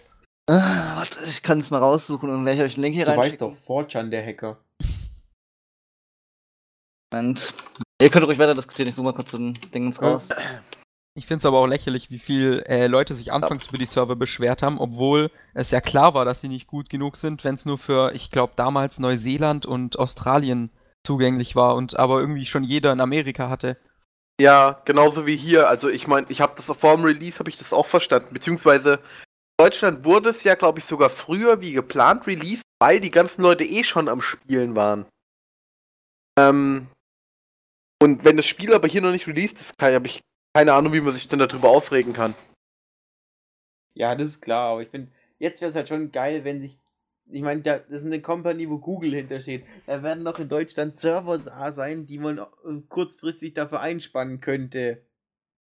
Ah, 0.46 0.96
warte, 0.96 1.24
ich 1.28 1.42
kann 1.42 1.60
es 1.60 1.70
mal 1.70 1.78
raussuchen 1.78 2.28
und 2.28 2.44
gleich 2.44 2.60
euch 2.60 2.74
einen 2.74 2.82
Link 2.82 2.94
hier 2.96 3.06
du 3.06 3.12
rein. 3.12 3.18
weißt 3.20 3.40
doch, 3.40 3.54
4chan, 3.56 4.10
der 4.10 4.24
Hacker. 4.26 4.58
Moment. 7.12 7.54
Ihr 8.02 8.10
könnt 8.10 8.26
ruhig 8.26 8.38
weiter 8.38 8.54
diskutieren, 8.54 8.88
ich 8.88 8.94
suche 8.94 9.04
mal 9.04 9.14
kurz 9.14 9.30
so 9.30 9.38
ein 9.38 9.54
Ding 9.72 9.86
ins 9.86 10.00
Ja. 10.00 10.08
raus. 10.12 10.28
Ich 11.16 11.26
finde 11.26 11.38
es 11.38 11.46
aber 11.46 11.58
auch 11.58 11.66
lächerlich, 11.66 12.10
wie 12.10 12.18
viel 12.18 12.64
äh, 12.66 12.88
Leute 12.88 13.14
sich 13.14 13.32
anfangs 13.32 13.68
über 13.68 13.78
die 13.78 13.86
Server 13.86 14.16
beschwert 14.16 14.62
haben, 14.62 14.80
obwohl 14.80 15.30
es 15.54 15.70
ja 15.70 15.80
klar 15.80 16.12
war, 16.14 16.24
dass 16.24 16.40
sie 16.40 16.48
nicht 16.48 16.66
gut 16.66 16.90
genug 16.90 17.16
sind, 17.16 17.44
wenn 17.44 17.54
es 17.54 17.66
nur 17.66 17.78
für, 17.78 18.12
ich 18.14 18.32
glaube, 18.32 18.54
damals 18.56 18.98
Neuseeland 18.98 19.64
und 19.64 19.96
Australien 19.96 20.70
zugänglich 21.06 21.54
war 21.54 21.76
und 21.76 21.96
aber 21.96 22.18
irgendwie 22.18 22.46
schon 22.46 22.64
jeder 22.64 22.92
in 22.92 23.00
Amerika 23.00 23.48
hatte. 23.48 23.76
Ja, 24.40 24.82
genauso 24.84 25.24
wie 25.26 25.36
hier. 25.36 25.68
Also 25.68 25.88
ich 25.88 26.08
meine, 26.08 26.26
ich 26.30 26.40
habe 26.40 26.54
das 26.56 26.66
vor 26.66 26.96
dem 26.96 27.04
Release 27.04 27.38
habe 27.38 27.50
ich 27.50 27.58
das 27.58 27.72
auch 27.72 27.86
verstanden. 27.86 28.34
Beziehungsweise 28.34 28.94
in 28.94 29.64
Deutschland 29.64 30.04
wurde 30.04 30.30
es 30.30 30.42
ja, 30.42 30.56
glaube 30.56 30.80
ich, 30.80 30.84
sogar 30.84 31.10
früher 31.10 31.60
wie 31.60 31.72
geplant 31.72 32.26
released, 32.26 32.64
weil 32.80 32.98
die 32.98 33.12
ganzen 33.12 33.42
Leute 33.42 33.64
eh 33.64 33.84
schon 33.84 34.08
am 34.08 34.20
Spielen 34.20 34.74
waren. 34.74 35.06
Ähm, 36.36 36.88
und 38.02 38.24
wenn 38.24 38.36
das 38.36 38.46
Spiel 38.46 38.74
aber 38.74 38.88
hier 38.88 39.02
noch 39.02 39.12
nicht 39.12 39.28
released 39.28 39.60
ist, 39.60 39.80
habe 39.80 40.08
ich 40.08 40.20
keine 40.54 40.72
Ahnung, 40.72 40.92
wie 40.92 41.00
man 41.00 41.12
sich 41.12 41.28
denn 41.28 41.38
darüber 41.40 41.68
aufregen 41.68 42.12
kann. 42.12 42.34
Ja, 43.94 44.14
das 44.14 44.28
ist 44.28 44.40
klar, 44.40 44.70
aber 44.72 44.82
ich 44.82 44.88
finde, 44.88 45.12
jetzt 45.38 45.60
wäre 45.60 45.70
es 45.70 45.76
halt 45.76 45.88
schon 45.88 46.12
geil, 46.12 46.44
wenn 46.44 46.60
sich. 46.60 46.78
Ich 47.30 47.40
meine, 47.40 47.62
da, 47.62 47.78
das 47.78 48.00
ist 48.00 48.04
eine 48.04 48.20
Company, 48.20 48.68
wo 48.68 48.78
Google 48.78 49.14
hintersteht. 49.14 49.64
Da 49.86 50.02
werden 50.02 50.24
noch 50.24 50.38
in 50.38 50.48
Deutschland 50.48 50.98
Server 50.98 51.38
da 51.38 51.72
sein, 51.72 52.06
die 52.06 52.18
man 52.18 52.38
äh, 52.38 52.44
kurzfristig 52.88 53.54
dafür 53.54 53.80
einspannen 53.80 54.40
könnte. 54.40 55.02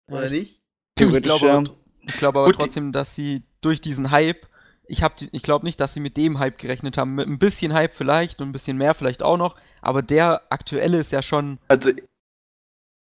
Oder 0.10 0.25
ich- 0.25 0.32
nicht? 0.32 0.52
Ich 0.97 1.06
Theoretisch, 1.06 1.23
glaube, 1.23 1.52
aber- 1.52 1.75
ich 2.02 2.13
glaube 2.17 2.39
aber 2.39 2.52
trotzdem, 2.54 2.93
dass 2.93 3.13
sie 3.13 3.43
durch 3.62 3.82
diesen 3.82 4.10
Hype, 4.12 4.47
ich, 4.88 5.04
hab 5.04 5.21
ich 5.21 5.43
glaube 5.43 5.65
nicht, 5.65 5.80
dass 5.82 5.93
sie 5.93 5.99
mit 5.99 6.15
dem 6.17 6.39
Hype 6.39 6.58
gerechnet 6.58 6.97
haben. 6.97 7.15
Mit 7.15 7.28
ein 7.28 7.39
bisschen 7.39 7.73
Hype 7.73 7.93
vielleicht 7.93 8.39
und 8.41 8.49
ein 8.49 8.54
bisschen 8.54 8.78
mehr 8.78 8.93
vielleicht 8.93 9.21
auch 9.21 9.38
noch, 9.38 9.58
aber 9.82 10.02
der 10.02 10.43
aktuelle 10.49 10.97
ist 10.97 11.12
ja 11.12 11.21
schon. 11.21 11.60
Also 11.67 11.91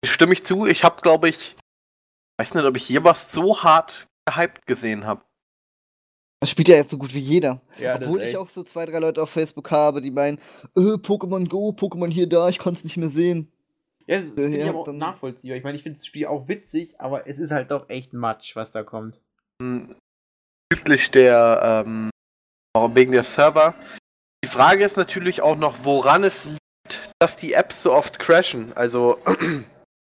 stimme 0.05 0.35
ich 0.35 0.45
zu. 0.45 0.67
Ich 0.67 0.85
habe, 0.85 1.01
glaube 1.01 1.31
ich, 1.31 1.57
weiß 2.43 2.55
nicht, 2.55 2.65
ob 2.65 2.77
ich 2.77 2.85
hier 2.85 3.05
was 3.05 3.31
so 3.33 3.63
hart 3.63 4.07
gehypt 4.27 4.67
gesehen 4.67 5.07
habe. 5.07 5.23
Das 6.41 6.51
spielt 6.51 6.67
ja 6.69 6.75
jetzt 6.77 6.91
so 6.91 6.99
gut 6.99 7.15
wie 7.15 7.21
jeder. 7.21 7.61
Ja, 7.79 7.95
Obwohl 7.95 8.21
ich 8.21 8.29
echt. 8.31 8.37
auch 8.37 8.49
so 8.49 8.65
zwei, 8.65 8.85
drei 8.85 8.99
Leute 8.99 9.23
auf 9.23 9.31
Facebook 9.31 9.71
habe, 9.71 10.01
die 10.03 10.11
meinen, 10.11 10.39
äh, 10.77 10.81
Pokémon 10.99 11.49
Go, 11.49 11.71
Pokémon 11.71 12.11
hier, 12.11 12.29
da, 12.29 12.49
ich 12.49 12.59
kann 12.59 12.75
es 12.75 12.83
nicht 12.83 12.97
mehr 12.97 13.11
sehen. 13.11 13.53
Ja, 14.09 14.19
das 14.19 14.33
ich 14.37 14.55
Ja, 14.57 14.71
aber 14.71 14.81
auch 14.81 14.87
dann- 14.87 14.99
nachvollziehbar. 14.99 15.57
Ich 15.57 15.63
meine, 15.63 15.77
ich 15.77 15.85
finde 15.85 15.99
das 15.99 16.07
Spiel 16.07 16.27
auch 16.27 16.49
witzig, 16.49 17.01
aber 17.01 17.29
es 17.29 17.39
ist 17.39 17.53
halt 17.53 17.71
doch 17.71 17.89
echt 17.89 18.13
Matsch, 18.13 18.57
was 18.57 18.73
da 18.73 18.83
kommt. 18.83 19.21
Hm, 19.63 19.95
Bezüglich 20.69 21.11
der, 21.13 21.85
ähm, 21.87 22.11
warum 22.75 22.95
wegen 22.97 23.13
der 23.13 23.23
Server. 23.25 23.75
Die 24.45 24.49
Frage 24.49 24.85
ist 24.85 24.97
natürlich 24.97 25.43
auch 25.43 25.55
noch, 25.57 25.85
woran 25.85 26.25
es 26.25 26.45
liegt, 26.47 27.11
dass 27.21 27.37
die 27.37 27.53
Apps 27.53 27.85
so 27.85 27.93
oft 27.93 28.19
crashen. 28.19 28.73
Also, 28.73 29.19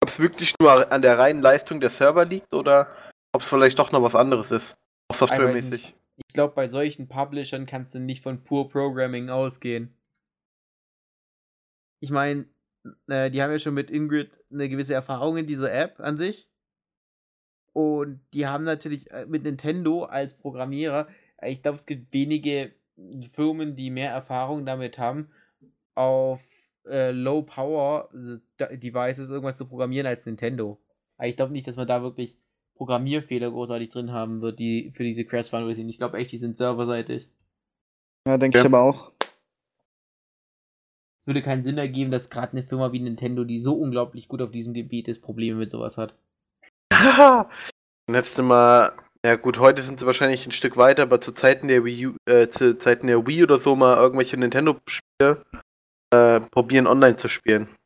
ob 0.04 0.10
es 0.10 0.20
wirklich 0.20 0.54
nur 0.60 0.92
an 0.92 1.02
der 1.02 1.18
reinen 1.18 1.42
Leistung 1.42 1.80
der 1.80 1.89
Server 1.89 2.26
liegt 2.26 2.54
oder 2.54 2.94
ob 3.32 3.42
es 3.42 3.48
vielleicht 3.48 3.80
doch 3.80 3.94
noch 3.94 4.04
was 4.04 4.16
anderes 4.16 4.52
ist. 4.52 4.76
Auch 5.08 5.16
softwaremäßig. 5.16 5.96
Ich 6.18 6.34
glaube, 6.34 6.54
bei 6.54 6.70
solchen 6.70 7.08
Publishern 7.08 7.66
kannst 7.66 7.96
du 7.96 8.00
nicht 8.00 8.22
von 8.22 8.44
pur 8.44 8.70
Programming 8.70 9.30
ausgehen. 9.30 9.98
Ich 12.02 12.12
meine, 12.12 12.46
äh, 13.08 13.32
die 13.32 13.42
haben 13.42 13.52
ja 13.52 13.60
schon 13.60 13.74
mit 13.74 13.89
Ingrid 13.89 14.30
eine 14.52 14.68
gewisse 14.68 14.94
Erfahrung 14.94 15.38
in 15.38 15.48
dieser 15.48 15.74
App 15.74 16.02
an 16.02 16.18
sich. 16.18 16.50
Und 17.72 18.20
die 18.34 18.46
haben 18.46 18.66
natürlich 18.66 19.10
äh, 19.10 19.26
mit 19.26 19.44
Nintendo 19.44 20.04
als 20.04 20.38
Programmierer, 20.38 21.08
äh, 21.38 21.52
ich 21.54 21.62
glaube, 21.62 21.78
es 21.78 21.86
gibt 21.86 22.12
wenige 22.13 22.76
Firmen, 23.34 23.78
die 23.78 23.89
mehr 23.89 24.12
Erfahrung 24.12 24.66
damit 24.66 24.98
haben, 24.98 25.32
auf 25.96 26.42
äh, 26.89 27.12
Low 27.12 27.41
Power 27.43 28.10
Devices 28.13 29.30
irgendwas 29.30 29.58
zu 29.58 29.67
programmieren 29.67 30.08
als 30.08 30.26
Nintendo. 30.26 30.80
Aber 31.17 31.28
ich 31.28 31.36
glaube 31.36 31.54
nicht, 31.54 31.67
dass 31.67 31.76
man 31.76 31.88
da 31.88 32.02
wirklich 32.02 32.38
Programmierfehler 32.76 33.52
großartig 33.52 33.89
drin 33.89 34.12
haben 34.12 34.41
wird, 34.41 34.60
die 34.60 34.91
für 34.96 35.04
diese 35.04 35.26
Crash 35.26 35.50
Fundraising. 35.50 35.88
Ich 35.89 35.98
glaube 35.98 36.17
echt, 36.17 36.32
die 36.32 36.38
sind 36.38 36.58
serverseitig. 36.58 37.30
Ja, 38.28 38.38
denke 38.38 38.58
Ja. 38.58 38.63
ich 38.63 38.67
aber 38.67 38.82
auch. 38.82 39.12
Es 41.22 41.28
würde 41.28 41.41
keinen 41.41 41.63
Sinn 41.63 41.78
ergeben, 41.78 42.12
dass 42.12 42.30
gerade 42.30 42.52
eine 42.52 42.63
Firma 42.63 42.91
wie 42.91 43.00
Nintendo, 43.00 43.46
die 43.46 43.62
so 43.62 43.76
unglaublich 43.76 44.28
gut 44.28 44.41
auf 44.41 44.52
diesem 44.52 44.74
Gebiet 44.74 45.08
ist, 45.08 45.22
Probleme 45.22 45.58
mit 45.60 45.72
sowas 45.72 45.98
hat. 45.98 46.15
Letzte 48.12 48.43
Mal, 48.43 48.91
ja 49.26 49.36
gut, 49.36 49.58
heute 49.60 49.82
sind 49.82 50.00
sie 50.00 50.06
wahrscheinlich 50.06 50.46
ein 50.46 50.52
Stück 50.52 50.76
weiter, 50.76 51.04
aber 51.04 51.22
zu 51.22 51.32
Zeiten 51.32 51.69
der 51.69 51.86
Wii 51.86 52.08
U, 52.08 52.15
äh, 52.26 52.48
zu 52.50 52.78
Zeiten 52.78 53.08
der 53.08 53.26
Wii 53.26 53.43
oder 53.43 53.58
so 53.58 53.76
mal 53.76 53.96
irgendwelche 53.96 54.36
Nintendo-Spiele 54.36 55.46
äh, 56.13 56.39
probieren 56.49 56.88
online 56.88 57.15
zu 57.17 57.28
spielen. 57.28 57.67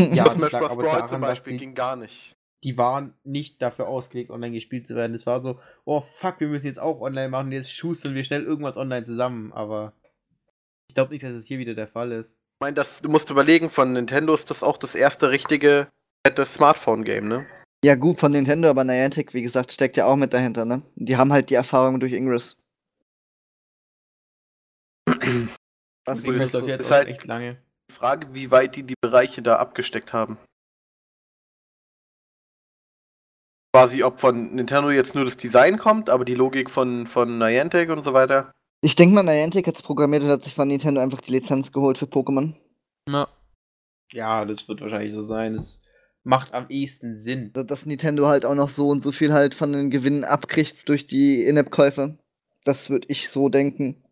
Ja, 0.00 0.24
das 0.24 0.34
das 0.36 0.50
Smash 0.50 0.50
Bros. 0.52 0.70
aber 0.70 0.82
Brawl 0.82 0.92
daran, 0.96 1.08
zum 1.08 1.20
dass 1.22 1.30
Beispiel 1.30 1.52
die- 1.54 1.58
ging 1.58 1.74
gar 1.74 1.96
nicht. 1.96 2.32
die 2.64 2.76
waren 2.76 3.14
nicht 3.24 3.62
dafür 3.62 3.88
ausgelegt, 3.88 4.30
online 4.30 4.52
gespielt 4.52 4.86
zu 4.86 4.94
werden. 4.94 5.14
Es 5.14 5.24
war 5.24 5.40
so, 5.40 5.58
oh 5.86 6.02
fuck, 6.02 6.38
wir 6.40 6.48
müssen 6.48 6.66
jetzt 6.66 6.78
auch 6.78 7.00
online 7.00 7.28
machen, 7.30 7.50
jetzt 7.52 7.72
schustern 7.72 8.14
wir 8.14 8.22
schnell 8.22 8.42
irgendwas 8.44 8.76
online 8.76 9.04
zusammen, 9.04 9.52
aber 9.54 9.94
ich 10.90 10.94
glaube 10.94 11.12
nicht, 11.12 11.22
dass 11.24 11.32
es 11.32 11.46
hier 11.46 11.58
wieder 11.58 11.74
der 11.74 11.88
Fall 11.88 12.12
ist. 12.12 12.30
Ich 12.32 12.60
meine, 12.60 12.74
das, 12.74 13.00
du 13.02 13.08
musst 13.08 13.30
überlegen, 13.30 13.70
von 13.70 13.92
Nintendo 13.94 14.34
ist 14.34 14.50
das 14.50 14.62
auch 14.62 14.76
das 14.76 14.94
erste 14.94 15.30
richtige 15.30 15.88
fette 16.26 16.44
Smartphone-Game, 16.44 17.26
ne? 17.28 17.46
Ja, 17.84 17.94
gut 17.94 18.18
von 18.20 18.32
Nintendo, 18.32 18.68
aber 18.68 18.84
Niantic, 18.84 19.32
wie 19.34 19.42
gesagt, 19.42 19.72
steckt 19.72 19.96
ja 19.96 20.06
auch 20.06 20.16
mit 20.16 20.32
dahinter, 20.34 20.64
ne? 20.66 20.82
Die 20.96 21.16
haben 21.16 21.32
halt 21.32 21.48
die 21.50 21.54
Erfahrung 21.54 22.00
durch 22.00 22.12
Ingress. 22.12 22.56
Was 26.06 26.22
Gut, 26.22 26.36
Ich 26.36 26.42
ist- 26.42 26.54
jetzt 26.54 26.80
ist 26.82 26.90
halt- 26.90 27.08
echt 27.08 27.24
lange. 27.24 27.56
Die 27.90 27.94
Frage, 27.94 28.32
wie 28.32 28.50
weit 28.50 28.76
die 28.76 28.82
die 28.84 28.94
Bereiche 29.00 29.42
da 29.42 29.56
abgesteckt 29.56 30.12
haben. 30.12 30.38
Quasi, 33.74 34.02
ob 34.02 34.20
von 34.20 34.54
Nintendo 34.54 34.90
jetzt 34.90 35.14
nur 35.14 35.24
das 35.24 35.36
Design 35.36 35.78
kommt, 35.78 36.08
aber 36.08 36.24
die 36.24 36.34
Logik 36.34 36.70
von, 36.70 37.06
von 37.06 37.38
Niantic 37.38 37.90
und 37.90 38.02
so 38.02 38.14
weiter. 38.14 38.50
Ich 38.82 38.96
denke 38.96 39.14
mal, 39.14 39.22
Niantic 39.22 39.66
hat 39.66 39.76
es 39.76 39.82
programmiert 39.82 40.22
und 40.22 40.30
hat 40.30 40.44
sich 40.44 40.54
von 40.54 40.68
Nintendo 40.68 41.00
einfach 41.00 41.20
die 41.20 41.32
Lizenz 41.32 41.72
geholt 41.72 41.98
für 41.98 42.06
Pokémon. 42.06 42.54
Ja. 43.08 43.28
Ja, 44.12 44.44
das 44.44 44.68
wird 44.68 44.80
wahrscheinlich 44.80 45.14
so 45.14 45.22
sein. 45.22 45.54
Es 45.56 45.82
macht 46.24 46.54
am 46.54 46.66
ehesten 46.70 47.18
Sinn. 47.18 47.50
Also, 47.54 47.66
Dass 47.66 47.86
Nintendo 47.86 48.26
halt 48.26 48.44
auch 48.46 48.54
noch 48.54 48.68
so 48.70 48.88
und 48.88 49.00
so 49.02 49.12
viel 49.12 49.32
halt 49.32 49.54
von 49.54 49.72
den 49.72 49.90
Gewinnen 49.90 50.24
abkriegt 50.24 50.88
durch 50.88 51.06
die 51.06 51.42
In-App-Käufe. 51.44 52.18
Das 52.64 52.88
würde 52.88 53.06
ich 53.10 53.28
so 53.28 53.48
denken. 53.48 54.02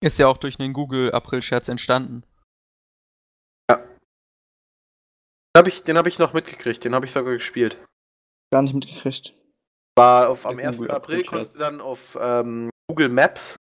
Ist 0.00 0.18
ja 0.18 0.28
auch 0.28 0.36
durch 0.36 0.60
einen 0.60 0.72
Google-April-Scherz 0.72 1.68
entstanden. 1.68 2.22
Den 3.70 3.78
habe 5.56 5.68
ich, 5.70 5.82
den 5.82 5.98
hab 5.98 6.06
ich 6.06 6.18
noch 6.18 6.34
mitgekriegt, 6.34 6.84
den 6.84 6.94
habe 6.94 7.06
ich 7.06 7.12
sogar 7.12 7.32
gespielt. 7.34 7.76
Gar 8.52 8.62
nicht 8.62 8.74
mitgekriegt. 8.74 9.34
War 9.96 10.28
auf, 10.30 10.46
am 10.46 10.58
Der 10.58 10.68
1. 10.68 10.76
Google 10.76 10.90
April 10.92 11.24
konntest 11.24 11.54
du 11.54 11.58
dann 11.58 11.80
auf 11.80 12.16
ähm, 12.20 12.70
Google 12.88 13.08
Maps 13.08 13.56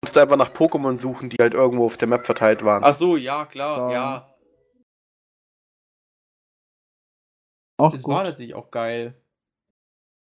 konntest 0.00 0.16
du 0.16 0.20
einfach 0.20 0.36
nach 0.36 0.54
Pokémon 0.54 0.98
suchen, 0.98 1.28
die 1.28 1.36
halt 1.38 1.52
irgendwo 1.52 1.84
auf 1.86 1.98
der 1.98 2.08
Map 2.08 2.24
verteilt 2.24 2.64
waren. 2.64 2.82
Ach 2.84 2.94
so, 2.94 3.16
ja, 3.16 3.44
klar, 3.44 3.90
Ja. 3.90 3.92
ja. 3.92 4.32
Auch 7.78 7.92
Es 7.92 8.04
gut. 8.04 8.14
war 8.14 8.22
natürlich 8.24 8.54
auch 8.54 8.70
geil. 8.70 9.20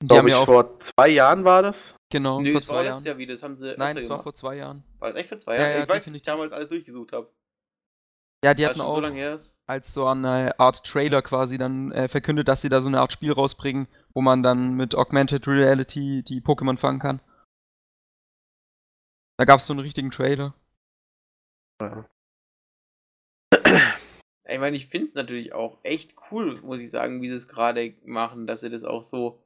Die 0.05 0.09
Glaube 0.09 0.19
haben 0.21 0.27
ich, 0.29 0.33
ja 0.33 0.39
auch, 0.39 0.45
vor 0.45 0.81
zwei 0.81 1.09
Jahren 1.09 1.45
war 1.45 1.63
das. 1.63 1.95
genau, 2.11 2.41
Nö, 2.41 2.53
vor 2.53 2.55
war 2.57 2.63
zwei 2.63 2.83
letztes 2.83 3.05
Jahr. 3.05 3.13
Jahr 3.15 3.19
wieder. 3.19 3.35
Das 3.35 3.43
haben 3.43 3.57
sie 3.57 3.75
Nein, 3.79 3.97
es 3.97 4.11
war 4.11 4.23
vor 4.23 4.35
zwei 4.35 4.57
Jahren. 4.57 4.85
War 4.99 5.11
das 5.13 5.19
echt 5.21 5.29
für 5.31 5.39
zwei 5.39 5.55
Ja, 5.55 5.63
Jahre? 5.63 5.75
ja, 5.79 5.83
ich 5.85 5.89
weiß, 5.89 6.05
dass 6.05 6.15
ich 6.15 6.23
damals 6.23 6.53
alles 6.53 6.69
durchgesucht 6.69 7.13
habe. 7.13 7.33
Ja, 8.45 8.53
die 8.53 8.67
hatten 8.67 8.81
auch 8.83 8.97
so 8.97 9.01
lange 9.01 9.17
her 9.17 9.35
ist. 9.37 9.51
als 9.67 9.95
so 9.95 10.07
eine 10.07 10.59
Art 10.61 10.85
Trailer 10.85 11.23
quasi 11.23 11.57
dann 11.57 11.91
äh, 11.93 12.09
verkündet, 12.09 12.49
dass 12.49 12.61
sie 12.61 12.69
da 12.69 12.83
so 12.83 12.89
eine 12.89 13.01
Art 13.01 13.13
Spiel 13.13 13.33
rausbringen, 13.33 13.89
wo 14.13 14.21
man 14.21 14.43
dann 14.43 14.75
mit 14.75 14.95
Augmented 14.95 15.49
Reality 15.49 16.23
die 16.23 16.43
Pokémon 16.43 16.77
fangen 16.77 16.99
kann. 16.99 17.21
Da 19.39 19.47
gab 19.47 19.61
es 19.61 19.67
so 19.67 19.73
einen 19.73 19.81
richtigen 19.81 20.11
Trailer. 20.11 20.55
Ich 24.47 24.59
meine, 24.59 24.77
ich 24.77 24.89
finde 24.89 25.07
es 25.09 25.15
natürlich 25.15 25.55
auch 25.55 25.79
echt 25.83 26.15
cool, 26.31 26.61
muss 26.61 26.79
ich 26.79 26.91
sagen, 26.91 27.23
wie 27.23 27.29
sie 27.29 27.35
es 27.37 27.49
gerade 27.49 27.95
machen, 28.05 28.47
dass 28.47 28.61
sie 28.61 28.69
das 28.71 28.85
auch 28.85 29.03
so 29.03 29.43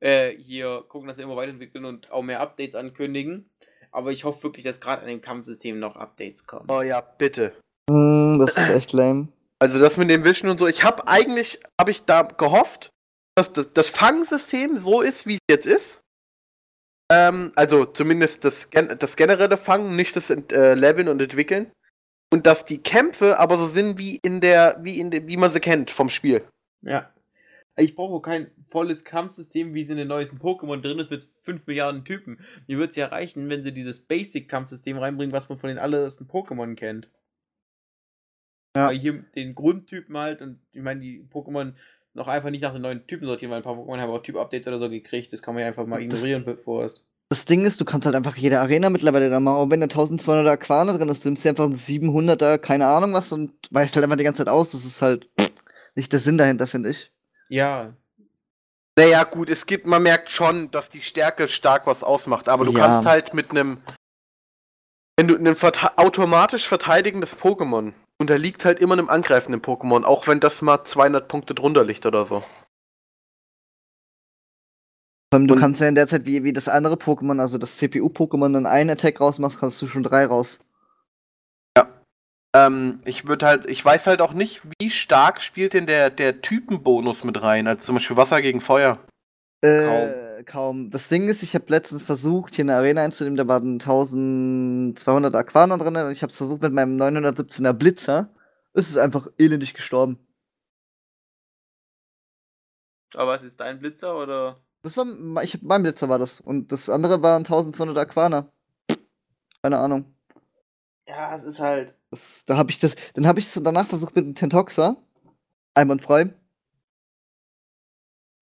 äh, 0.00 0.30
hier 0.30 0.84
gucken, 0.88 1.08
dass 1.08 1.16
sie 1.16 1.22
immer 1.22 1.36
weiterentwickeln 1.36 1.84
und 1.84 2.10
auch 2.10 2.22
mehr 2.22 2.40
Updates 2.40 2.74
ankündigen. 2.74 3.48
Aber 3.90 4.12
ich 4.12 4.24
hoffe 4.24 4.42
wirklich, 4.42 4.64
dass 4.64 4.80
gerade 4.80 5.02
an 5.02 5.08
dem 5.08 5.20
Kampfsystem 5.20 5.78
noch 5.78 5.96
Updates 5.96 6.46
kommen. 6.46 6.66
Oh 6.70 6.82
ja, 6.82 7.00
bitte. 7.00 7.52
Hm, 7.90 8.38
das 8.38 8.56
ist 8.56 8.68
echt 8.68 8.92
lame. 8.92 9.28
Also 9.60 9.78
das 9.78 9.96
mit 9.96 10.10
dem 10.10 10.24
Wischen 10.24 10.48
und 10.48 10.58
so. 10.58 10.66
Ich 10.66 10.84
habe 10.84 11.08
eigentlich, 11.08 11.60
habe 11.80 11.90
ich 11.90 12.04
da 12.04 12.22
gehofft, 12.22 12.90
dass 13.34 13.52
das, 13.52 13.72
das 13.72 13.90
Fangsystem 13.90 14.78
so 14.78 15.00
ist, 15.00 15.26
wie 15.26 15.34
es 15.34 15.40
jetzt 15.50 15.66
ist. 15.66 16.00
Ähm, 17.10 17.52
also 17.56 17.84
zumindest 17.86 18.44
das, 18.44 18.68
das 18.70 19.16
generelle 19.16 19.56
Fangen, 19.56 19.96
nicht 19.96 20.14
das 20.14 20.30
äh, 20.30 20.74
Leveln 20.74 21.08
und 21.08 21.20
Entwickeln. 21.20 21.72
Und 22.30 22.46
dass 22.46 22.66
die 22.66 22.82
Kämpfe 22.82 23.38
aber 23.38 23.56
so 23.56 23.66
sind 23.66 23.98
wie 23.98 24.16
in 24.16 24.40
der, 24.40 24.78
wie 24.82 25.00
in 25.00 25.10
der, 25.10 25.26
wie 25.26 25.38
man 25.38 25.50
sie 25.50 25.60
kennt 25.60 25.90
vom 25.90 26.10
Spiel. 26.10 26.46
Ja. 26.82 27.10
Ich 27.78 27.94
brauche 27.94 28.20
kein 28.20 28.50
volles 28.70 29.04
Kampfsystem, 29.04 29.72
wie 29.72 29.82
es 29.82 29.88
in 29.88 29.96
den 29.96 30.08
neuesten 30.08 30.38
Pokémon 30.38 30.80
drin 30.80 30.98
ist, 30.98 31.10
mit 31.10 31.28
5 31.42 31.66
Milliarden 31.66 32.04
Typen. 32.04 32.40
Mir 32.66 32.78
würde 32.78 32.90
es 32.90 32.96
ja 32.96 33.06
reichen, 33.06 33.48
wenn 33.48 33.62
sie 33.62 33.72
dieses 33.72 34.00
Basic-Kampfsystem 34.00 34.98
reinbringen, 34.98 35.32
was 35.32 35.48
man 35.48 35.58
von 35.58 35.68
den 35.68 35.78
allerersten 35.78 36.26
Pokémon 36.26 36.74
kennt. 36.74 37.08
Ja. 38.76 38.88
Weil 38.88 38.98
hier 38.98 39.24
den 39.36 39.54
Grundtypen 39.54 40.16
halt 40.16 40.42
und 40.42 40.58
ich 40.72 40.82
meine, 40.82 41.00
die 41.00 41.24
Pokémon 41.32 41.74
noch 42.14 42.26
einfach 42.26 42.50
nicht 42.50 42.62
nach 42.62 42.72
den 42.72 42.82
neuen 42.82 43.06
Typen 43.06 43.28
sortieren, 43.28 43.52
weil 43.52 43.58
ein 43.58 43.64
paar 43.64 43.76
Pokémon 43.76 43.98
haben 43.98 44.10
auch 44.10 44.22
Typ-Updates 44.22 44.66
oder 44.66 44.80
so 44.80 44.90
gekriegt. 44.90 45.32
Das 45.32 45.40
kann 45.40 45.54
man 45.54 45.62
ja 45.62 45.68
einfach 45.68 45.86
mal 45.86 46.02
ignorieren, 46.02 46.44
bevor 46.44 46.84
es. 46.84 47.06
Das 47.30 47.44
Ding 47.44 47.64
ist, 47.64 47.80
du 47.80 47.84
kannst 47.84 48.06
halt 48.06 48.16
einfach 48.16 48.36
jede 48.36 48.58
Arena 48.58 48.90
mittlerweile 48.90 49.30
da 49.30 49.38
machen. 49.38 49.56
Auch 49.56 49.70
wenn 49.70 49.80
da 49.80 49.86
1200er 49.86 50.50
Aquane 50.50 50.98
drin 50.98 51.10
ist, 51.10 51.24
du 51.24 51.28
nimmst 51.28 51.44
dir 51.44 51.50
einfach 51.50 51.64
einen 51.64 51.74
700er, 51.74 52.58
keine 52.58 52.86
Ahnung 52.86 53.12
was 53.12 53.32
und 53.32 53.52
weißt 53.70 53.94
halt 53.94 54.02
einfach 54.02 54.16
die 54.16 54.24
ganze 54.24 54.38
Zeit 54.38 54.48
aus. 54.48 54.72
Das 54.72 54.84
ist 54.84 55.00
halt 55.00 55.30
nicht 55.94 56.12
der 56.12 56.20
Sinn 56.20 56.38
dahinter, 56.38 56.66
finde 56.66 56.90
ich. 56.90 57.12
Ja, 57.48 57.94
Naja, 58.98 59.22
gut, 59.22 59.48
es 59.48 59.64
gibt, 59.66 59.86
man 59.86 60.02
merkt 60.02 60.28
schon, 60.30 60.72
dass 60.72 60.88
die 60.88 61.02
Stärke 61.02 61.46
stark 61.46 61.86
was 61.86 62.02
ausmacht, 62.02 62.48
aber 62.48 62.64
du 62.64 62.72
Ja. 62.72 62.80
kannst 62.80 63.08
halt 63.08 63.32
mit 63.32 63.50
einem, 63.52 63.80
wenn 65.16 65.28
du 65.28 65.36
ein 65.36 65.54
verte 65.54 65.96
automatisch 65.98 66.66
verteidigendes 66.66 67.36
Pokémon 67.38 67.92
unterliegt 68.20 68.64
halt 68.64 68.80
immer 68.80 68.94
einem 68.94 69.08
angreifenden 69.08 69.62
Pokémon, 69.62 70.02
auch 70.02 70.26
wenn 70.26 70.40
das 70.40 70.62
mal 70.62 70.82
200 70.82 71.28
Punkte 71.28 71.54
drunter 71.54 71.84
liegt 71.84 72.06
oder 72.06 72.26
so. 72.26 72.42
Allem, 75.32 75.46
du 75.46 75.54
Und- 75.54 75.60
kannst 75.60 75.80
ja 75.80 75.86
in 75.88 75.94
der 75.94 76.08
Zeit, 76.08 76.24
wie, 76.26 76.42
wie 76.42 76.52
das 76.52 76.66
andere 76.68 76.94
Pokémon, 76.96 77.38
also 77.40 77.56
das 77.58 77.76
CPU-Pokémon, 77.78 78.52
dann 78.52 78.66
einen 78.66 78.90
Attack 78.90 79.20
rausmachst, 79.20 79.60
kannst 79.60 79.80
du 79.80 79.86
schon 79.86 80.02
drei 80.02 80.26
raus. 80.26 80.58
Ähm, 82.66 83.00
ich 83.04 83.26
würde 83.26 83.46
halt, 83.46 83.66
ich 83.66 83.84
weiß 83.84 84.06
halt 84.06 84.20
auch 84.20 84.32
nicht, 84.32 84.62
wie 84.78 84.90
stark 84.90 85.42
spielt 85.42 85.74
denn 85.74 85.86
der, 85.86 86.10
der 86.10 86.40
Typenbonus 86.40 87.24
mit 87.24 87.40
rein, 87.42 87.66
also 87.66 87.86
zum 87.86 87.96
Beispiel 87.96 88.16
Wasser 88.16 88.42
gegen 88.42 88.60
Feuer. 88.60 88.98
Äh, 89.60 90.44
kaum. 90.44 90.90
Das 90.90 91.08
Ding 91.08 91.28
ist, 91.28 91.42
ich 91.42 91.54
habe 91.54 91.66
letztens 91.68 92.02
versucht, 92.02 92.54
hier 92.54 92.64
eine 92.64 92.76
Arena 92.76 93.02
einzunehmen, 93.02 93.36
da 93.36 93.48
waren 93.48 93.74
1200 93.74 95.34
Aquana 95.34 95.76
drin 95.76 95.96
und 95.96 96.12
ich 96.12 96.22
habe 96.22 96.30
es 96.30 96.36
versucht 96.36 96.62
mit 96.62 96.72
meinem 96.72 97.00
917er 97.00 97.72
Blitzer. 97.72 98.30
Es 98.72 98.88
ist 98.88 98.96
einfach 98.96 99.28
elendig 99.38 99.74
gestorben. 99.74 100.18
aber 103.14 103.32
was 103.32 103.42
ist 103.42 103.58
dein 103.60 103.80
Blitzer 103.80 104.16
oder? 104.16 104.60
Das 104.82 104.96
war, 104.96 105.06
ich 105.42 105.62
mein 105.62 105.82
Blitzer 105.82 106.08
war 106.08 106.18
das. 106.18 106.40
Und 106.40 106.70
das 106.70 106.88
andere 106.88 107.22
waren 107.22 107.44
1200 107.44 107.98
Aquana. 107.98 108.52
Keine 109.62 109.78
Ahnung. 109.78 110.14
Ja, 111.08 111.34
es 111.34 111.42
ist 111.42 111.58
halt. 111.58 111.96
Das, 112.10 112.44
da 112.44 112.58
habe 112.58 112.70
ich 112.70 112.78
das, 112.78 112.94
dann 113.14 113.26
habe 113.26 113.40
ich 113.40 113.46
es 113.46 113.60
danach 113.62 113.88
versucht 113.88 114.14
mit 114.14 114.26
dem 114.26 114.34
Tentoxer. 114.34 114.96
Einwandfrei. 115.74 116.34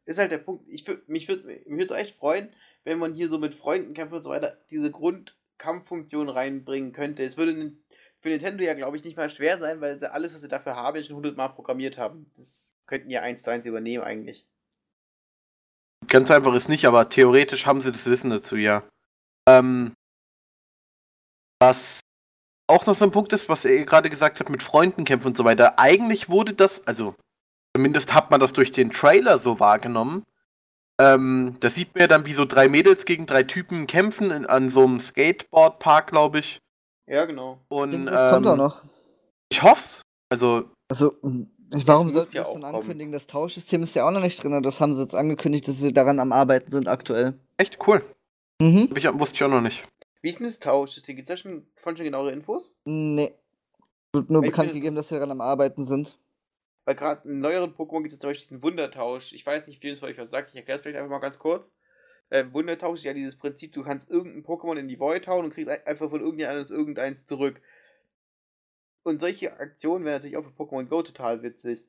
ist 0.05 0.19
halt 0.19 0.33
der 0.33 0.39
Punkt. 0.39 0.65
Ich 0.69 0.87
würd, 0.87 1.09
mich 1.09 1.29
würde 1.29 1.47
mich 1.47 1.67
würd 1.67 1.93
echt 1.93 2.17
freuen, 2.17 2.53
wenn 2.85 2.99
man 2.99 3.15
hier 3.15 3.29
so 3.29 3.39
mit 3.39 3.55
Freunden 3.55 3.95
kämpft 3.95 4.15
und 4.15 4.23
so 4.25 4.31
weiter, 4.31 4.59
diese 4.71 4.91
Grundkampffunktion 4.91 6.29
reinbringen 6.29 6.93
könnte. 6.93 7.23
Es 7.23 7.37
würde 7.37 7.73
für 8.21 8.29
Nintendo 8.31 8.65
ja, 8.65 8.75
glaube 8.75 8.97
ich, 8.97 9.05
nicht 9.05 9.17
mal 9.17 9.31
schwer 9.31 9.59
sein, 9.59 9.81
weil 9.81 9.99
sie 10.01 10.11
alles, 10.11 10.35
was 10.35 10.41
sie 10.41 10.49
dafür 10.49 10.75
haben, 10.75 11.05
schon 11.05 11.17
hundertmal 11.17 11.53
programmiert 11.53 11.99
haben. 11.99 12.33
Das 12.37 12.77
könnten 12.87 13.11
ja 13.11 13.23
eins 13.23 13.43
zu 13.43 13.51
eins 13.53 13.67
übernehmen 13.67 14.03
eigentlich. 14.03 14.45
Ganz 16.09 16.31
einfach 16.31 16.55
ist 16.55 16.69
nicht, 16.69 16.85
aber 16.87 17.09
theoretisch 17.09 17.67
haben 17.67 17.81
sie 17.81 17.93
das 17.93 18.07
Wissen 18.07 18.31
dazu, 18.31 18.57
ja. 18.57 18.89
Ähm, 19.49 19.93
was 21.61 22.01
auch 22.69 22.87
noch 22.87 22.97
so 22.97 23.05
ein 23.05 23.11
Punkt 23.13 23.33
ist, 23.33 23.49
was 23.49 23.65
er 23.65 23.85
gerade 23.85 24.11
gesagt 24.11 24.41
hat, 24.41 24.49
mit 24.51 24.63
Freunden 24.63 25.05
kämpfen 25.05 25.29
und 25.29 25.37
so 25.37 25.45
weiter. 25.45 25.79
Eigentlich 25.79 26.29
wurde 26.29 26.53
das, 26.55 26.87
also 26.87 27.15
zumindest 27.77 28.15
hat 28.15 28.31
man 28.31 28.41
das 28.41 28.53
durch 28.53 28.73
den 28.73 28.91
Trailer 28.91 29.39
so 29.39 29.61
wahrgenommen. 29.61 30.25
Ähm, 31.01 31.57
da 31.61 31.69
sieht 31.71 31.95
man 31.95 32.01
ja 32.03 32.07
dann, 32.07 32.27
wie 32.27 32.33
so 32.33 32.45
drei 32.47 32.69
Mädels 32.69 33.05
gegen 33.05 33.27
drei 33.27 33.43
Typen 33.43 33.87
kämpfen 33.87 34.31
in, 34.31 34.47
an 34.47 34.71
so 34.71 34.83
einem 34.85 34.99
Skateboardpark, 35.01 36.07
glaube 36.09 36.39
ich. 36.39 36.59
Ja, 37.07 37.25
genau. 37.27 37.59
Ich 37.65 37.77
Und 37.77 37.91
denke, 37.93 38.11
das 38.11 38.33
kommt 38.33 38.47
ähm, 38.47 38.53
auch 38.53 38.57
noch. 38.57 38.83
Ich 39.51 39.63
hoffe, 39.63 40.01
also 40.31 40.71
Also, 40.89 41.13
m, 41.23 41.51
ich- 41.73 41.87
warum 41.87 42.11
sollten 42.13 42.19
ja 42.19 42.25
sie 42.25 42.39
das 42.39 42.47
auch 42.49 42.53
dann 42.55 42.63
kommen. 42.63 42.75
ankündigen? 42.77 43.13
Das 43.13 43.27
Tauschsystem 43.27 43.83
ist 43.83 43.95
ja 43.95 44.07
auch 44.09 44.11
noch 44.11 44.23
nicht 44.23 44.43
drin. 44.43 44.61
Das 44.63 44.81
haben 44.81 44.97
sie 44.97 45.03
jetzt 45.03 45.15
angekündigt, 45.15 45.69
dass 45.69 45.77
sie 45.79 45.93
daran 45.93 46.19
am 46.19 46.33
Arbeiten 46.33 46.73
sind 46.73 46.89
aktuell. 46.89 47.39
echt 47.59 47.79
cool. 47.87 48.03
Mhm. 48.61 48.89
Ich, 48.97 49.05
wusste 49.19 49.37
ich 49.37 49.45
auch 49.45 49.49
noch 49.51 49.61
nicht. 49.61 49.85
Wie 50.27 50.31
ist 50.31 50.41
denn 50.41 50.47
das 50.49 50.59
Tausch? 50.59 51.01
Gibt 51.05 51.21
es 51.21 51.27
da 51.27 51.37
schon, 51.37 51.69
von 51.77 51.97
schon 51.97 52.03
genauere 52.03 52.33
Infos? 52.33 52.75
Nee. 52.85 53.33
Wird 54.13 54.29
nur 54.29 54.43
bekannt 54.43 54.73
gegeben, 54.73 54.97
dass 54.97 55.07
sie 55.07 55.15
daran 55.15 55.31
am 55.31 55.41
Arbeiten 55.41 55.85
sind. 55.85 56.19
Weil 56.85 56.97
gerade 56.97 57.29
in 57.29 57.39
neueren 57.39 57.73
Pokémon 57.77 58.03
gibt 58.03 58.15
es 58.15 58.19
zum 58.19 58.31
Beispiel 58.31 58.49
diesen 58.49 58.63
Wundertausch. 58.65 59.33
Ich 59.35 59.47
weiß 59.47 59.69
nicht, 59.69 59.81
wie 59.85 59.91
das 59.93 60.03
euch 60.03 60.19
was 60.19 60.31
sagt. 60.31 60.51
Ich 60.51 60.57
erkläre 60.57 60.79
es 60.79 60.83
vielleicht 60.83 60.99
einfach 60.99 61.13
mal 61.13 61.21
ganz 61.21 61.39
kurz. 61.39 61.71
Ähm, 62.33 62.53
Wundertausch 62.53 62.99
ist 62.99 63.05
ja 63.05 63.13
dieses 63.13 63.37
Prinzip, 63.37 63.73
du 63.73 63.85
kannst 63.85 64.11
irgendein 64.11 64.43
Pokémon 64.43 64.77
in 64.77 64.89
die 64.89 64.99
Void 64.99 65.29
hauen 65.29 65.45
und 65.45 65.55
kriegst 65.55 65.71
ein- 65.71 65.87
einfach 65.87 66.11
von 66.11 66.21
irgendjemand 66.21 66.71
irgendeins 66.73 67.25
zurück. 67.27 67.61
Und 69.05 69.21
solche 69.21 69.61
Aktionen 69.61 70.05
wären 70.05 70.15
natürlich 70.15 70.39
auch 70.39 70.45
für 70.45 70.61
Pokémon 70.61 70.87
Go 70.87 71.03
total 71.03 71.45
witzig. 71.45 71.85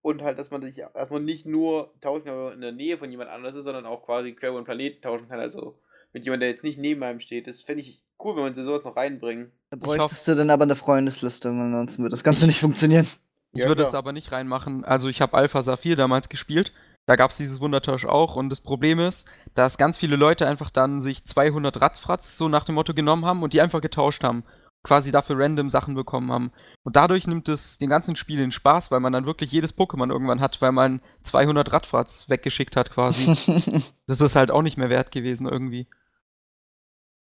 Und 0.00 0.22
halt, 0.22 0.38
dass 0.38 0.50
man 0.50 0.62
sich, 0.62 0.76
dass 0.94 1.10
man 1.10 1.26
nicht 1.26 1.44
nur 1.44 1.92
tauschen 2.00 2.24
kann, 2.24 2.34
wenn 2.34 2.44
man 2.44 2.54
in 2.54 2.60
der 2.62 2.72
Nähe 2.72 2.96
von 2.96 3.10
jemand 3.10 3.28
anderes 3.28 3.56
ist, 3.56 3.64
sondern 3.64 3.84
auch 3.84 4.06
quasi 4.06 4.32
quer 4.32 4.48
über 4.48 4.62
den 4.62 4.64
Planeten 4.64 5.02
tauschen 5.02 5.28
kann. 5.28 5.38
Also 5.38 5.78
mit 6.14 6.24
jemandem, 6.24 6.40
der 6.40 6.50
jetzt 6.50 6.64
nicht 6.64 6.78
neben 6.78 7.02
einem 7.02 7.20
steht. 7.20 7.46
Das 7.46 7.62
fände 7.62 7.82
ich 7.82 8.02
cool, 8.22 8.36
wenn 8.36 8.44
man 8.44 8.54
sowas 8.54 8.84
noch 8.84 8.96
reinbringen. 8.96 9.52
Da 9.70 9.76
Ich 9.76 9.82
bräuchtest 9.82 10.26
du 10.28 10.36
dann 10.36 10.48
aber 10.48 10.62
eine 10.62 10.76
Freundesliste, 10.76 11.48
ansonsten 11.48 12.02
wird 12.02 12.12
das 12.12 12.24
Ganze 12.24 12.46
nicht 12.46 12.60
funktionieren. 12.60 13.06
Ich 13.52 13.62
Ja, 13.62 13.68
würde 13.68 13.82
es 13.82 13.94
aber 13.94 14.12
nicht 14.12 14.32
reinmachen. 14.32 14.84
Also 14.84 15.08
ich 15.08 15.20
habe 15.20 15.36
Alpha 15.36 15.62
Saphir 15.62 15.96
damals 15.96 16.28
gespielt. 16.28 16.72
Da 17.06 17.16
gab 17.16 17.30
es 17.30 17.36
dieses 17.36 17.60
Wundertausch 17.60 18.06
auch. 18.06 18.36
Und 18.36 18.48
das 18.48 18.60
Problem 18.60 18.98
ist, 18.98 19.30
dass 19.54 19.76
ganz 19.76 19.98
viele 19.98 20.16
Leute 20.16 20.48
einfach 20.48 20.70
dann 20.70 21.00
sich 21.00 21.24
200 21.24 21.80
Ratzfratz 21.80 22.36
so 22.38 22.48
nach 22.48 22.64
dem 22.64 22.76
Motto 22.76 22.94
genommen 22.94 23.26
haben 23.26 23.42
und 23.42 23.52
die 23.52 23.60
einfach 23.60 23.80
getauscht 23.80 24.24
haben. 24.24 24.44
Quasi 24.82 25.12
dafür 25.12 25.38
random 25.38 25.70
Sachen 25.70 25.94
bekommen 25.94 26.30
haben. 26.30 26.50
Und 26.82 26.96
dadurch 26.96 27.26
nimmt 27.26 27.48
es 27.48 27.78
den 27.78 27.88
ganzen 27.88 28.16
Spiel 28.16 28.38
den 28.38 28.52
Spaß, 28.52 28.90
weil 28.90 29.00
man 29.00 29.12
dann 29.12 29.26
wirklich 29.26 29.50
jedes 29.50 29.76
Pokémon 29.76 30.10
irgendwann 30.10 30.40
hat, 30.40 30.60
weil 30.60 30.72
man 30.72 31.00
200 31.22 31.72
Radfratz 31.72 32.28
weggeschickt 32.28 32.76
hat 32.76 32.90
quasi. 32.90 33.36
das 34.06 34.20
ist 34.20 34.36
halt 34.36 34.50
auch 34.50 34.62
nicht 34.62 34.76
mehr 34.76 34.90
wert 34.90 35.10
gewesen 35.10 35.48
irgendwie. 35.48 35.86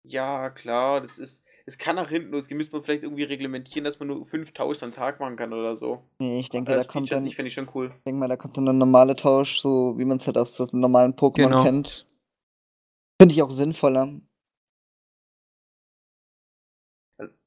Ja, 0.04 0.50
klar, 0.50 1.00
das 1.00 1.18
ist. 1.18 1.42
Es 1.64 1.78
kann 1.78 1.94
nach 1.94 2.08
hinten 2.08 2.32
losgehen. 2.32 2.56
Müsste 2.58 2.74
man 2.74 2.82
vielleicht 2.82 3.04
irgendwie 3.04 3.22
reglementieren, 3.22 3.84
dass 3.84 4.00
man 4.00 4.08
nur 4.08 4.24
5000 4.24 4.82
am 4.82 4.92
Tag 4.92 5.20
machen 5.20 5.36
kann 5.36 5.52
oder 5.52 5.76
so. 5.76 6.02
nee, 6.18 6.40
ich 6.40 6.50
denke, 6.50 6.72
da 6.72 6.78
Das 6.78 6.88
kommt 6.88 7.12
dann, 7.12 7.24
sich 7.24 7.36
finde 7.36 7.48
ich 7.48 7.54
schon 7.54 7.70
cool. 7.74 7.92
ich 7.98 8.02
denke 8.04 8.18
mal, 8.18 8.28
da 8.28 8.36
kommt 8.36 8.56
dann 8.56 8.66
ein 8.66 8.78
normaler 8.78 9.14
Tausch, 9.14 9.60
so 9.60 9.96
wie 9.96 10.04
man 10.04 10.16
es 10.16 10.26
halt 10.26 10.36
aus 10.36 10.56
den 10.56 10.80
normalen 10.80 11.14
Pokémon 11.14 11.46
Genau. 11.48 11.62
kennt. 11.62 12.06
Finde 13.20 13.32
ich 13.34 13.42
auch 13.42 13.50
sinnvoller. 13.50 14.20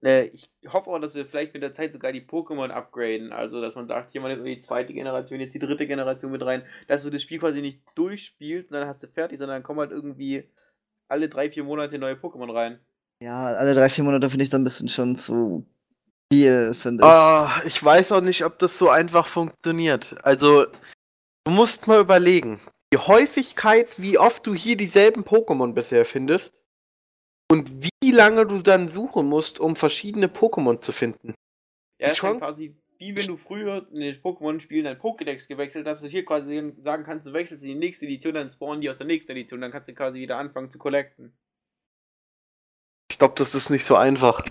Äh, 0.01 0.27
ich 0.27 0.49
hoffe 0.67 0.89
auch, 0.89 0.99
dass 0.99 1.13
sie 1.13 1.25
vielleicht 1.25 1.53
mit 1.53 1.63
der 1.63 1.73
Zeit 1.73 1.91
sogar 1.91 2.13
die 2.13 2.21
Pokémon 2.21 2.69
upgraden. 2.69 3.33
Also, 3.33 3.59
dass 3.61 3.75
man 3.75 3.87
sagt, 3.87 4.13
hier 4.13 4.21
mal 4.21 4.41
die 4.41 4.61
zweite 4.61 4.93
Generation, 4.93 5.39
jetzt 5.39 5.53
die 5.55 5.59
dritte 5.59 5.87
Generation 5.87 6.31
mit 6.31 6.45
rein. 6.45 6.63
Dass 6.87 7.03
du 7.03 7.09
das 7.09 7.21
Spiel 7.21 7.39
quasi 7.39 7.61
nicht 7.61 7.81
durchspielst 7.95 8.71
und 8.71 8.77
dann 8.79 8.87
hast 8.87 9.03
du 9.03 9.07
fertig, 9.07 9.37
sondern 9.39 9.57
dann 9.57 9.63
kommen 9.63 9.79
halt 9.79 9.91
irgendwie 9.91 10.45
alle 11.07 11.29
drei, 11.29 11.49
vier 11.51 11.63
Monate 11.63 11.97
neue 11.99 12.15
Pokémon 12.15 12.53
rein. 12.53 12.79
Ja, 13.21 13.45
alle 13.47 13.73
drei, 13.73 13.89
vier 13.89 14.03
Monate 14.03 14.29
finde 14.29 14.43
ich 14.43 14.49
dann 14.49 14.61
ein 14.61 14.65
bisschen 14.65 14.89
schon 14.89 15.15
zu 15.15 15.65
viel, 16.31 16.73
finde 16.73 17.03
ich. 17.03 17.09
Ah, 17.09 17.61
ich 17.65 17.83
weiß 17.83 18.11
auch 18.11 18.21
nicht, 18.21 18.43
ob 18.43 18.59
das 18.59 18.77
so 18.77 18.89
einfach 18.89 19.25
funktioniert. 19.27 20.15
Also, 20.23 20.65
du 21.45 21.51
musst 21.51 21.87
mal 21.87 22.01
überlegen. 22.01 22.59
Die 22.93 22.97
Häufigkeit, 22.97 23.87
wie 23.97 24.17
oft 24.17 24.45
du 24.47 24.53
hier 24.53 24.77
dieselben 24.77 25.23
Pokémon 25.23 25.73
bisher 25.73 26.05
findest 26.05 26.53
und 27.51 27.69
wie 27.83 28.11
lange 28.11 28.45
du 28.45 28.59
dann 28.61 28.89
suchen 28.89 29.27
musst, 29.27 29.59
um 29.59 29.75
verschiedene 29.75 30.27
Pokémon 30.27 30.81
zu 30.81 30.91
finden. 30.91 31.33
Ja, 31.99 32.09
ist 32.09 32.17
Schon- 32.17 32.29
halt 32.31 32.39
quasi 32.39 32.75
wie 33.05 33.15
wenn 33.15 33.27
du 33.27 33.37
früher 33.37 33.87
in 33.91 33.99
den 33.99 34.15
Pokémon-Spielen 34.15 34.85
dein 34.85 34.99
Pokédex 34.99 35.47
gewechselt 35.47 35.85
hast, 35.85 35.95
dass 35.95 36.01
du 36.01 36.07
hier 36.07 36.25
quasi 36.25 36.73
sagen 36.79 37.03
kannst, 37.03 37.27
du 37.27 37.33
wechselst 37.33 37.63
in 37.63 37.69
die 37.69 37.75
nächste 37.75 38.05
Edition, 38.05 38.33
dann 38.33 38.49
spawnen 38.49 38.81
die 38.81 38.89
aus 38.89 38.97
der 38.97 39.07
nächsten 39.07 39.31
Edition, 39.31 39.61
dann 39.61 39.71
kannst 39.71 39.87
du 39.87 39.93
quasi 39.93 40.19
wieder 40.19 40.37
anfangen 40.37 40.71
zu 40.71 40.79
collecten. 40.79 41.37
Ich 43.11 43.19
glaube, 43.19 43.35
das 43.37 43.53
ist 43.53 43.69
nicht 43.69 43.85
so 43.85 43.95
einfach. 43.95 44.43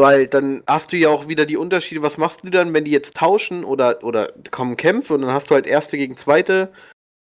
Weil 0.00 0.28
dann 0.28 0.62
hast 0.68 0.92
du 0.92 0.96
ja 0.96 1.08
auch 1.08 1.26
wieder 1.26 1.44
die 1.44 1.56
Unterschiede. 1.56 2.02
Was 2.02 2.18
machst 2.18 2.44
du 2.44 2.50
dann, 2.50 2.72
wenn 2.72 2.84
die 2.84 2.92
jetzt 2.92 3.16
tauschen 3.16 3.64
oder, 3.64 4.04
oder 4.04 4.32
kommen 4.50 4.76
Kämpfe 4.76 5.14
und 5.14 5.22
dann 5.22 5.32
hast 5.32 5.50
du 5.50 5.54
halt 5.54 5.66
erste 5.66 5.96
gegen 5.96 6.16
zweite 6.16 6.72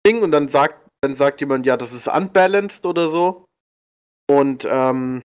Ding 0.06 0.22
und 0.22 0.32
dann 0.32 0.50
sagt, 0.50 0.86
dann 1.00 1.16
sagt 1.16 1.40
jemand, 1.40 1.64
ja, 1.64 1.76
das 1.76 1.92
ist 1.92 2.08
unbalanced 2.08 2.84
oder 2.84 3.10
so. 3.10 3.46
Und 4.30 4.66
ähm, 4.70 5.22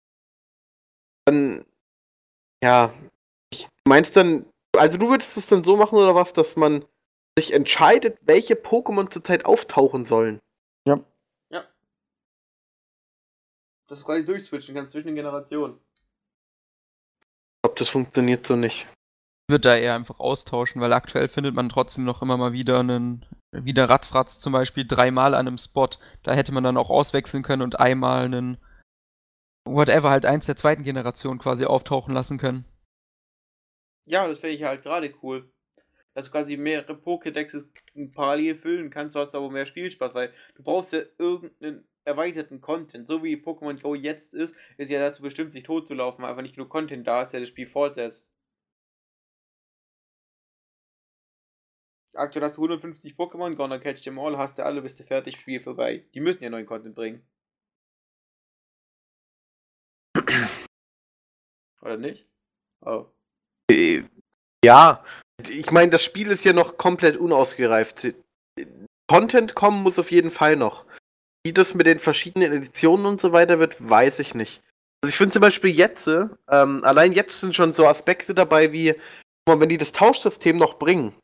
dann, 1.26 1.66
ja, 2.64 2.94
meinst 3.88 4.16
dann, 4.16 4.46
also 4.78 4.98
du 4.98 5.10
würdest 5.10 5.38
es 5.38 5.48
dann 5.48 5.64
so 5.64 5.76
machen 5.76 5.98
oder 5.98 6.16
was, 6.16 6.34
dass 6.34 6.56
man 6.56 6.86
sich 7.38 7.54
entscheidet, 7.54 8.18
welche 8.22 8.56
Pokémon 8.56 9.10
zurzeit 9.10 9.46
auftauchen 9.46 10.06
sollen. 10.06 10.40
Dass 13.88 14.00
du 14.00 14.06
quasi 14.06 14.26
durchswitchen 14.26 14.76
kannst 14.76 14.92
zwischen 14.92 15.08
den 15.08 15.16
Generationen. 15.16 15.80
Ich 17.20 17.62
glaube, 17.64 17.80
das 17.80 17.90
funktioniert 17.90 18.48
so 18.48 18.56
nicht. 18.56 18.88
Ich 19.48 19.54
würde 19.54 19.70
da 19.70 19.76
eher 19.76 19.96
einfach 19.96 20.20
austauschen, 20.20 20.82
weil 20.82 20.94
aktuell 20.94 21.28
findet 21.28 21.56
man 21.56 21.70
trotzdem 21.70 22.06
noch 22.06 22.22
immer 22.22 22.38
mal 22.38 22.54
wieder 22.54 22.80
einen, 22.80 23.26
wieder 23.52 23.90
Radfratz 23.90 24.40
zum 24.40 24.54
Beispiel 24.54 24.86
dreimal 24.88 25.36
an 25.36 25.48
einem 25.48 25.58
Spot. 25.58 25.90
Da 26.24 26.34
hätte 26.34 26.54
man 26.54 26.64
dann 26.64 26.78
auch 26.78 26.90
auswechseln 26.90 27.44
können 27.44 27.62
und 27.62 27.80
einmal 27.80 28.24
einen, 28.26 28.58
whatever, 29.66 30.10
halt 30.10 30.26
eins 30.26 30.46
der 30.46 30.56
zweiten 30.56 30.84
Generation 30.84 31.38
quasi 31.38 31.66
auftauchen 31.66 32.14
lassen 32.14 32.38
können. 32.38 32.66
Ja, 34.12 34.28
das 34.28 34.40
finde 34.40 34.56
ich 34.58 34.64
halt 34.64 34.84
gerade 34.84 35.14
cool. 35.24 35.50
Dass 36.14 36.26
du 36.26 36.32
quasi 36.32 36.58
mehrere 36.58 36.94
Pokédexes 36.94 37.70
parallel 38.14 38.56
füllen 38.58 38.90
kannst, 38.90 39.16
du 39.16 39.20
hast 39.22 39.34
aber 39.36 39.50
mehr 39.50 39.66
Spielspaß, 39.66 40.14
weil 40.14 40.34
du 40.56 40.64
brauchst 40.64 40.92
ja 40.94 41.02
irgendeinen 41.18 41.88
erweiterten 42.04 42.60
Content. 42.62 43.08
So 43.08 43.24
wie 43.24 43.38
Pokémon 43.38 43.82
Go 43.82 43.96
jetzt 43.96 44.34
ist, 44.34 44.54
ist 44.78 44.92
ja 44.92 45.00
dazu 45.00 45.22
bestimmt, 45.22 45.54
sich 45.54 45.64
tot 45.64 45.88
zu 45.88 45.94
laufen, 45.94 46.24
weil 46.24 46.30
einfach 46.32 46.42
nicht 46.44 46.56
genug 46.56 46.70
Content 46.70 47.08
da 47.08 47.24
ist, 47.24 47.32
der 47.32 47.40
das 47.40 47.50
Spiel 47.50 47.68
fortsetzt. 47.68 48.30
Aktuell 52.14 52.46
hast 52.46 52.58
du 52.58 52.62
150 52.64 53.16
Pokémon, 53.16 53.56
gonna 53.56 53.80
catch 53.80 54.02
them 54.04 54.20
all, 54.20 54.38
hast 54.38 54.58
du 54.58 54.66
alle, 54.66 54.82
bist 54.82 55.00
du 55.00 55.04
fertig, 55.06 55.38
Spiel 55.40 55.62
vorbei. 55.62 56.06
Die 56.14 56.20
müssen 56.20 56.44
ja 56.44 56.50
neuen 56.50 56.66
Content 56.66 56.96
bringen. 56.96 57.26
Oder 61.82 61.98
nicht? 61.98 62.28
Oh. 62.82 63.12
Ja, 64.64 65.04
ich 65.50 65.72
meine, 65.72 65.92
das 65.92 66.04
Spiel 66.04 66.30
ist 66.32 66.46
ja 66.46 66.54
noch 66.54 66.78
komplett 66.78 67.18
unausgereift. 67.18 68.14
Content 69.10 69.56
kommen 69.56 69.84
muss 69.84 70.00
auf 70.00 70.12
jeden 70.12 70.32
Fall 70.32 70.56
noch. 70.56 70.86
Wie 71.44 71.54
das 71.54 71.74
mit 71.74 71.88
den 71.88 72.00
verschiedenen 72.00 72.54
Editionen 72.54 73.06
und 73.06 73.20
so 73.20 73.32
weiter 73.32 73.60
wird, 73.60 73.76
weiß 73.80 74.20
ich 74.20 74.36
nicht. 74.36 74.62
Also 75.04 75.10
ich 75.10 75.18
finde 75.18 75.34
zum 75.34 75.42
Beispiel 75.42 75.72
jetzt, 75.72 76.08
ähm, 76.08 76.84
allein 76.84 77.12
jetzt 77.12 77.40
sind 77.40 77.56
schon 77.56 77.74
so 77.74 77.88
Aspekte 77.88 78.36
dabei 78.36 78.72
wie, 78.72 78.94
wenn 79.48 79.70
die 79.70 79.80
das 79.80 79.92
Tauschsystem 79.92 80.58
noch 80.58 80.78
bringen, 80.78 81.16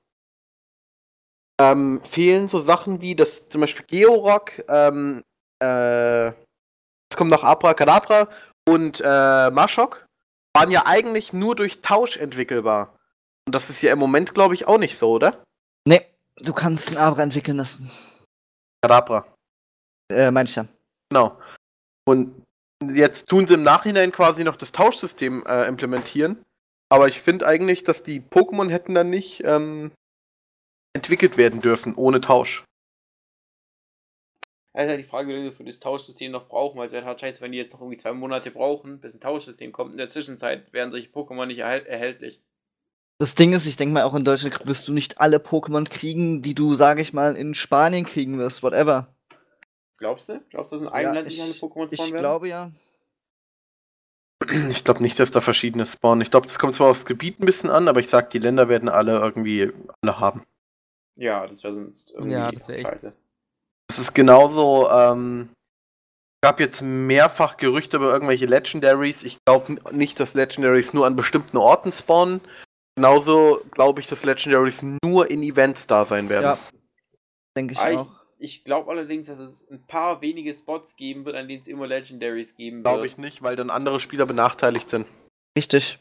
ähm, 1.62 2.02
fehlen 2.02 2.48
so 2.48 2.60
Sachen 2.60 3.02
wie 3.02 3.16
das 3.16 3.48
zum 3.50 3.62
Beispiel 3.62 3.86
Georock, 3.88 4.64
ähm, 4.68 5.24
äh, 5.64 6.28
es 6.28 7.16
kommt 7.16 7.30
noch 7.30 7.44
Abracadabra 7.44 8.28
und 8.68 9.02
äh, 9.06 9.52
Mashok 9.52 10.07
waren 10.56 10.72
ja 10.72 10.86
eigentlich 10.86 11.34
nur 11.34 11.56
durch 11.56 11.82
Tausch 11.82 12.18
entwickelbar. 12.18 12.98
Und 13.46 13.54
das 13.54 13.70
ist 13.70 13.82
ja 13.82 13.94
im 13.94 14.00
Moment, 14.00 14.34
glaube 14.34 14.54
ich, 14.54 14.68
auch 14.68 14.78
nicht 14.78 14.98
so, 14.98 15.12
oder? 15.12 15.44
Nee, 15.88 16.06
du 16.36 16.54
kannst 16.54 16.90
ein 16.92 16.98
Abra 16.98 17.24
entwickeln 17.24 17.58
lassen. 17.58 17.92
Kadabra. 18.82 19.26
Äh, 20.12 20.32
meine 20.32 20.50
ich 20.50 20.56
ja. 20.56 20.68
Genau. 21.10 21.40
Und 22.06 22.44
jetzt 22.84 23.28
tun 23.28 23.48
sie 23.48 23.56
im 23.56 23.64
Nachhinein 23.64 24.12
quasi 24.12 24.44
noch 24.44 24.56
das 24.56 24.72
Tauschsystem 24.72 25.46
äh, 25.48 25.68
implementieren. 25.68 26.44
Aber 26.90 27.08
ich 27.08 27.22
finde 27.22 27.48
eigentlich, 27.48 27.84
dass 27.84 28.04
die 28.04 28.22
Pokémon 28.22 28.70
hätten 28.70 28.94
dann 28.94 29.10
nicht 29.10 29.44
ähm, 29.44 29.92
entwickelt 30.94 31.38
werden 31.38 31.62
dürfen 31.62 31.96
ohne 31.96 32.22
Tausch. 32.22 32.64
Also 34.78 34.92
halt 34.92 35.00
die 35.00 35.10
Frage, 35.10 35.28
wie 35.28 35.32
lange 35.34 35.46
wir 35.46 35.54
für 35.54 35.64
das 35.64 35.80
Tauschsystem 35.80 36.32
noch 36.32 36.48
brauchen, 36.48 36.78
weil 36.78 36.86
es 36.86 36.94
wäre 36.94 37.04
halt 37.06 37.20
scheiße, 37.20 37.42
wenn 37.42 37.52
die 37.52 37.58
jetzt 37.58 37.74
noch 37.74 37.82
irgendwie 37.82 37.98
zwei 37.98 38.14
Monate 38.14 38.52
brauchen, 38.52 39.00
bis 39.00 39.16
ein 39.16 39.20
Tauschsystem 39.20 39.72
kommt. 39.72 39.92
In 39.92 39.98
der 39.98 40.08
Zwischenzeit 40.08 40.72
wären 40.72 40.92
solche 40.92 41.10
Pokémon 41.10 41.48
nicht 41.48 41.58
erhält 41.58 41.88
erhältlich. 41.88 42.40
Das 43.18 43.34
Ding 43.34 43.54
ist, 43.54 43.66
ich 43.66 43.76
denke 43.76 43.94
mal, 43.94 44.04
auch 44.04 44.14
in 44.14 44.24
Deutschland 44.24 44.68
wirst 44.68 44.88
du 44.88 44.94
nicht 44.94 45.20
alle 45.20 45.38
Pokémon 45.38 45.90
kriegen, 45.90 46.44
die 46.44 46.54
du, 46.54 46.76
sage 46.76 47.02
ich 47.02 47.12
mal, 47.12 47.36
in 47.36 47.56
Spanien 47.56 48.06
kriegen 48.06 48.38
wirst, 48.38 48.62
whatever. 48.62 49.16
Glaubst 49.98 50.30
du? 50.30 50.42
Glaubst 50.52 50.72
du, 50.72 50.76
dass 50.76 50.84
in 50.84 50.90
einem 50.90 51.06
Ja, 51.08 51.14
Land 51.14 51.28
nicht 51.28 51.42
alle 51.42 51.52
ich, 51.54 51.60
Pokémon 51.60 51.88
ich 51.90 51.96
spawnen 51.96 52.14
werden? 52.14 52.24
glaube 52.24 52.48
ja. 52.48 52.72
Ich 54.70 54.84
glaube 54.84 55.02
nicht, 55.02 55.20
dass 55.20 55.32
da 55.32 55.42
verschiedene 55.42 55.88
spawnen. 55.88 56.22
Ich 56.22 56.30
glaube, 56.30 56.46
das 56.46 56.60
kommt 56.60 56.76
zwar 56.76 56.92
aufs 56.92 57.08
Gebiet 57.08 57.40
ein 57.40 57.48
bisschen 57.48 57.72
an, 57.72 57.88
aber 57.88 58.00
ich 58.00 58.10
sag, 58.10 58.30
die 58.30 58.38
Länder 58.38 58.70
werden 58.70 58.90
alle 58.90 59.18
irgendwie 59.18 59.72
alle 60.02 60.20
haben. 60.20 60.46
Ja, 61.16 61.48
das 61.48 61.64
wäre 61.64 61.74
sonst 61.74 62.12
irgendwie 62.12 62.34
Ja, 62.34 62.52
das 62.52 62.70
wär 62.70 62.78
echt- 62.78 62.88
scheiße. 62.88 63.16
Das 63.98 64.06
ist 64.10 64.14
genauso, 64.14 64.88
ähm, 64.92 65.50
gab 66.44 66.60
jetzt 66.60 66.82
mehrfach 66.84 67.58
Gerüchte 67.58 67.98
über 67.98 68.12
irgendwelche 68.12 68.46
Legendaries. 68.46 69.24
Ich 69.24 69.40
glaube 69.44 69.78
nicht, 69.92 70.20
dass 70.20 70.36
Legendaries 70.36 70.94
nur 70.94 71.08
an 71.08 71.16
bestimmten 71.16 71.58
Orten 71.58 71.92
spawnen. 71.92 72.42
Genauso 72.96 73.60
glaube 73.72 74.00
ich, 74.00 74.06
dass 74.06 74.24
Legendaries 74.24 74.84
nur 75.04 75.32
in 75.32 75.42
Events 75.42 75.88
da 75.88 76.06
sein 76.06 76.30
werden. 76.30 76.44
Ja. 76.44 76.60
Denke 77.58 77.74
ich 77.74 77.80
Ah, 77.80 77.90
ich 77.90 77.98
auch. 77.98 78.10
ich 78.38 78.64
glaube 78.64 78.92
allerdings, 78.92 79.26
dass 79.26 79.40
es 79.40 79.68
ein 79.72 79.84
paar 79.88 80.22
wenige 80.22 80.54
Spots 80.54 80.96
geben 80.96 81.26
wird, 81.26 81.36
an 81.36 81.48
denen 81.48 81.62
es 81.62 81.68
immer 81.68 81.88
Legendaries 81.88 82.56
geben 82.56 82.84
Glaube 82.84 83.02
wird. 83.02 83.14
ich 83.14 83.18
nicht, 83.18 83.42
weil 83.42 83.56
dann 83.56 83.72
andere 83.72 84.00
Spieler 84.00 84.28
benachteiligt 84.28 84.90
sind. 84.90 85.08
Richtig. 85.58 85.98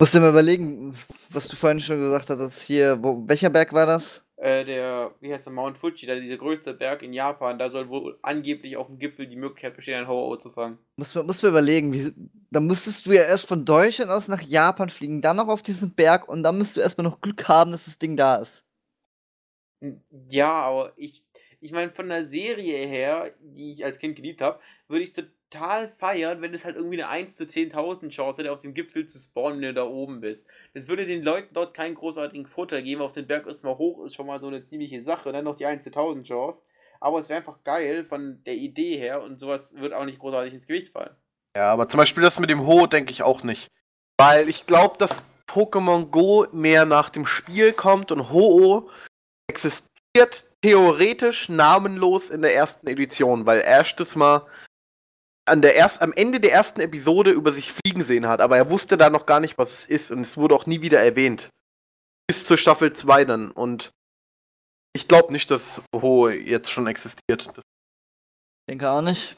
Musst 0.00 0.14
du 0.14 0.20
mal 0.20 0.30
überlegen, 0.30 0.96
was 1.28 1.46
du 1.46 1.56
vorhin 1.56 1.80
schon 1.80 2.00
gesagt 2.00 2.30
hattest, 2.30 2.62
hier, 2.62 3.02
wo, 3.02 3.22
welcher 3.26 3.50
Berg 3.50 3.74
war 3.74 3.84
das? 3.84 4.24
Äh, 4.40 4.64
der, 4.64 5.14
wie 5.20 5.32
heißt 5.32 5.46
der, 5.46 5.52
Mount 5.52 5.78
Fuji, 5.78 6.06
da 6.06 6.14
dieser 6.14 6.36
größte 6.36 6.72
Berg 6.72 7.02
in 7.02 7.12
Japan, 7.12 7.58
da 7.58 7.70
soll 7.70 7.88
wohl 7.88 8.18
angeblich 8.22 8.76
auf 8.76 8.86
dem 8.86 8.98
Gipfel 8.98 9.26
die 9.26 9.36
Möglichkeit 9.36 9.74
bestehen, 9.74 9.98
ein 9.98 10.08
Ho-Oh 10.08 10.36
zu 10.36 10.50
fangen. 10.50 10.78
Muss 10.96 11.14
man, 11.14 11.26
muss 11.26 11.42
man 11.42 11.50
überlegen, 11.50 11.92
wie, 11.92 12.12
da 12.50 12.60
müsstest 12.60 13.06
du 13.06 13.12
ja 13.12 13.22
erst 13.22 13.48
von 13.48 13.64
Deutschland 13.64 14.10
aus 14.10 14.28
nach 14.28 14.42
Japan 14.42 14.90
fliegen, 14.90 15.22
dann 15.22 15.36
noch 15.36 15.48
auf 15.48 15.62
diesen 15.62 15.94
Berg 15.94 16.28
und 16.28 16.44
dann 16.44 16.56
musst 16.56 16.76
du 16.76 16.80
erstmal 16.80 17.04
noch 17.06 17.20
Glück 17.20 17.48
haben, 17.48 17.72
dass 17.72 17.86
das 17.86 17.98
Ding 17.98 18.16
da 18.16 18.36
ist. 18.36 18.64
Ja, 20.28 20.52
aber 20.62 20.92
ich, 20.96 21.24
ich 21.60 21.72
meine, 21.72 21.90
von 21.90 22.08
der 22.08 22.24
Serie 22.24 22.86
her, 22.86 23.34
die 23.40 23.72
ich 23.72 23.84
als 23.84 23.98
Kind 23.98 24.16
geliebt 24.16 24.40
habe, 24.40 24.60
würde 24.86 25.02
ich 25.02 25.12
total 25.12 25.88
feiern, 25.88 26.40
wenn 26.40 26.54
es 26.54 26.64
halt 26.64 26.76
irgendwie 26.76 27.02
eine 27.02 27.08
1 27.08 27.36
zu 27.36 27.44
10.000 27.44 28.10
Chance 28.10 28.40
hätte, 28.40 28.52
auf 28.52 28.60
dem 28.60 28.74
Gipfel 28.74 29.06
zu 29.06 29.18
spawnen, 29.18 29.60
wenn 29.60 29.68
du 29.68 29.74
da 29.74 29.84
oben 29.84 30.20
bist. 30.20 30.46
Das 30.74 30.88
würde 30.88 31.06
den 31.06 31.22
Leuten 31.22 31.54
dort 31.54 31.74
keinen 31.74 31.94
großartigen 31.94 32.46
Vorteil 32.46 32.82
geben. 32.82 33.02
Auf 33.02 33.12
den 33.12 33.26
Berg 33.26 33.46
erstmal 33.46 33.78
hoch 33.78 34.04
ist 34.04 34.14
schon 34.14 34.26
mal 34.26 34.38
so 34.38 34.46
eine 34.46 34.64
ziemliche 34.64 35.02
Sache. 35.02 35.28
Und 35.28 35.34
dann 35.34 35.44
noch 35.44 35.56
die 35.56 35.66
1 35.66 35.82
zu 35.82 35.90
1000 35.90 36.26
Chance. 36.26 36.62
Aber 37.00 37.18
es 37.18 37.28
wäre 37.28 37.38
einfach 37.38 37.62
geil 37.64 38.04
von 38.04 38.42
der 38.44 38.54
Idee 38.54 38.96
her 38.96 39.22
und 39.22 39.38
sowas 39.38 39.74
wird 39.76 39.92
auch 39.92 40.04
nicht 40.04 40.18
großartig 40.18 40.54
ins 40.54 40.66
Gewicht 40.66 40.92
fallen. 40.92 41.14
Ja, 41.56 41.72
aber 41.72 41.88
zum 41.88 41.98
Beispiel 41.98 42.22
das 42.22 42.40
mit 42.40 42.50
dem 42.50 42.66
Ho 42.66 42.86
denke 42.86 43.12
ich 43.12 43.22
auch 43.22 43.42
nicht. 43.42 43.68
Weil 44.16 44.48
ich 44.48 44.66
glaube, 44.66 44.96
dass 44.98 45.22
Pokémon 45.48 46.06
Go 46.10 46.46
mehr 46.52 46.84
nach 46.84 47.10
dem 47.10 47.24
Spiel 47.26 47.72
kommt 47.72 48.12
und 48.12 48.30
Ho-Oh 48.30 48.90
existiert 50.18 50.60
theoretisch 50.62 51.48
namenlos 51.48 52.30
in 52.30 52.42
der 52.42 52.54
ersten 52.54 52.86
Edition, 52.88 53.46
weil 53.46 53.60
erstes 53.60 54.16
Mal 54.16 54.46
an 55.44 55.62
der 55.62 55.74
erst, 55.76 56.02
am 56.02 56.12
Ende 56.12 56.40
der 56.40 56.52
ersten 56.52 56.80
Episode 56.80 57.30
über 57.30 57.52
sich 57.52 57.72
fliegen 57.72 58.04
sehen 58.04 58.28
hat, 58.28 58.40
aber 58.40 58.56
er 58.56 58.68
wusste 58.68 58.98
da 58.98 59.08
noch 59.08 59.24
gar 59.24 59.40
nicht, 59.40 59.56
was 59.56 59.72
es 59.72 59.86
ist 59.86 60.10
und 60.10 60.20
es 60.20 60.36
wurde 60.36 60.54
auch 60.54 60.66
nie 60.66 60.82
wieder 60.82 61.00
erwähnt. 61.00 61.48
Bis 62.26 62.46
zur 62.46 62.58
Staffel 62.58 62.92
2 62.92 63.24
dann 63.24 63.50
und 63.50 63.90
ich 64.94 65.08
glaube 65.08 65.32
nicht, 65.32 65.50
dass 65.50 65.80
Ho 65.94 66.28
jetzt 66.28 66.70
schon 66.70 66.86
existiert. 66.86 67.46
Das 67.46 67.64
Denke 68.68 68.90
auch 68.90 69.00
nicht. 69.00 69.36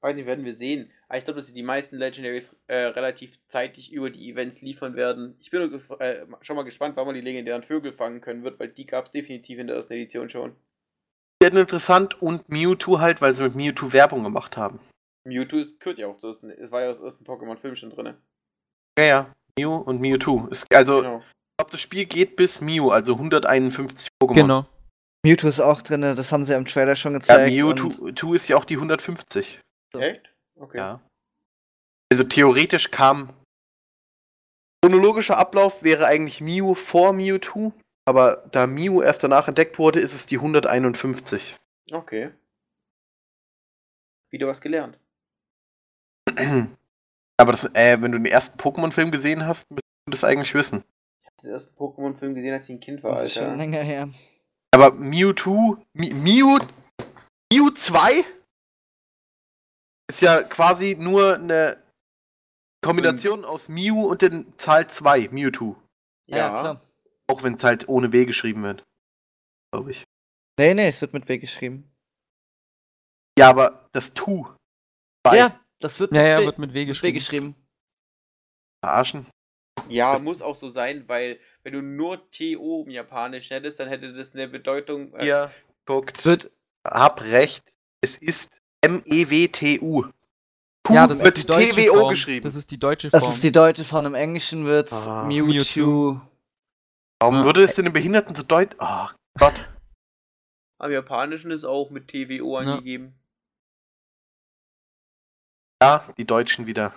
Weiß 0.00 0.14
nicht, 0.14 0.26
werden 0.26 0.44
wir 0.44 0.56
sehen. 0.56 0.90
Aber 1.08 1.18
ich 1.18 1.24
glaube, 1.24 1.40
dass 1.40 1.46
sie 1.48 1.54
die 1.54 1.62
meisten 1.62 1.96
Legendaries 1.96 2.54
äh, 2.66 2.76
relativ 2.78 3.38
zeitig 3.48 3.92
über 3.92 4.10
die 4.10 4.28
Events 4.30 4.60
liefern 4.60 4.94
werden. 4.94 5.36
Ich 5.40 5.50
bin 5.50 5.80
äh, 6.00 6.26
schon 6.42 6.56
mal 6.56 6.64
gespannt, 6.64 6.96
wann 6.96 7.06
man 7.06 7.14
die 7.14 7.22
legendären 7.22 7.62
Vögel 7.62 7.92
fangen 7.94 8.20
können 8.20 8.44
wird, 8.44 8.60
weil 8.60 8.68
die 8.68 8.84
gab 8.84 9.06
es 9.06 9.10
definitiv 9.12 9.58
in 9.58 9.68
der 9.68 9.76
ersten 9.76 9.94
Edition 9.94 10.28
schon. 10.28 10.54
wird 11.42 11.54
interessant 11.54 12.20
und 12.20 12.48
Mewtwo 12.50 12.98
halt, 13.00 13.22
weil 13.22 13.32
sie 13.32 13.42
mit 13.44 13.54
Mewtwo 13.54 13.92
Werbung 13.92 14.22
gemacht 14.22 14.56
haben. 14.58 14.80
Mewtwo 15.24 15.56
ist, 15.56 15.80
gehört 15.80 15.98
ja 15.98 16.08
auch 16.08 16.18
zur 16.18 16.30
ersten, 16.30 16.50
es 16.50 16.70
war 16.72 16.82
ja 16.82 16.90
aus 16.90 16.96
dem 16.98 17.04
ersten 17.06 17.24
Pokémon-Film 17.24 17.76
schon 17.76 17.90
drin. 17.90 18.14
Ja, 18.98 19.04
ja. 19.04 19.34
Mew 19.58 19.76
und 19.76 20.00
Mewtwo. 20.00 20.46
Ist, 20.48 20.66
also, 20.74 20.98
Genau. 20.98 21.18
ich 21.20 21.56
glaube, 21.58 21.70
das 21.72 21.80
Spiel 21.80 22.04
geht 22.04 22.36
bis 22.36 22.60
Mew, 22.60 22.90
also 22.90 23.14
151 23.14 24.08
Pokémon. 24.22 24.34
Genau. 24.34 24.66
Mewtwo 25.24 25.48
ist 25.48 25.60
auch 25.60 25.80
drin, 25.82 26.02
das 26.02 26.32
haben 26.32 26.44
sie 26.44 26.54
im 26.54 26.66
Trailer 26.66 26.96
schon 26.96 27.12
Ja, 27.14 27.18
gezeigt. 27.18 27.50
und 27.50 27.56
Mewtwo 27.56 28.10
Two 28.12 28.34
ist 28.34 28.48
ja 28.48 28.56
auch 28.56 28.64
die 28.66 28.76
150. 28.76 29.58
So. 29.92 30.00
Echt? 30.00 30.34
Okay. 30.58 30.78
Ja. 30.78 31.00
Also 32.10 32.24
theoretisch 32.24 32.90
kam. 32.90 33.30
Chronologischer 34.82 35.36
Ablauf 35.36 35.82
wäre 35.82 36.06
eigentlich 36.06 36.40
Mew 36.40 36.74
vor 36.74 37.12
Mewtwo, 37.12 37.72
aber 38.06 38.44
da 38.52 38.66
Mew 38.66 39.02
erst 39.02 39.22
danach 39.22 39.48
entdeckt 39.48 39.78
wurde, 39.78 40.00
ist 40.00 40.14
es 40.14 40.26
die 40.26 40.36
151. 40.36 41.56
Okay. 41.90 42.30
Wieder 44.30 44.46
was 44.46 44.60
gelernt. 44.60 44.98
aber 47.36 47.52
das, 47.52 47.64
äh, 47.74 48.00
wenn 48.00 48.12
du 48.12 48.18
den 48.18 48.26
ersten 48.26 48.58
Pokémon-Film 48.58 49.10
gesehen 49.10 49.46
hast, 49.46 49.68
müsstest 49.70 50.06
du 50.06 50.10
das 50.10 50.24
eigentlich 50.24 50.54
wissen. 50.54 50.84
Den 51.42 51.50
ersten 51.50 51.76
Pokémon-Film 51.76 52.34
gesehen, 52.34 52.54
als 52.54 52.68
ich 52.68 52.76
ein 52.76 52.80
Kind 52.80 53.02
war, 53.02 53.14
Das 53.14 53.26
ist 53.26 53.34
schon 53.34 53.44
Alter. 53.44 53.56
länger 53.56 53.80
her. 53.82 54.08
Aber 54.72 54.92
Mewtwo, 54.92 55.78
Mew, 55.94 56.58
Mew 57.52 57.70
2 57.70 58.24
ist 60.08 60.22
ja 60.22 60.42
quasi 60.42 60.96
nur 60.98 61.34
eine 61.34 61.82
Kombination 62.84 63.44
aus 63.44 63.68
Mew 63.68 64.06
und 64.06 64.22
den 64.22 64.52
Zahl 64.58 64.88
2, 64.88 65.28
Mewtwo. 65.30 65.76
Ja, 66.26 66.48
klar. 66.60 66.80
Auch 67.30 67.42
wenn 67.42 67.54
es 67.54 67.64
halt 67.64 67.88
ohne 67.88 68.12
W 68.12 68.24
geschrieben 68.24 68.62
wird. 68.62 68.84
Glaube 69.72 69.90
ich. 69.90 70.04
Nee, 70.58 70.74
nee, 70.74 70.88
es 70.88 71.00
wird 71.00 71.12
mit 71.12 71.28
W 71.28 71.38
geschrieben. 71.38 71.90
Ja, 73.38 73.50
aber 73.50 73.88
das 73.92 74.14
Tu. 74.14 74.46
Ja, 75.32 75.60
das 75.80 76.00
wird 76.00 76.12
Ja, 76.12 76.22
mit 76.22 76.30
ja, 76.30 76.38
W, 76.40 76.44
wird 76.46 76.58
mit 76.58 76.70
W 76.70 76.72
mit 76.72 76.74
W 76.74 76.84
geschrieben. 76.86 77.14
geschrieben. 77.14 77.54
Verarschen. 78.84 79.26
Ja, 79.88 80.18
muss 80.18 80.42
auch 80.42 80.56
so 80.56 80.70
sein, 80.70 81.08
weil 81.08 81.38
wenn 81.62 81.72
du 81.72 81.82
nur 81.82 82.30
TO 82.30 82.82
im 82.84 82.90
Japanisch 82.90 83.50
hättest, 83.50 83.78
dann 83.80 83.88
hätte 83.88 84.12
das 84.12 84.34
eine 84.34 84.48
Bedeutung. 84.48 85.14
äh, 85.14 85.26
Ihr 85.26 85.52
guckt. 85.86 86.24
Wird, 86.24 86.50
Hab 86.84 87.20
recht. 87.22 87.62
Es 88.00 88.16
ist 88.16 88.57
M-E-W-T-U. 88.82 90.04
Tu 90.84 90.92
Ja, 90.94 91.06
das 91.06 91.22
wird 91.22 91.36
ist 91.36 91.48
die 91.48 91.52
deutsche 91.52 91.86
TWO 91.86 91.94
Form. 91.98 92.10
geschrieben. 92.10 92.42
Das 92.42 92.54
ist 92.54 92.70
die 92.70 92.78
deutsche 92.78 93.10
Form. 93.10 93.20
das 93.20 93.34
ist 93.34 93.42
die 93.42 93.52
deutsche 93.52 93.84
Form. 93.84 94.06
Im 94.06 94.14
Englischen 94.14 94.64
wird 94.64 94.92
Ah, 94.92 95.24
Mewtwo. 95.24 95.52
Mewtwo. 95.52 96.20
Warum 97.20 97.34
Ja. 97.36 97.44
würde 97.44 97.64
es 97.64 97.74
denn 97.74 97.86
im 97.86 97.92
Behinderten 97.92 98.34
so 98.34 98.42
deut... 98.42 98.76
Oh 98.78 99.08
Gott. 99.38 99.70
Am 100.80 100.92
Japanischen 100.92 101.50
ist 101.50 101.64
auch 101.64 101.90
mit 101.90 102.08
TWO 102.08 102.60
Ja. 102.60 102.70
angegeben. 102.70 103.14
Ja, 105.82 106.04
die 106.16 106.24
Deutschen 106.24 106.66
wieder. 106.66 106.92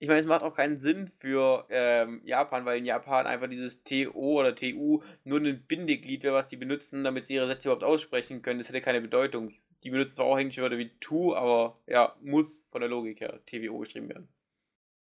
Ich 0.00 0.06
meine, 0.06 0.20
es 0.20 0.26
macht 0.26 0.42
auch 0.42 0.54
keinen 0.54 0.80
Sinn 0.80 1.10
für 1.18 1.66
ähm, 1.70 2.20
Japan, 2.24 2.64
weil 2.64 2.78
in 2.78 2.84
Japan 2.84 3.26
einfach 3.26 3.48
dieses 3.48 3.82
TO 3.82 4.38
oder 4.38 4.54
TU 4.54 5.02
nur 5.24 5.40
ein 5.40 5.64
Bindeglied 5.66 6.22
wäre, 6.22 6.34
was 6.34 6.46
die 6.46 6.56
benutzen, 6.56 7.02
damit 7.02 7.26
sie 7.26 7.34
ihre 7.34 7.48
Sätze 7.48 7.68
überhaupt 7.68 7.82
aussprechen 7.82 8.42
können. 8.42 8.60
Das 8.60 8.68
hätte 8.68 8.80
keine 8.80 9.00
Bedeutung. 9.00 9.54
Die 9.82 9.90
benutzen 9.90 10.14
zwar 10.14 10.26
auch 10.26 10.38
englische 10.38 10.62
Wörter 10.62 10.78
wie 10.78 10.90
to, 11.00 11.34
aber 11.34 11.80
ja, 11.86 12.14
muss 12.20 12.68
von 12.70 12.80
der 12.80 12.90
Logik 12.90 13.20
her 13.20 13.40
TWO 13.46 13.78
geschrieben 13.78 14.08
werden. 14.08 14.28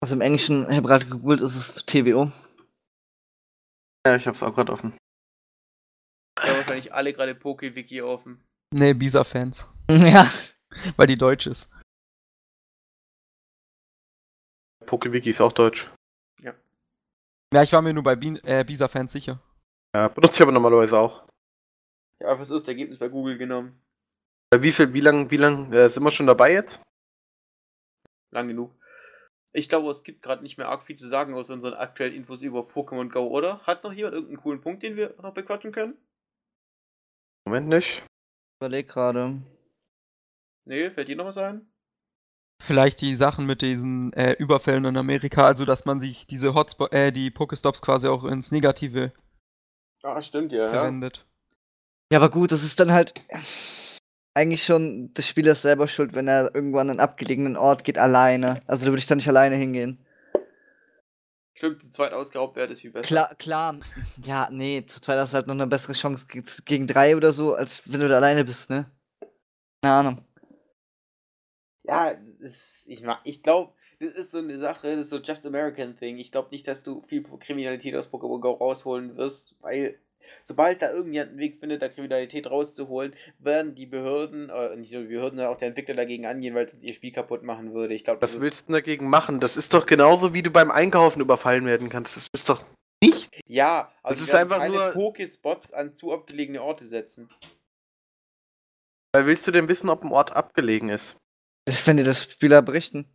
Also 0.01 0.15
im 0.15 0.21
Englischen, 0.21 0.71
ich 0.71 0.77
habe 0.77 0.87
gerade 0.87 1.07
gegoogelt, 1.07 1.41
ist 1.41 1.57
es 1.57 1.75
TWO. 1.87 2.31
Ja, 4.07 4.17
ich 4.17 4.27
hab's 4.27 4.43
auch 4.43 4.55
gerade 4.55 4.73
offen. 4.73 4.93
Ja, 6.39 6.57
wahrscheinlich 6.57 6.93
alle 6.93 7.13
gerade 7.13 7.35
PokeWiki 7.35 8.03
offen. 8.03 8.45
Nee, 8.73 8.93
Bisa-Fans. 8.93 9.73
ja. 9.91 10.31
Weil 10.97 11.07
die 11.07 11.17
deutsch 11.17 11.47
ist. 11.47 11.73
PokeWiki 14.95 15.31
ist 15.31 15.41
auch 15.41 15.53
deutsch. 15.53 15.91
Ja, 17.53 17.63
ich 17.63 17.73
war 17.73 17.83
mir 17.83 17.93
nur 17.93 18.03
bei 18.03 18.15
äh, 18.43 18.65
Bisa-Fans 18.65 19.13
sicher. 19.13 19.41
Ja, 19.95 20.09
benutze 20.09 20.35
ich 20.35 20.43
aber 20.43 20.51
normalerweise 20.51 20.99
auch. 20.99 21.25
Ja, 22.21 22.29
einfach 22.31 22.43
das 22.43 22.51
erste 22.51 22.73
Ergebnis 22.73 22.99
bei 22.99 23.09
Google 23.09 23.39
genommen. 23.39 23.81
Äh, 24.51 24.61
Wie 24.61 24.73
viel, 24.73 24.93
wie 24.93 25.01
lang, 25.01 25.31
wie 25.31 25.37
lang 25.37 25.73
äh, 25.73 25.89
sind 25.89 26.03
wir 26.03 26.11
schon 26.11 26.27
dabei 26.27 26.53
jetzt? 26.53 26.81
Lang 28.33 28.49
genug. 28.49 28.73
Ich 29.53 29.69
glaube, 29.69 29.89
es 29.93 30.03
gibt 30.03 30.23
gerade 30.23 30.43
nicht 30.43 30.59
mehr 30.59 30.69
arg 30.69 30.83
viel 30.83 30.97
zu 30.97 31.09
sagen 31.09 31.35
aus 31.35 31.49
unseren 31.49 31.75
aktuellen 31.75 32.15
Infos 32.15 32.43
über 32.43 32.63
Pokémon 32.63 33.09
Go, 33.09 33.29
oder? 33.29 33.61
Hat 33.61 33.85
noch 33.85 33.93
jemand 33.93 34.15
irgendeinen 34.15 34.43
coolen 34.43 34.61
Punkt, 34.61 34.83
den 34.83 34.97
wir 34.97 35.15
noch 35.23 35.35
bequatschen 35.35 35.71
können? 35.71 35.97
Moment 37.47 37.69
nicht. 37.69 38.03
Überleg 38.61 38.89
gerade. 38.89 39.43
Nee, 40.65 40.91
fällt 40.91 41.07
dir 41.07 41.15
noch 41.17 41.27
was 41.27 41.39
ein? 41.39 41.73
Vielleicht 42.61 43.01
die 43.01 43.15
Sachen 43.15 43.47
mit 43.47 43.63
diesen 43.63 44.13
äh, 44.15 44.33
Überfällen 44.33 44.85
in 44.85 44.97
Amerika, 44.97 45.45
also 45.45 45.65
dass 45.65 45.85
man 45.85 46.01
sich 46.01 46.27
diese 46.27 46.55
Hotspot, 46.55 46.93
äh, 46.93 47.13
die 47.13 47.31
Pokestops 47.31 47.83
quasi 47.83 48.09
auch 48.09 48.25
ins 48.25 48.53
Negative 48.53 49.13
Ah, 50.03 50.21
stimmt 50.23 50.53
ja. 50.53 50.65
ja. 50.67 50.71
verwendet. 50.71 51.27
Ja, 52.13 52.19
aber 52.19 52.31
gut, 52.31 52.53
das 52.53 52.63
ist 52.63 52.79
dann 52.81 52.93
halt 52.93 53.15
eigentlich 54.35 54.65
schon 54.65 55.13
des 55.15 55.27
Spielers 55.27 55.63
selber 55.63 55.89
schuld, 55.89 56.15
wenn 56.15 56.29
er 56.29 56.55
irgendwann 56.55 56.89
an 56.91 56.99
einen 56.99 57.01
abgelegenen 57.01 57.57
Ort 57.57 57.85
geht, 57.85 57.99
alleine. 57.99 58.61
Also 58.67 58.85
da 58.85 58.91
würde 58.91 58.99
ich 58.99 59.07
dann 59.07 59.19
nicht 59.19 59.29
alleine 59.29 59.57
hingehen. 59.57 60.05
Stimmt, 61.57 61.83
die 61.85 61.91
zweit 61.91 62.13
ausgeraubt 62.13 62.57
wäre 62.57 62.69
das 62.69 62.81
viel 62.81 62.91
besser. 62.91 63.07
Klar, 63.07 63.35
klar. 63.37 63.77
Ja, 64.23 64.49
nee, 64.51 64.85
zu 64.87 65.01
zweit 65.01 65.19
hast 65.19 65.33
du 65.33 65.37
halt 65.37 65.47
noch 65.47 65.55
eine 65.55 65.67
bessere 65.69 65.93
Chance 65.93 66.27
ge- 66.27 66.43
gegen 66.65 66.87
drei 66.87 67.17
oder 67.17 67.33
so, 67.33 67.55
als 67.55 67.83
wenn 67.91 68.01
du 68.01 68.09
da 68.09 68.17
alleine 68.17 68.45
bist, 68.45 68.71
ne? 68.71 68.91
Keine 69.83 69.95
Ahnung. 69.95 70.25
Ja, 71.85 72.15
das, 72.41 72.85
ich, 72.87 73.05
ich 73.25 73.43
glaube, 73.43 73.73
das 74.01 74.13
ist 74.13 74.33
so 74.33 74.39
eine 74.39 74.59
Sache, 74.59 74.93
das 74.97 75.03
ist 75.03 75.11
so 75.11 75.19
Just 75.19 75.47
American 75.47 75.97
Thing. 75.97 76.19
Ich 76.19 76.33
glaube 76.33 76.49
nicht, 76.51 76.67
dass 76.67 76.83
du 76.83 77.01
viel 77.01 77.23
Kriminalität 77.23 77.95
aus 77.95 78.11
Pokémon 78.11 78.41
Go 78.41 78.53
rausholen 78.53 79.17
wirst, 79.17 79.55
weil 79.61 79.99
sobald 80.43 80.83
da 80.83 80.91
irgendjemand 80.93 81.31
einen 81.33 81.39
Weg 81.41 81.61
findet, 81.61 81.83
da 81.83 81.89
Kriminalität 81.89 82.51
rauszuholen, 82.51 83.15
werden 83.39 83.75
die 83.75 83.87
Behörden, 83.87 84.51
äh, 84.51 84.77
nicht 84.77 84.93
nur 84.93 85.03
die 85.03 85.09
Behörden, 85.09 85.39
sondern 85.39 85.55
auch 85.55 85.59
der 85.59 85.69
Entwickler 85.69 85.95
dagegen 85.95 86.27
angehen, 86.27 86.55
weil 86.55 86.67
es 86.67 86.75
ihr 86.81 86.95
Spiel 86.95 87.13
kaputt 87.13 87.43
machen 87.43 87.75
würde. 87.75 87.95
Ich 87.95 88.05
glaube, 88.05 88.23
Was 88.23 88.35
ist 88.35 88.41
willst 88.41 88.63
du 88.63 88.67
denn 88.67 88.75
dagegen 88.75 89.09
machen? 89.09 89.41
Das 89.41 89.57
ist 89.57 89.75
doch 89.75 89.87
genauso, 89.87 90.33
wie 90.35 90.43
du 90.43 90.51
beim 90.51 90.71
Einkaufen 90.71 91.21
überfallen 91.21 91.67
werden 91.67 91.89
kannst. 91.89 92.17
Das 92.17 92.29
ist 92.33 92.49
doch 92.49 92.65
nicht. 93.03 93.31
Ja, 93.47 93.93
aber 94.03 94.15
Das 94.15 94.23
ist 94.23 94.35
einfach 94.35 94.67
nur- 94.69 94.91
Pokespots 94.93 95.73
an 95.73 95.95
zu 95.95 96.13
abgelegene 96.13 96.63
Orte 96.63 96.87
setzen. 96.87 97.31
Weil 99.13 99.27
willst 99.27 99.47
du 99.47 99.51
denn 99.53 99.69
wissen, 99.69 99.89
ob 99.89 100.03
ein 100.03 100.11
Ort 100.11 100.35
abgelegen 100.35 100.89
ist? 100.89 101.17
Wenn 101.85 101.97
dir 101.97 102.05
das 102.05 102.23
Spieler 102.23 102.63
berichten. 102.63 103.07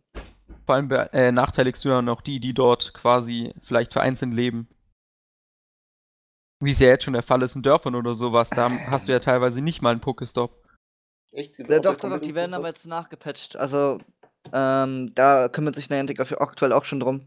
Vor 0.66 0.74
allem 0.74 0.90
äh, 0.90 1.32
nachteiligst 1.32 1.84
du 1.84 1.88
dann 1.88 2.08
auch 2.08 2.20
die, 2.20 2.40
die 2.40 2.54
dort 2.54 2.94
quasi 2.94 3.54
vielleicht 3.62 3.92
vereinzelt 3.92 4.32
leben. 4.34 4.68
Wie 6.62 6.72
es 6.72 6.78
ja 6.78 6.88
jetzt 6.88 7.04
schon 7.04 7.14
der 7.14 7.22
Fall 7.22 7.42
ist 7.42 7.56
in 7.56 7.62
Dörfern 7.62 7.94
oder 7.94 8.12
sowas, 8.12 8.50
da 8.50 8.70
hast 8.86 9.08
du 9.08 9.12
ja 9.12 9.18
teilweise 9.18 9.62
nicht 9.62 9.80
mal 9.80 9.90
einen 9.92 10.00
Pokestop. 10.00 10.62
Echt? 11.32 11.58
Ja, 11.58 11.80
doch, 11.80 11.96
doch, 11.96 12.10
doch, 12.10 12.20
die 12.20 12.34
werden 12.34 12.54
aber 12.54 12.68
jetzt 12.68 12.86
nachgepatcht. 12.86 13.56
Also, 13.56 13.98
ähm, 14.52 15.12
da 15.14 15.48
kümmert 15.48 15.76
sich 15.76 15.88
Niantic 15.88 16.20
aktuell 16.20 16.72
auch 16.72 16.84
schon 16.84 17.00
drum. 17.00 17.26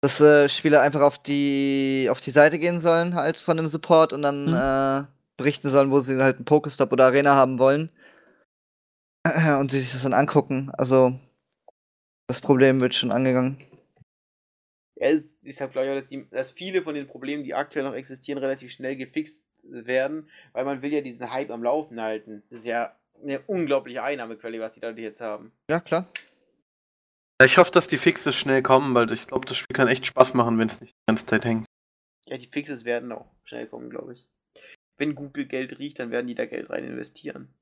Dass 0.00 0.20
äh, 0.20 0.48
Spieler 0.48 0.80
einfach 0.80 1.00
auf 1.00 1.18
die 1.18 2.08
auf 2.10 2.20
die 2.20 2.30
Seite 2.30 2.58
gehen 2.58 2.80
sollen, 2.80 3.14
halt 3.14 3.40
von 3.40 3.56
dem 3.56 3.68
Support 3.68 4.12
und 4.12 4.22
dann 4.22 4.46
Mhm. 4.46 4.54
äh, 4.54 5.04
berichten 5.36 5.70
sollen, 5.70 5.90
wo 5.90 6.00
sie 6.00 6.16
halt 6.22 6.36
einen 6.36 6.44
Pokestop 6.44 6.92
oder 6.92 7.06
Arena 7.06 7.34
haben 7.34 7.58
wollen. 7.58 7.90
Und 9.60 9.70
sie 9.70 9.80
sich 9.80 9.92
das 9.92 10.02
dann 10.02 10.14
angucken. 10.14 10.70
Also, 10.76 11.18
das 12.28 12.40
Problem 12.40 12.80
wird 12.80 12.94
schon 12.94 13.12
angegangen. 13.12 13.62
Ja, 14.96 15.08
es 15.08 15.36
ist 15.42 15.60
halt, 15.60 15.72
glaube 15.72 15.86
ich, 15.86 15.92
auch, 15.92 16.00
dass, 16.00 16.08
die, 16.08 16.28
dass 16.30 16.52
viele 16.52 16.82
von 16.82 16.94
den 16.94 17.06
Problemen, 17.06 17.44
die 17.44 17.54
aktuell 17.54 17.84
noch 17.84 17.94
existieren, 17.94 18.38
relativ 18.38 18.72
schnell 18.72 18.96
gefixt 18.96 19.42
werden, 19.62 20.28
weil 20.52 20.64
man 20.64 20.82
will 20.82 20.92
ja 20.92 21.00
diesen 21.00 21.30
Hype 21.30 21.50
am 21.50 21.62
Laufen 21.62 22.00
halten. 22.00 22.42
Das 22.50 22.60
ist 22.60 22.66
ja 22.66 22.96
eine 23.22 23.40
unglaubliche 23.42 24.02
Einnahmequelle, 24.02 24.60
was 24.60 24.72
die 24.72 24.80
da 24.80 24.90
jetzt 24.90 25.20
haben. 25.20 25.52
Ja, 25.70 25.80
klar. 25.80 26.08
Ich 27.42 27.58
hoffe, 27.58 27.70
dass 27.70 27.86
die 27.86 27.98
Fixes 27.98 28.34
schnell 28.34 28.62
kommen, 28.62 28.94
weil 28.94 29.12
ich 29.12 29.26
glaube, 29.28 29.46
das 29.46 29.56
Spiel 29.56 29.74
kann 29.74 29.88
echt 29.88 30.06
Spaß 30.06 30.34
machen, 30.34 30.58
wenn 30.58 30.68
es 30.68 30.80
nicht 30.80 30.92
die 30.92 31.06
ganze 31.06 31.26
Zeit 31.26 31.44
hängt. 31.44 31.66
Ja, 32.26 32.36
die 32.36 32.48
Fixes 32.48 32.84
werden 32.84 33.12
auch 33.12 33.30
schnell 33.44 33.66
kommen, 33.66 33.90
glaube 33.90 34.14
ich. 34.14 34.28
Wenn 34.96 35.14
Google 35.14 35.46
Geld 35.46 35.78
riecht, 35.78 36.00
dann 36.00 36.10
werden 36.10 36.26
die 36.26 36.34
da 36.34 36.46
Geld 36.46 36.68
rein 36.70 36.84
investieren. 36.84 37.54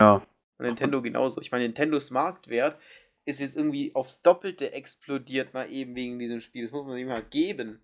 Ja. 0.00 0.26
Und 0.58 0.66
Nintendo 0.66 1.00
genauso. 1.02 1.40
Ich 1.40 1.50
meine, 1.52 1.64
Nintendos 1.64 2.10
Marktwert 2.10 2.78
ist 3.24 3.40
jetzt 3.40 3.56
irgendwie 3.56 3.94
aufs 3.94 4.22
Doppelte 4.22 4.72
explodiert, 4.72 5.54
mal 5.54 5.70
eben 5.70 5.94
wegen 5.94 6.18
diesem 6.18 6.40
Spiel. 6.40 6.64
Das 6.64 6.72
muss 6.72 6.86
man 6.86 6.96
ihm 6.98 7.08
mal 7.08 7.22
geben. 7.22 7.80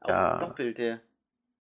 Aufs 0.00 0.20
Ja. 0.20 0.38
Doppelte. 0.38 1.00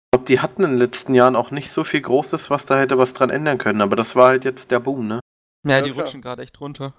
Ich 0.05 0.11
glaube, 0.11 0.25
die 0.25 0.39
hatten 0.39 0.63
in 0.63 0.71
den 0.71 0.79
letzten 0.79 1.13
Jahren 1.15 1.35
auch 1.35 1.51
nicht 1.51 1.69
so 1.69 1.83
viel 1.83 2.01
Großes, 2.01 2.49
was 2.49 2.65
da 2.65 2.79
hätte 2.79 2.97
was 2.97 3.13
dran 3.13 3.29
ändern 3.29 3.57
können, 3.57 3.81
aber 3.81 3.95
das 3.95 4.15
war 4.15 4.27
halt 4.29 4.45
jetzt 4.45 4.71
der 4.71 4.79
Boom, 4.79 5.07
ne? 5.07 5.19
Ja, 5.65 5.77
Ja, 5.77 5.81
die 5.81 5.91
klar. 5.91 6.05
rutschen 6.05 6.21
gerade 6.21 6.43
echt 6.43 6.59
runter. 6.61 6.93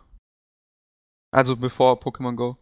Also 1.30 1.56
bevor 1.56 1.98
Pokémon 2.00 2.36
Go. 2.36 2.56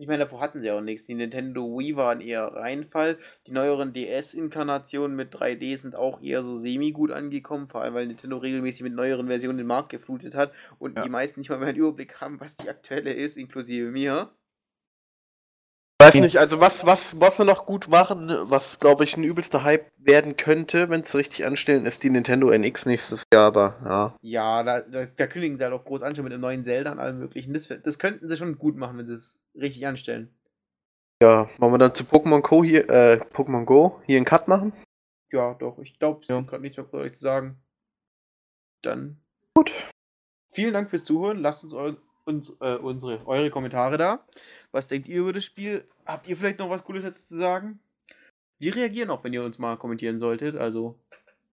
Ich 0.00 0.06
meine, 0.06 0.20
davor 0.24 0.40
hatten 0.40 0.62
sie 0.62 0.70
auch 0.70 0.80
nichts. 0.80 1.06
Die 1.06 1.14
Nintendo 1.14 1.78
Wii 1.78 1.94
waren 1.94 2.22
eher 2.22 2.44
Reinfall. 2.54 3.18
Die 3.46 3.50
neueren 3.50 3.92
DS-Inkarnationen 3.92 5.14
mit 5.14 5.34
3D 5.34 5.76
sind 5.76 5.94
auch 5.94 6.22
eher 6.22 6.42
so 6.42 6.56
semi-gut 6.56 7.10
angekommen, 7.10 7.68
vor 7.68 7.82
allem 7.82 7.92
weil 7.92 8.06
Nintendo 8.06 8.38
regelmäßig 8.38 8.82
mit 8.82 8.94
neueren 8.94 9.26
Versionen 9.26 9.58
den 9.58 9.66
Markt 9.66 9.90
geflutet 9.90 10.34
hat 10.34 10.52
und 10.78 10.96
Ja. 10.96 11.02
die 11.02 11.10
meisten 11.10 11.40
nicht 11.40 11.50
mal 11.50 11.58
mehr 11.58 11.68
einen 11.68 11.76
Überblick 11.76 12.18
haben, 12.18 12.40
was 12.40 12.56
die 12.56 12.70
aktuelle 12.70 13.12
ist, 13.12 13.36
inklusive 13.36 13.90
mir. 13.90 14.30
Weiß 16.00 16.14
nicht, 16.14 16.38
also 16.38 16.60
was, 16.60 16.86
was, 16.86 17.20
was 17.20 17.36
sie 17.36 17.44
noch 17.44 17.66
gut 17.66 17.88
machen, 17.88 18.28
was 18.44 18.78
glaube 18.78 19.04
ich 19.04 19.16
ein 19.18 19.22
übelster 19.22 19.64
Hype 19.64 19.86
werden 19.98 20.36
könnte, 20.38 20.88
wenn 20.88 21.02
es 21.02 21.14
richtig 21.14 21.44
anstellen, 21.44 21.84
ist 21.84 22.02
die 22.02 22.08
Nintendo 22.10 22.50
NX 22.50 22.86
nächstes 22.86 23.24
Jahr, 23.32 23.46
aber 23.48 23.76
ja. 23.84 24.16
Ja, 24.22 24.62
da, 24.62 24.80
da, 24.80 25.04
da 25.04 25.26
kündigen 25.26 25.58
sie 25.58 25.62
halt 25.64 25.74
auch 25.74 25.84
groß 25.84 26.02
an, 26.02 26.16
schon 26.16 26.24
mit 26.24 26.32
dem 26.32 26.40
neuen 26.40 26.64
Zelda 26.64 26.92
und 26.92 27.00
allem 27.00 27.18
möglichen. 27.18 27.52
Das, 27.52 27.68
das 27.68 27.98
könnten 27.98 28.28
sie 28.28 28.36
schon 28.38 28.58
gut 28.58 28.76
machen, 28.76 28.96
wenn 28.96 29.06
sie 29.06 29.12
es 29.12 29.38
richtig 29.54 29.86
anstellen. 29.86 30.34
Ja, 31.22 31.50
wollen 31.58 31.74
wir 31.74 31.78
dann 31.78 31.94
zu 31.94 32.04
Pokémon 32.04 32.40
Go 32.40 32.64
hier, 32.64 32.88
äh, 32.88 33.20
Pokémon 33.34 33.66
Go 33.66 34.00
hier 34.06 34.16
einen 34.16 34.24
Cut 34.24 34.48
machen? 34.48 34.72
Ja, 35.30 35.52
doch, 35.52 35.78
ich 35.80 35.98
glaube, 35.98 36.20
es 36.22 36.28
Ja. 36.28 36.38
gibt 36.38 36.48
gerade 36.48 36.62
nichts 36.62 36.78
mehr 36.78 36.86
für 36.86 36.96
euch 36.96 37.12
zu 37.12 37.20
sagen. 37.20 37.62
Dann. 38.82 39.20
Gut. 39.54 39.70
Vielen 40.52 40.72
Dank 40.72 40.88
fürs 40.88 41.04
Zuhören. 41.04 41.38
Lasst 41.40 41.62
uns, 41.62 41.74
eu 41.74 41.92
uns 42.24 42.56
äh, 42.60 42.76
unsere, 42.76 43.26
eure 43.26 43.50
Kommentare 43.50 43.96
da. 43.96 44.26
Was 44.72 44.88
denkt 44.88 45.08
ihr 45.08 45.20
über 45.20 45.32
das 45.32 45.44
Spiel? 45.44 45.88
Habt 46.06 46.28
ihr 46.28 46.36
vielleicht 46.36 46.58
noch 46.58 46.70
was 46.70 46.84
Cooles 46.84 47.04
dazu 47.04 47.24
zu 47.26 47.36
sagen? 47.36 47.80
Wir 48.58 48.74
reagieren 48.74 49.10
auch, 49.10 49.24
wenn 49.24 49.32
ihr 49.32 49.42
uns 49.42 49.58
mal 49.58 49.76
kommentieren 49.76 50.18
solltet. 50.18 50.56
Also, 50.56 50.98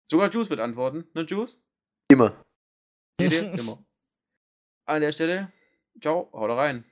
sogar 0.05 0.31
Juice 0.31 0.49
wird 0.49 0.59
antworten. 0.59 1.05
Ne, 1.13 1.23
Juice? 1.23 1.59
Immer. 2.09 2.43
Immer. 3.19 3.83
An 4.85 5.01
der 5.01 5.11
Stelle, 5.11 5.51
ciao, 6.01 6.29
haut 6.33 6.49
rein. 6.51 6.85